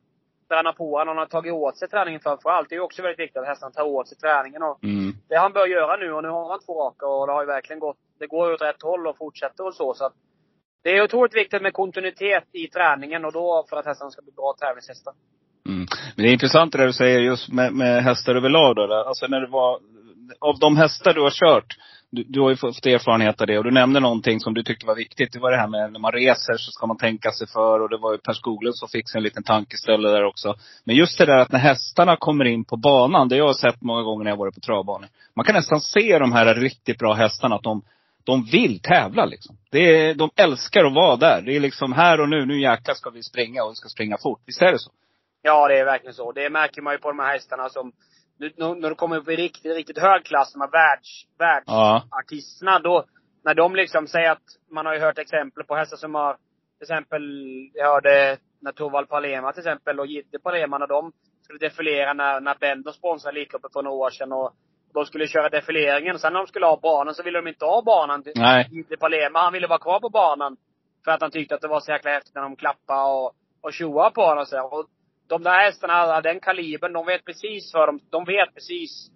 träna 0.48 0.72
på 0.72 0.98
honom. 0.98 1.08
Han 1.08 1.18
har 1.18 1.26
tagit 1.26 1.52
åt 1.52 1.78
sig 1.78 1.88
träningen 1.88 2.20
framförallt. 2.20 2.68
Det 2.68 2.74
är 2.74 2.76
ju 2.76 2.82
också 2.82 3.02
väldigt 3.02 3.18
viktigt 3.18 3.36
att 3.36 3.46
hästarna 3.46 3.72
tar 3.72 3.82
åt 3.82 4.08
sig 4.08 4.18
träningen. 4.18 4.62
Och 4.62 4.84
mm. 4.84 5.12
Det 5.28 5.36
han 5.36 5.52
bör 5.52 5.66
göra 5.66 5.96
nu, 5.96 6.12
och 6.12 6.22
nu 6.22 6.28
har 6.28 6.48
han 6.50 6.60
två 6.66 6.84
raka 6.84 7.06
och 7.06 7.26
det 7.26 7.32
har 7.32 7.42
ju 7.42 7.46
verkligen 7.46 7.80
gått, 7.80 7.96
det 8.18 8.26
går 8.26 8.52
åt 8.52 8.62
rätt 8.62 8.82
håll 8.82 9.06
och 9.06 9.16
fortsätter 9.16 9.66
och 9.66 9.74
så. 9.74 9.94
så 9.94 10.04
att 10.04 10.12
det 10.82 10.90
är 10.96 11.02
otroligt 11.02 11.36
viktigt 11.36 11.62
med 11.62 11.72
kontinuitet 11.72 12.44
i 12.52 12.68
träningen 12.68 13.24
och 13.24 13.32
då 13.32 13.64
för 13.68 13.76
att 13.76 13.86
hästarna 13.86 14.10
ska 14.10 14.22
bli 14.22 14.32
bra 14.32 14.54
tävlingshästar. 14.60 15.14
Mm. 15.68 15.86
Men 16.16 16.24
det 16.24 16.30
är 16.30 16.32
intressant 16.32 16.72
det 16.72 16.78
där 16.78 16.86
du 16.86 16.92
säger 16.92 17.20
just 17.20 17.52
med, 17.52 17.72
med 17.72 18.04
hästar 18.04 18.34
överlag 18.34 18.76
då. 18.76 18.94
Alltså 18.94 19.26
när 19.26 19.40
det 19.40 19.46
var, 19.46 19.80
av 20.38 20.58
de 20.58 20.76
hästar 20.76 21.14
du 21.14 21.20
har 21.20 21.30
kört, 21.30 21.76
du, 22.14 22.24
du 22.28 22.40
har 22.40 22.50
ju 22.50 22.56
fått 22.56 22.86
erfarenhet 22.86 23.40
av 23.40 23.46
det 23.46 23.58
och 23.58 23.64
du 23.64 23.70
nämnde 23.70 24.00
någonting 24.00 24.40
som 24.40 24.54
du 24.54 24.62
tyckte 24.62 24.86
var 24.86 24.94
viktigt. 24.94 25.32
Det 25.32 25.38
var 25.38 25.50
det 25.50 25.56
här 25.56 25.68
med 25.68 25.92
när 25.92 26.00
man 26.00 26.12
reser 26.12 26.56
så 26.56 26.70
ska 26.70 26.86
man 26.86 26.96
tänka 26.96 27.30
sig 27.30 27.46
för 27.46 27.80
och 27.80 27.88
det 27.88 27.96
var 27.96 28.12
ju 28.12 28.18
Per 28.18 28.32
Skoglund 28.32 28.76
som 28.76 28.88
fick 28.88 29.08
sig 29.08 29.18
en 29.18 29.24
liten 29.24 29.42
tankeställare 29.42 30.12
där 30.12 30.24
också. 30.24 30.54
Men 30.84 30.96
just 30.96 31.18
det 31.18 31.26
där 31.26 31.38
att 31.38 31.52
när 31.52 31.58
hästarna 31.58 32.16
kommer 32.16 32.44
in 32.44 32.64
på 32.64 32.76
banan, 32.76 33.28
det 33.28 33.36
jag 33.36 33.46
har 33.46 33.52
sett 33.52 33.82
många 33.82 34.02
gånger 34.02 34.24
när 34.24 34.30
jag 34.30 34.36
varit 34.36 34.54
på 34.54 34.60
travbanor. 34.60 35.08
Man 35.36 35.44
kan 35.44 35.54
nästan 35.54 35.80
se 35.80 36.18
de 36.18 36.32
här 36.32 36.54
riktigt 36.54 36.98
bra 36.98 37.14
hästarna 37.14 37.56
att 37.56 37.62
de, 37.62 37.82
de 38.24 38.44
vill 38.44 38.80
tävla 38.80 39.24
liksom. 39.24 39.56
Det 39.70 39.78
är, 39.78 40.14
de 40.14 40.30
älskar 40.36 40.84
att 40.84 40.94
vara 40.94 41.16
där. 41.16 41.42
Det 41.42 41.56
är 41.56 41.60
liksom 41.60 41.92
här 41.92 42.20
och 42.20 42.28
nu, 42.28 42.46
nu 42.46 42.60
jäklar 42.60 42.94
ska 42.94 43.10
vi 43.10 43.22
springa 43.22 43.64
och 43.64 43.70
vi 43.70 43.74
ska 43.74 43.88
springa 43.88 44.16
fort. 44.22 44.40
Visst 44.46 44.62
är 44.62 44.72
det 44.72 44.78
så? 44.78 44.90
Ja, 45.42 45.68
det 45.68 45.78
är 45.78 45.84
verkligen 45.84 46.14
så. 46.14 46.32
Det 46.32 46.50
märker 46.50 46.82
man 46.82 46.94
ju 46.94 46.98
på 46.98 47.08
de 47.08 47.18
här 47.18 47.32
hästarna 47.32 47.68
som 47.68 47.92
nu, 48.38 48.52
när 48.56 48.88
du 48.88 48.94
kommer 48.94 49.16
upp 49.16 49.28
i 49.28 49.36
riktigt, 49.36 49.76
riktigt 49.76 49.98
hög 49.98 50.24
klass, 50.24 50.52
de 50.52 50.60
här 50.60 50.70
världs, 50.70 51.26
världsartisterna, 51.38 52.72
ja. 52.72 52.78
då, 52.78 53.04
när 53.44 53.54
de 53.54 53.74
liksom 53.74 54.06
säger 54.06 54.30
att, 54.30 54.42
man 54.70 54.86
har 54.86 54.94
ju 54.94 55.00
hört 55.00 55.18
exempel 55.18 55.64
på 55.64 55.74
hästar 55.76 55.96
som 55.96 56.14
har, 56.14 56.34
till 56.78 56.82
exempel, 56.82 57.22
jag 57.74 57.92
hörde 57.92 58.38
när 58.60 58.72
Torvald 58.72 59.08
Palema 59.08 59.52
till 59.52 59.60
exempel 59.60 60.00
och 60.00 60.06
Jidde 60.06 60.38
Palema, 60.38 60.78
när 60.78 60.86
de 60.86 61.12
skulle 61.42 61.58
defilera 61.58 62.12
när, 62.12 62.40
när 62.40 62.54
Bender 62.60 62.92
sponsrade 62.92 63.38
Elitloppet 63.38 63.72
för 63.72 63.82
några 63.82 63.96
år 63.96 64.10
sedan 64.10 64.32
och 64.32 64.52
de 64.94 65.04
skulle 65.04 65.26
köra 65.26 65.48
defileringen. 65.48 66.18
Sen 66.18 66.32
när 66.32 66.40
de 66.40 66.46
skulle 66.46 66.66
ha 66.66 66.80
banan 66.80 67.14
så 67.14 67.22
ville 67.22 67.38
de 67.38 67.48
inte 67.48 67.64
ha 67.64 67.82
banan. 67.82 68.24
Nej. 68.34 68.68
Jidde 68.70 68.96
Palema, 68.96 69.38
han 69.38 69.52
ville 69.52 69.66
vara 69.66 69.78
kvar 69.78 70.00
på 70.00 70.08
banan. 70.08 70.56
För 71.04 71.10
att 71.12 71.20
han 71.20 71.30
tyckte 71.30 71.54
att 71.54 71.60
det 71.60 71.68
var 71.68 71.80
så 71.80 71.92
jäkla 71.92 72.10
häftigt 72.10 72.34
när 72.34 72.42
de 72.42 72.56
klappade 72.56 73.12
och, 73.12 73.32
och 73.60 73.72
tjoade 73.72 74.14
på 74.14 74.20
honom 74.20 74.38
och 74.38 74.48
så. 74.48 74.62
Och 74.62 74.86
de 75.28 75.42
där 75.42 75.64
hästarna 75.64 76.16
av 76.16 76.22
den 76.22 76.40
kalibern, 76.40 76.92
de 76.92 77.06
vet 77.06 77.24
precis 77.24 77.74
vad 77.74 77.88
de, 77.88 78.00
de 78.10 78.24
vet 78.24 78.54
precis 78.54 79.10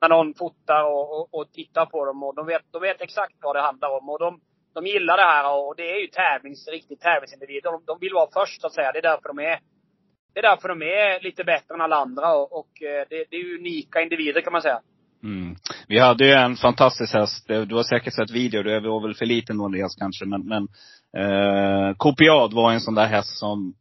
när 0.00 0.08
någon 0.08 0.34
fotar 0.34 0.84
och, 0.84 1.06
och, 1.14 1.34
och 1.34 1.52
tittar 1.52 1.86
på 1.86 2.04
dem. 2.04 2.22
Och 2.22 2.34
de 2.34 2.46
vet, 2.46 2.62
de 2.72 2.82
vet 2.82 3.00
exakt 3.00 3.34
vad 3.42 3.56
det 3.56 3.62
handlar 3.62 3.88
om. 3.98 4.08
Och 4.08 4.18
de, 4.18 4.40
de 4.74 4.86
gillar 4.86 5.16
det 5.16 5.22
här 5.22 5.44
och 5.56 5.74
det 5.76 5.90
är 5.94 6.00
ju 6.00 6.06
tävlings, 6.06 6.68
riktigt 6.68 7.00
tävlingsindivider. 7.00 7.70
De, 7.72 7.82
de 7.86 7.98
vill 8.00 8.14
vara 8.14 8.30
först 8.32 8.60
så 8.60 8.66
att 8.66 8.72
säga. 8.72 8.92
Det 8.92 8.98
är 8.98 9.10
därför 9.12 9.28
de 9.28 9.38
är, 9.38 9.58
det 10.32 10.38
är 10.40 10.42
därför 10.42 10.68
de 10.68 10.82
är 10.82 11.20
lite 11.20 11.44
bättre 11.44 11.74
än 11.74 11.80
alla 11.80 11.96
andra. 11.96 12.34
Och, 12.34 12.58
och 12.58 12.82
eh, 12.82 13.06
det, 13.10 13.24
det, 13.30 13.36
är 13.36 13.58
unika 13.58 14.00
individer 14.00 14.40
kan 14.40 14.52
man 14.52 14.62
säga. 14.62 14.80
Mm. 15.22 15.56
Vi 15.88 15.98
hade 15.98 16.24
ju 16.26 16.32
en 16.32 16.56
fantastisk 16.56 17.14
häst. 17.14 17.48
Du 17.48 17.74
har 17.74 17.82
säkert 17.82 18.14
sett 18.14 18.30
video. 18.30 18.62
Du 18.62 18.80
var 18.80 19.02
väl 19.06 19.14
för 19.14 19.26
liten 19.26 19.58
då 19.58 19.64
Andreas 19.64 19.96
kanske. 19.96 20.24
Men, 20.24 20.42
men 20.52 20.62
eh, 21.22 21.96
Kopiad 21.96 22.52
var 22.54 22.72
en 22.72 22.80
sån 22.80 22.94
där 22.94 23.06
häst 23.06 23.38
som 23.38 23.74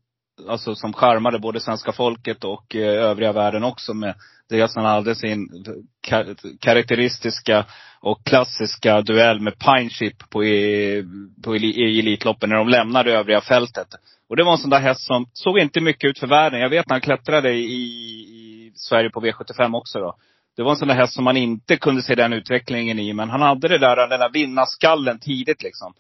alltså 0.50 0.76
som 0.76 0.93
charmade 0.93 1.39
både 1.39 1.60
svenska 1.60 1.91
folket 1.91 2.43
och 2.43 2.76
eh, 2.76 3.04
övriga 3.04 3.32
världen 3.32 3.63
också 3.63 3.93
med 3.93 4.15
dels 4.50 4.76
han 4.76 4.86
hade 4.86 5.15
sin 5.15 5.65
kar 6.02 6.36
karaktäristiska 6.60 7.65
och 8.00 8.26
klassiska 8.26 9.02
duell 9.02 9.39
med 9.39 9.60
Pineship 9.60 10.30
på, 10.30 10.43
e, 10.43 10.48
i, 10.48 11.04
på 11.43 11.56
i 11.56 12.00
Elitloppen 12.00 12.50
när 12.50 12.58
de 12.58 12.69
lämnade 12.69 13.13
övriga 13.13 13.41
fältet. 13.41 13.88
Och 14.30 14.36
det 14.36 14.43
var 14.43 14.52
en 14.52 14.58
sån 14.58 14.69
där 14.69 14.80
häst 14.80 15.02
som 15.02 15.26
såg 15.34 15.60
inte 15.60 15.82
mycket 15.82 16.10
ut 16.10 16.19
för 16.19 16.28
världen. 16.28 16.60
Jag 16.60 16.69
vet 16.69 16.88
när 16.88 16.93
han 16.93 17.02
klättrade 17.02 17.52
i, 17.52 17.63
i 17.63 18.72
Sverige 18.76 19.10
på 19.10 19.22
V75 19.22 19.78
också 19.78 20.00
då. 20.00 20.15
Det 20.56 20.63
var 20.63 20.72
en 20.72 20.78
sån 20.78 20.88
där 20.88 20.96
häst 20.96 21.13
som 21.13 21.24
man 21.24 21.38
inte 21.38 21.78
kunde 21.78 22.02
se 22.02 22.15
den 22.15 22.34
utvecklingen 22.34 23.00
i. 23.00 23.13
Men 23.13 23.30
han 23.30 23.41
hade 23.41 23.67
det 23.67 23.78
där, 23.78 23.96
den 24.08 24.19
där 24.19 24.30
vinnarskallen 24.30 25.19
tidigt 25.19 25.63
liksom 25.63 25.93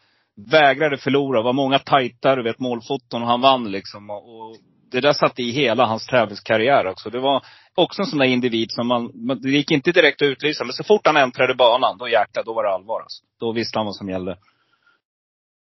vägrade 0.51 0.97
förlora. 0.97 1.39
Det 1.39 1.43
var 1.43 1.53
många 1.53 1.79
tajta, 1.79 2.35
du 2.35 2.43
vet, 2.43 2.59
målfoton 2.59 3.21
och 3.21 3.27
han 3.27 3.41
vann 3.41 3.71
liksom. 3.71 4.09
Och, 4.09 4.55
det 4.93 5.01
där 5.01 5.13
satte 5.13 5.41
i 5.41 5.51
hela 5.51 5.85
hans 5.85 6.07
tävlingskarriär 6.07 6.87
också. 6.87 7.09
Det 7.09 7.19
var 7.19 7.43
också 7.75 8.01
en 8.01 8.05
sån 8.05 8.19
där 8.19 8.25
individ 8.25 8.71
som 8.71 8.87
man, 8.87 9.11
det 9.41 9.49
gick 9.49 9.71
inte 9.71 9.91
direkt 9.91 10.21
att 10.21 10.25
utlysa. 10.25 10.63
Men 10.63 10.73
så 10.73 10.83
fort 10.83 11.07
han 11.07 11.17
äntrade 11.17 11.55
banan, 11.55 11.97
då 11.97 12.07
jäklar, 12.07 12.43
då 12.43 12.53
var 12.53 12.63
det 12.63 12.69
allvar 12.69 13.01
alltså. 13.01 13.23
Då 13.39 13.51
visste 13.51 13.79
han 13.79 13.85
vad 13.85 13.95
som 13.95 14.09
gällde. 14.09 14.37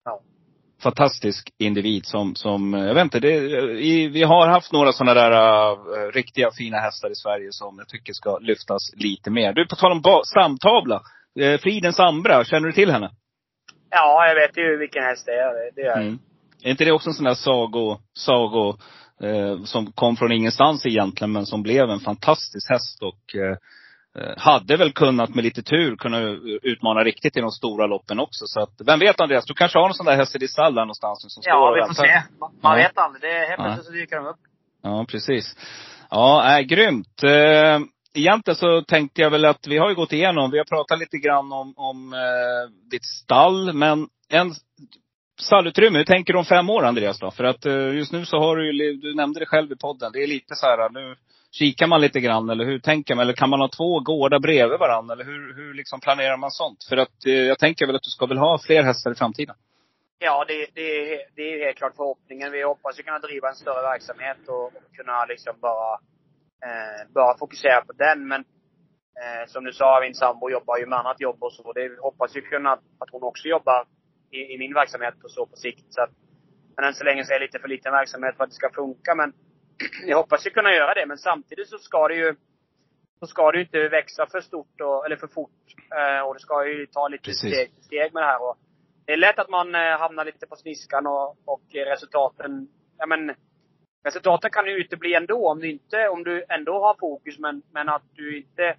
Ja. 0.05 0.21
Fantastisk 0.83 1.51
individ 1.59 2.07
som, 2.07 2.35
som, 2.35 2.73
jag 2.73 2.95
vet 2.95 3.05
inte, 3.05 3.21
det, 3.21 3.35
i, 3.81 4.09
vi 4.09 4.23
har 4.23 4.49
haft 4.49 4.73
några 4.73 4.93
sådana 4.93 5.15
där 5.15 5.33
uh, 5.33 6.13
riktiga 6.13 6.51
fina 6.59 6.77
hästar 6.77 7.11
i 7.11 7.15
Sverige 7.15 7.49
som 7.51 7.79
jag 7.79 7.89
tycker 7.89 8.13
ska 8.13 8.39
lyftas 8.39 8.93
lite 8.97 9.31
mer. 9.31 9.53
Du, 9.53 9.67
på 9.67 9.77
tal 9.77 9.93
om 9.93 10.23
samtavla. 10.35 11.03
Uh, 11.41 11.59
Fridens 11.59 12.01
Ambra, 12.01 12.45
känner 12.45 12.67
du 12.67 12.73
till 12.73 12.91
henne? 12.91 13.11
Ja, 13.93 14.27
jag 14.29 14.35
vet 14.35 14.57
ju 14.57 14.77
vilken 14.77 15.03
häst 15.03 15.27
det 15.27 15.33
är. 15.33 15.75
Det 15.75 15.83
är. 15.83 16.01
Mm. 16.01 16.19
Är 16.63 16.71
inte 16.71 16.85
det 16.85 16.93
också 16.93 17.11
en 17.11 17.15
sån 17.15 17.25
där 17.25 17.35
sago, 17.35 17.99
sago 18.13 18.79
eh, 19.23 19.63
som 19.65 19.93
kom 19.93 20.17
från 20.17 20.33
ingenstans 20.33 20.87
egentligen, 20.87 21.33
men 21.33 21.47
som 21.47 21.63
blev 21.63 21.91
en 21.91 22.01
fantastisk 22.01 22.71
häst 22.71 23.03
och 23.03 23.37
eh, 23.37 23.57
eh 24.23 24.39
hade 24.39 24.77
väl 24.77 24.93
kunnat 24.93 25.35
med 25.35 25.45
lite 25.45 25.63
tur 25.63 25.97
kunna 25.97 26.21
utmana 26.63 27.01
riktigt 27.05 27.37
i 27.37 27.41
de 27.41 27.51
stora 27.51 27.87
loppen 27.87 28.21
också. 28.21 28.45
Så 28.47 28.61
att, 28.61 28.73
vem 28.87 28.99
vet 28.99 29.21
Andreas, 29.21 29.47
du 29.47 29.55
kanske 29.55 29.79
har 29.79 29.89
någon 29.89 29.95
sån 29.95 30.07
där 30.07 30.17
häst 30.17 30.37
i 30.37 30.39
ditt 30.39 30.51
stall 30.51 30.75
där 30.75 30.83
någonstans 30.83 31.23
som 31.23 31.43
står 31.43 31.53
Ja, 31.53 31.73
vi 31.75 31.95
får 31.95 32.03
se. 32.03 32.23
Man 32.39 32.53
ja. 32.63 32.75
vet 32.75 32.99
aldrig. 32.99 33.23
Det 33.23 33.37
är 33.37 33.49
helt 33.49 33.61
plötsligt 33.63 33.87
så 33.87 33.93
dyker 33.93 34.17
de 34.17 34.27
upp. 34.27 34.41
Ja, 34.83 35.07
precis. 35.09 35.57
Ja, 36.11 36.59
äh, 36.59 36.61
grymt. 36.61 37.23
Eh, 37.23 37.79
egentligen 38.15 38.57
så 38.57 38.83
tänkte 38.83 39.21
jag 39.23 39.31
väl 39.31 39.45
att 39.45 39.67
vi 39.67 39.79
har 39.79 39.89
ju 39.89 39.95
gått 39.95 40.13
igenom, 40.13 40.51
vi 40.51 40.59
har 40.59 40.65
pratat 40.65 40.99
lite 40.99 41.19
grann 41.19 41.53
om, 41.53 41.75
om 41.77 42.13
eh, 42.13 42.89
ditt 42.91 43.05
stall. 43.05 43.73
Men 43.73 44.09
en 44.29 44.53
stallutrymme, 45.41 45.99
hur 45.99 46.05
tänker 46.05 46.33
du 46.33 46.39
om 46.39 46.45
fem 46.45 46.71
år 46.71 46.85
Andreas 46.85 47.19
då? 47.19 47.31
För 47.31 47.45
att 47.45 47.67
eh, 47.67 47.95
just 47.95 48.13
nu 48.13 48.25
så 48.25 48.39
har 48.39 48.57
du 48.57 48.67
ju, 48.67 48.97
du 48.97 49.15
nämnde 49.15 49.41
det 49.41 49.47
själv 49.47 49.73
i 49.73 49.77
podden, 49.77 50.13
det 50.13 50.23
är 50.23 50.27
lite 50.27 50.55
så 50.55 50.67
här, 50.67 50.91
nu 50.91 51.17
kikar 51.53 51.87
man 51.87 52.01
lite 52.01 52.21
grann 52.21 52.51
eller 52.51 52.65
hur 52.65 52.79
tänker 52.79 53.15
man? 53.15 53.23
Eller 53.23 53.33
kan 53.33 53.51
man 53.51 53.61
ha 53.61 53.69
två 53.69 54.01
gårdar 54.01 54.39
bredvid 54.39 54.79
varandra? 54.79 55.15
Eller 55.15 55.25
hur, 55.25 55.55
hur 55.57 55.75
liksom 55.75 56.01
planerar 56.01 56.37
man 56.37 56.51
sånt? 56.51 56.85
För 56.89 56.97
att 56.97 57.27
eh, 57.27 57.33
jag 57.33 57.59
tänker 57.59 57.87
väl 57.87 57.97
att 57.97 58.03
du 58.03 58.11
ska 58.11 58.27
väl 58.27 58.39
ha 58.39 58.59
fler 58.67 58.83
hästar 58.83 59.13
i 59.13 59.15
framtiden? 59.15 59.55
Ja, 60.19 60.45
det, 60.49 60.67
det, 60.75 60.91
det 61.37 61.43
är 61.43 61.65
helt 61.65 61.79
klart 61.79 61.97
förhoppningen. 61.97 62.53
Vi 62.53 62.63
hoppas 62.63 62.99
ju 62.99 63.03
kunna 63.03 63.19
driva 63.19 63.49
en 63.49 63.55
större 63.55 63.83
verksamhet 63.83 64.39
och, 64.49 64.65
och 64.65 64.97
kunna 64.97 65.25
liksom 65.25 65.55
bara 65.61 65.99
eh, 66.67 67.13
bara 67.15 67.39
fokusera 67.39 67.81
på 67.85 67.93
den. 67.93 68.29
Men 68.29 68.41
eh, 69.21 69.47
som 69.47 69.65
du 69.65 69.73
sa, 69.73 70.01
min 70.03 70.15
sambo 70.15 70.51
jobbar 70.51 70.79
ju 70.79 70.87
med 70.87 70.99
annat 70.99 71.21
jobb 71.21 71.43
och 71.43 71.53
så. 71.53 71.73
Det 71.73 72.01
hoppas 72.01 72.37
ju 72.37 72.41
kunna 72.41 72.73
att 72.73 73.11
hon 73.13 73.23
också 73.23 73.49
jobbar 73.49 73.87
i, 74.31 74.55
i 74.55 74.59
min 74.59 74.75
verksamhet 74.75 75.15
och 75.25 75.31
så 75.31 75.47
på 75.47 75.57
sikt. 75.57 75.87
Så 75.89 76.03
att, 76.03 76.11
men 76.77 76.85
än 76.85 76.95
så 76.95 77.05
länge 77.05 77.25
så 77.25 77.33
är 77.33 77.39
det 77.39 77.47
lite 77.47 77.59
för 77.59 77.69
liten 77.69 77.93
verksamhet 77.93 78.37
för 78.37 78.45
att 78.45 78.51
det 78.51 78.57
ska 78.57 78.71
funka. 78.71 79.15
Men 79.15 79.33
jag 80.07 80.17
hoppas 80.17 80.47
ju 80.47 80.51
kunna 80.51 80.73
göra 80.73 80.95
det, 80.95 81.07
men 81.07 81.19
samtidigt 81.19 81.69
så 81.69 81.79
ska 81.79 82.09
det 82.09 82.15
ju 82.15 82.35
så 83.23 83.27
ska 83.27 83.53
det 83.53 83.59
ju 83.59 83.65
inte 83.65 83.89
växa 83.89 84.27
för 84.27 84.41
stort 84.41 84.81
och, 84.81 85.07
eller 85.07 85.17
för 85.17 85.27
fort. 85.27 85.65
Eh, 85.99 86.27
och 86.27 86.35
det 86.35 86.41
ska 86.41 86.67
ju 86.67 86.87
ta 86.87 87.09
lite 87.09 87.25
Precis. 87.25 87.53
steg, 87.53 87.71
steg 87.81 88.15
med 88.15 88.23
det 88.23 88.27
här. 88.27 88.43
Och 88.43 88.57
det 89.07 89.13
är 89.13 89.17
lätt 89.17 89.39
att 89.39 89.51
man 89.51 89.75
eh, 89.75 89.99
hamnar 89.99 90.25
lite 90.25 90.47
på 90.47 90.57
sniskan 90.57 91.07
och, 91.07 91.37
och 91.45 91.63
resultaten, 91.73 92.69
ja 92.99 93.07
men 93.07 93.35
Alltså, 94.05 94.19
resultaten 94.19 94.51
kan 94.51 94.67
ju 94.67 94.73
utebli 94.73 95.15
ändå 95.15 95.49
om 95.49 95.61
du 95.61 95.71
inte, 95.71 96.09
om 96.09 96.25
du 96.25 96.45
ändå 96.49 96.85
har 96.85 96.97
fokus 97.01 97.39
men, 97.39 97.63
men 97.73 97.89
att 97.89 98.03
du 98.15 98.39
inte, 98.39 98.77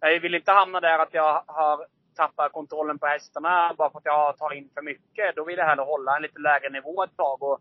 jag 0.00 0.20
vill 0.20 0.34
inte 0.34 0.52
hamna 0.52 0.80
där 0.80 0.98
att 0.98 1.14
jag 1.14 1.42
har 1.46 1.86
tappat 2.16 2.52
kontrollen 2.52 2.98
på 2.98 3.06
hästarna 3.06 3.74
bara 3.78 3.90
för 3.90 3.98
att 3.98 4.04
jag 4.04 4.38
tar 4.38 4.52
in 4.52 4.70
för 4.74 4.82
mycket. 4.82 5.36
Då 5.36 5.44
vill 5.44 5.58
jag 5.58 5.66
hellre 5.66 5.82
hålla 5.82 6.16
en 6.16 6.22
lite 6.22 6.38
lägre 6.40 6.70
nivå 6.70 7.04
ett 7.04 7.16
tag 7.16 7.42
och, 7.42 7.60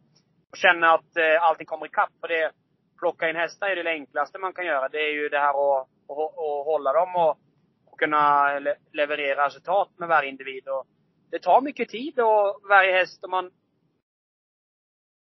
och 0.52 0.58
känna 0.58 0.94
att 0.94 1.18
eh, 1.18 1.44
allting 1.44 1.66
kommer 1.66 1.86
ikapp. 1.86 2.12
För 2.22 2.28
det, 2.28 2.52
plocka 3.00 3.30
in 3.30 3.36
hästar 3.36 3.68
är 3.68 3.84
det 3.84 3.90
enklaste 3.90 4.38
man 4.38 4.54
kan 4.54 4.66
göra. 4.66 4.90
Det 4.90 5.02
är 5.02 5.14
ju 5.14 5.30
det 5.30 5.40
här 5.40 5.50
att, 5.50 5.88
att, 6.10 6.18
att 6.18 6.66
hålla 6.66 6.94
dem 6.94 7.16
och, 7.16 7.38
och 7.86 8.00
kunna 8.00 8.60
le, 8.60 8.76
leverera 8.94 9.46
resultat 9.46 9.90
med 9.98 10.10
varje 10.10 10.30
individ. 10.30 10.68
Och 10.68 10.86
det 11.32 11.40
tar 11.40 11.62
mycket 11.62 11.90
tid 11.90 12.20
och 12.20 12.62
varje 12.70 12.92
häst, 12.92 13.24
om 13.24 13.32
man 13.32 13.52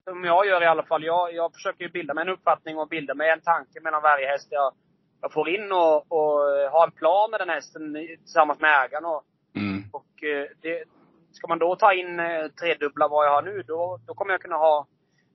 som 0.10 0.24
jag 0.24 0.48
gör 0.48 0.62
i 0.64 0.66
alla 0.66 0.84
fall. 0.84 1.04
Jag, 1.04 1.34
jag 1.34 1.54
försöker 1.54 1.84
ju 1.84 1.90
bilda 1.92 2.14
mig 2.14 2.22
en 2.22 2.30
uppfattning 2.30 2.78
och 2.78 2.88
bilda 2.88 3.14
mig 3.14 3.30
en 3.30 3.42
tanke 3.42 3.82
mellan 3.82 4.02
varje 4.02 4.28
häst 4.28 4.48
jag, 4.52 4.74
jag 5.22 5.34
får 5.34 5.50
in 5.50 5.72
och, 5.72 6.12
och 6.12 6.40
ha 6.72 6.84
en 6.84 6.92
plan 6.92 7.32
med 7.32 7.40
den 7.40 7.50
hästen 7.50 7.94
tillsammans 7.94 8.60
med 8.60 8.86
ägaren. 8.86 9.06
Och, 9.06 9.24
Mm. 9.58 9.84
och 9.92 10.24
eh, 10.24 10.48
det, 10.62 10.84
ska 11.32 11.48
man 11.48 11.60
då 11.60 11.76
ta 11.76 11.94
in 11.94 12.20
eh, 12.20 12.48
tredubbla 12.48 13.08
vad 13.08 13.26
jag 13.26 13.32
har 13.32 13.42
nu, 13.42 13.64
då, 13.68 14.00
då 14.08 14.14
kommer 14.14 14.34
jag 14.34 14.42
kunna 14.42 14.56
ha 14.56 14.88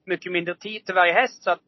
mycket 0.05 0.31
mindre 0.31 0.55
tid 0.55 0.85
till 0.85 0.95
varje 0.95 1.13
häst. 1.13 1.43
Så 1.43 1.51
att 1.51 1.59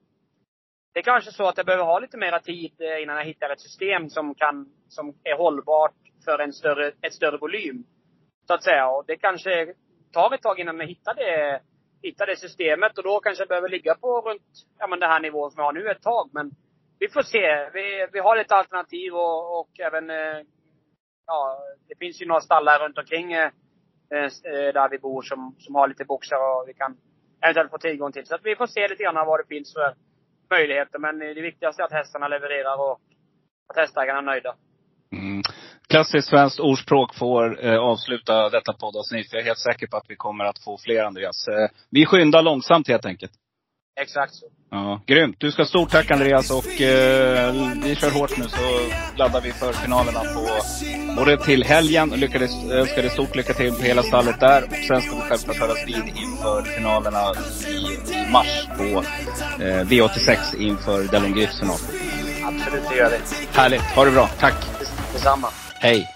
det 0.94 1.00
är 1.00 1.04
kanske 1.04 1.32
så 1.32 1.48
att 1.48 1.58
jag 1.58 1.66
behöver 1.66 1.84
ha 1.86 2.00
lite 2.00 2.18
mera 2.18 2.39
tid 2.39 2.72
eh, 2.82 3.04
innan 3.04 3.18
jag 3.18 3.26
hittar 3.26 3.50
ett 3.50 3.62
system 3.62 4.10
som 4.10 4.36
kan, 4.36 4.70
som 4.88 5.13
är 5.24 5.38
hållbart 5.38 5.96
för 6.26 6.39
en 6.39 6.54
större, 6.54 6.92
ett 7.02 7.13
större 7.13 7.38
volym. 7.38 7.84
Så 8.48 8.54
att 8.54 8.63
säga. 8.63 8.88
Och 8.89 9.04
det 9.08 9.18
kanske 9.18 9.74
tar 10.13 10.34
ett 10.34 10.42
tag 10.42 10.60
innan 10.60 10.80
jag 10.80 10.88
hittar 10.88 11.13
det, 11.13 11.62
hitta 12.04 12.26
det 12.26 12.36
systemet. 12.36 12.98
Och 12.98 13.04
då 13.04 13.20
kanske 13.20 13.42
jag 13.42 13.50
behöver 13.50 13.70
ligga 13.70 13.96
på 13.96 14.22
runt, 14.22 14.42
ja 14.80 14.88
men 14.88 15.00
den 15.00 15.10
här 15.10 15.20
nivån 15.20 15.52
som 15.52 15.60
jag 15.60 15.66
har 15.66 15.74
nu 15.74 15.89
ett 15.89 16.02
tag. 16.02 16.30
Men 16.34 16.52
vi 17.00 17.10
får 17.10 17.22
se. 17.22 17.70
Vi, 17.74 18.08
vi 18.13 18.20
har 18.20 18.38
lite 18.38 18.56
alternativ 18.56 19.13
och, 19.13 19.60
och 19.60 19.80
även, 19.80 20.10
eh, 20.10 20.39
ja, 21.26 21.60
det 21.88 21.96
finns 22.00 22.22
ju 22.22 22.26
några 22.26 22.42
stallar 22.42 22.80
runt 22.80 22.98
omkring 22.98 23.34
eh, 23.34 23.52
eh, 24.12 24.74
där 24.74 24.89
vi 24.89 25.00
bor 25.00 25.22
som, 25.22 25.56
som 25.60 25.76
har 25.76 25.88
lite 25.88 26.06
boxar 26.06 26.38
och 26.38 26.68
vi 26.68 26.74
kan 26.74 26.98
eventuellt 27.42 27.72
få 27.72 27.78
tillgång 27.78 28.12
till. 28.12 28.26
Så 28.26 28.36
att 28.36 28.46
vi 28.46 28.56
får 28.56 28.68
se 28.68 28.88
lite 28.88 29.04
grann 29.04 29.28
vad 29.28 29.39
det 29.39 29.48
finns 29.48 29.74
för 29.74 29.96
möjligheter. 30.50 31.00
Men 31.00 31.22
eh, 31.22 31.36
det 31.36 31.42
viktigaste 31.42 31.82
är 31.82 31.86
att 31.86 31.92
hästarna 31.92 32.28
levererar 32.28 32.76
och 32.89 33.02
att 33.70 33.78
hästägarna 33.78 34.20
är 34.20 34.24
nöjda. 34.24 34.56
Mm. 35.12 35.42
Klassiskt 35.93 36.29
svenskt 36.29 36.60
ordspråk 36.60 37.15
får 37.15 37.65
eh, 37.65 37.79
avsluta 37.79 38.49
detta 38.49 38.73
poddavsnitt. 38.73 39.27
Jag 39.32 39.41
är 39.41 39.45
helt 39.45 39.60
säker 39.60 39.88
på 39.88 39.97
att 39.97 40.06
vi 40.08 40.15
kommer 40.15 40.45
att 40.45 40.60
få 40.60 40.77
fler, 40.77 41.03
Andreas. 41.03 41.47
Eh, 41.47 41.69
vi 41.89 42.06
skyndar 42.06 42.41
långsamt 42.41 42.88
helt 42.88 43.06
enkelt. 43.06 43.32
Exakt 44.01 44.34
så. 44.34 44.45
Ja, 44.71 45.01
grymt. 45.06 45.36
Du 45.39 45.51
ska 45.51 45.65
stort 45.65 45.89
tack 45.91 46.12
Andreas 46.12 46.51
och 46.51 46.82
eh, 46.82 47.53
vi 47.84 47.95
kör 47.95 48.12
hårt 48.12 48.38
nu 48.38 48.43
så 48.43 48.65
laddar 49.17 49.41
vi 49.41 49.51
för 49.51 49.73
finalerna 49.73 50.19
på 50.19 50.47
både 51.15 51.38
till 51.38 51.63
helgen. 51.63 52.10
Lyckades, 52.10 52.71
önskar 52.71 53.01
dig 53.01 53.12
stort 53.12 53.36
lycka 53.36 53.53
till 53.53 53.73
på 53.73 53.84
hela 53.84 54.03
stallet 54.03 54.39
där. 54.39 54.63
Och 54.63 54.86
sen 54.88 55.01
ska 55.01 55.15
vi 55.15 55.21
självklart 55.21 55.58
höras 55.58 55.88
vid 55.88 56.08
inför 56.23 56.62
finalerna 56.62 57.23
i, 57.67 57.73
i 58.13 58.32
mars 58.32 58.67
på 58.77 58.84
eh, 59.63 59.84
V86 59.86 60.56
inför 60.60 61.12
Dellon 61.12 61.34
Griffs 61.34 61.60
final. 61.60 61.77
Absolut, 62.43 62.89
det 62.89 62.95
gör 62.95 63.10
vi. 63.10 63.17
Härligt. 63.58 63.82
Ha 63.82 64.06
det 64.06 64.12
bra. 64.12 64.27
Tack. 64.39 64.56
Detsamma. 65.13 65.47
Hey. 65.84 66.12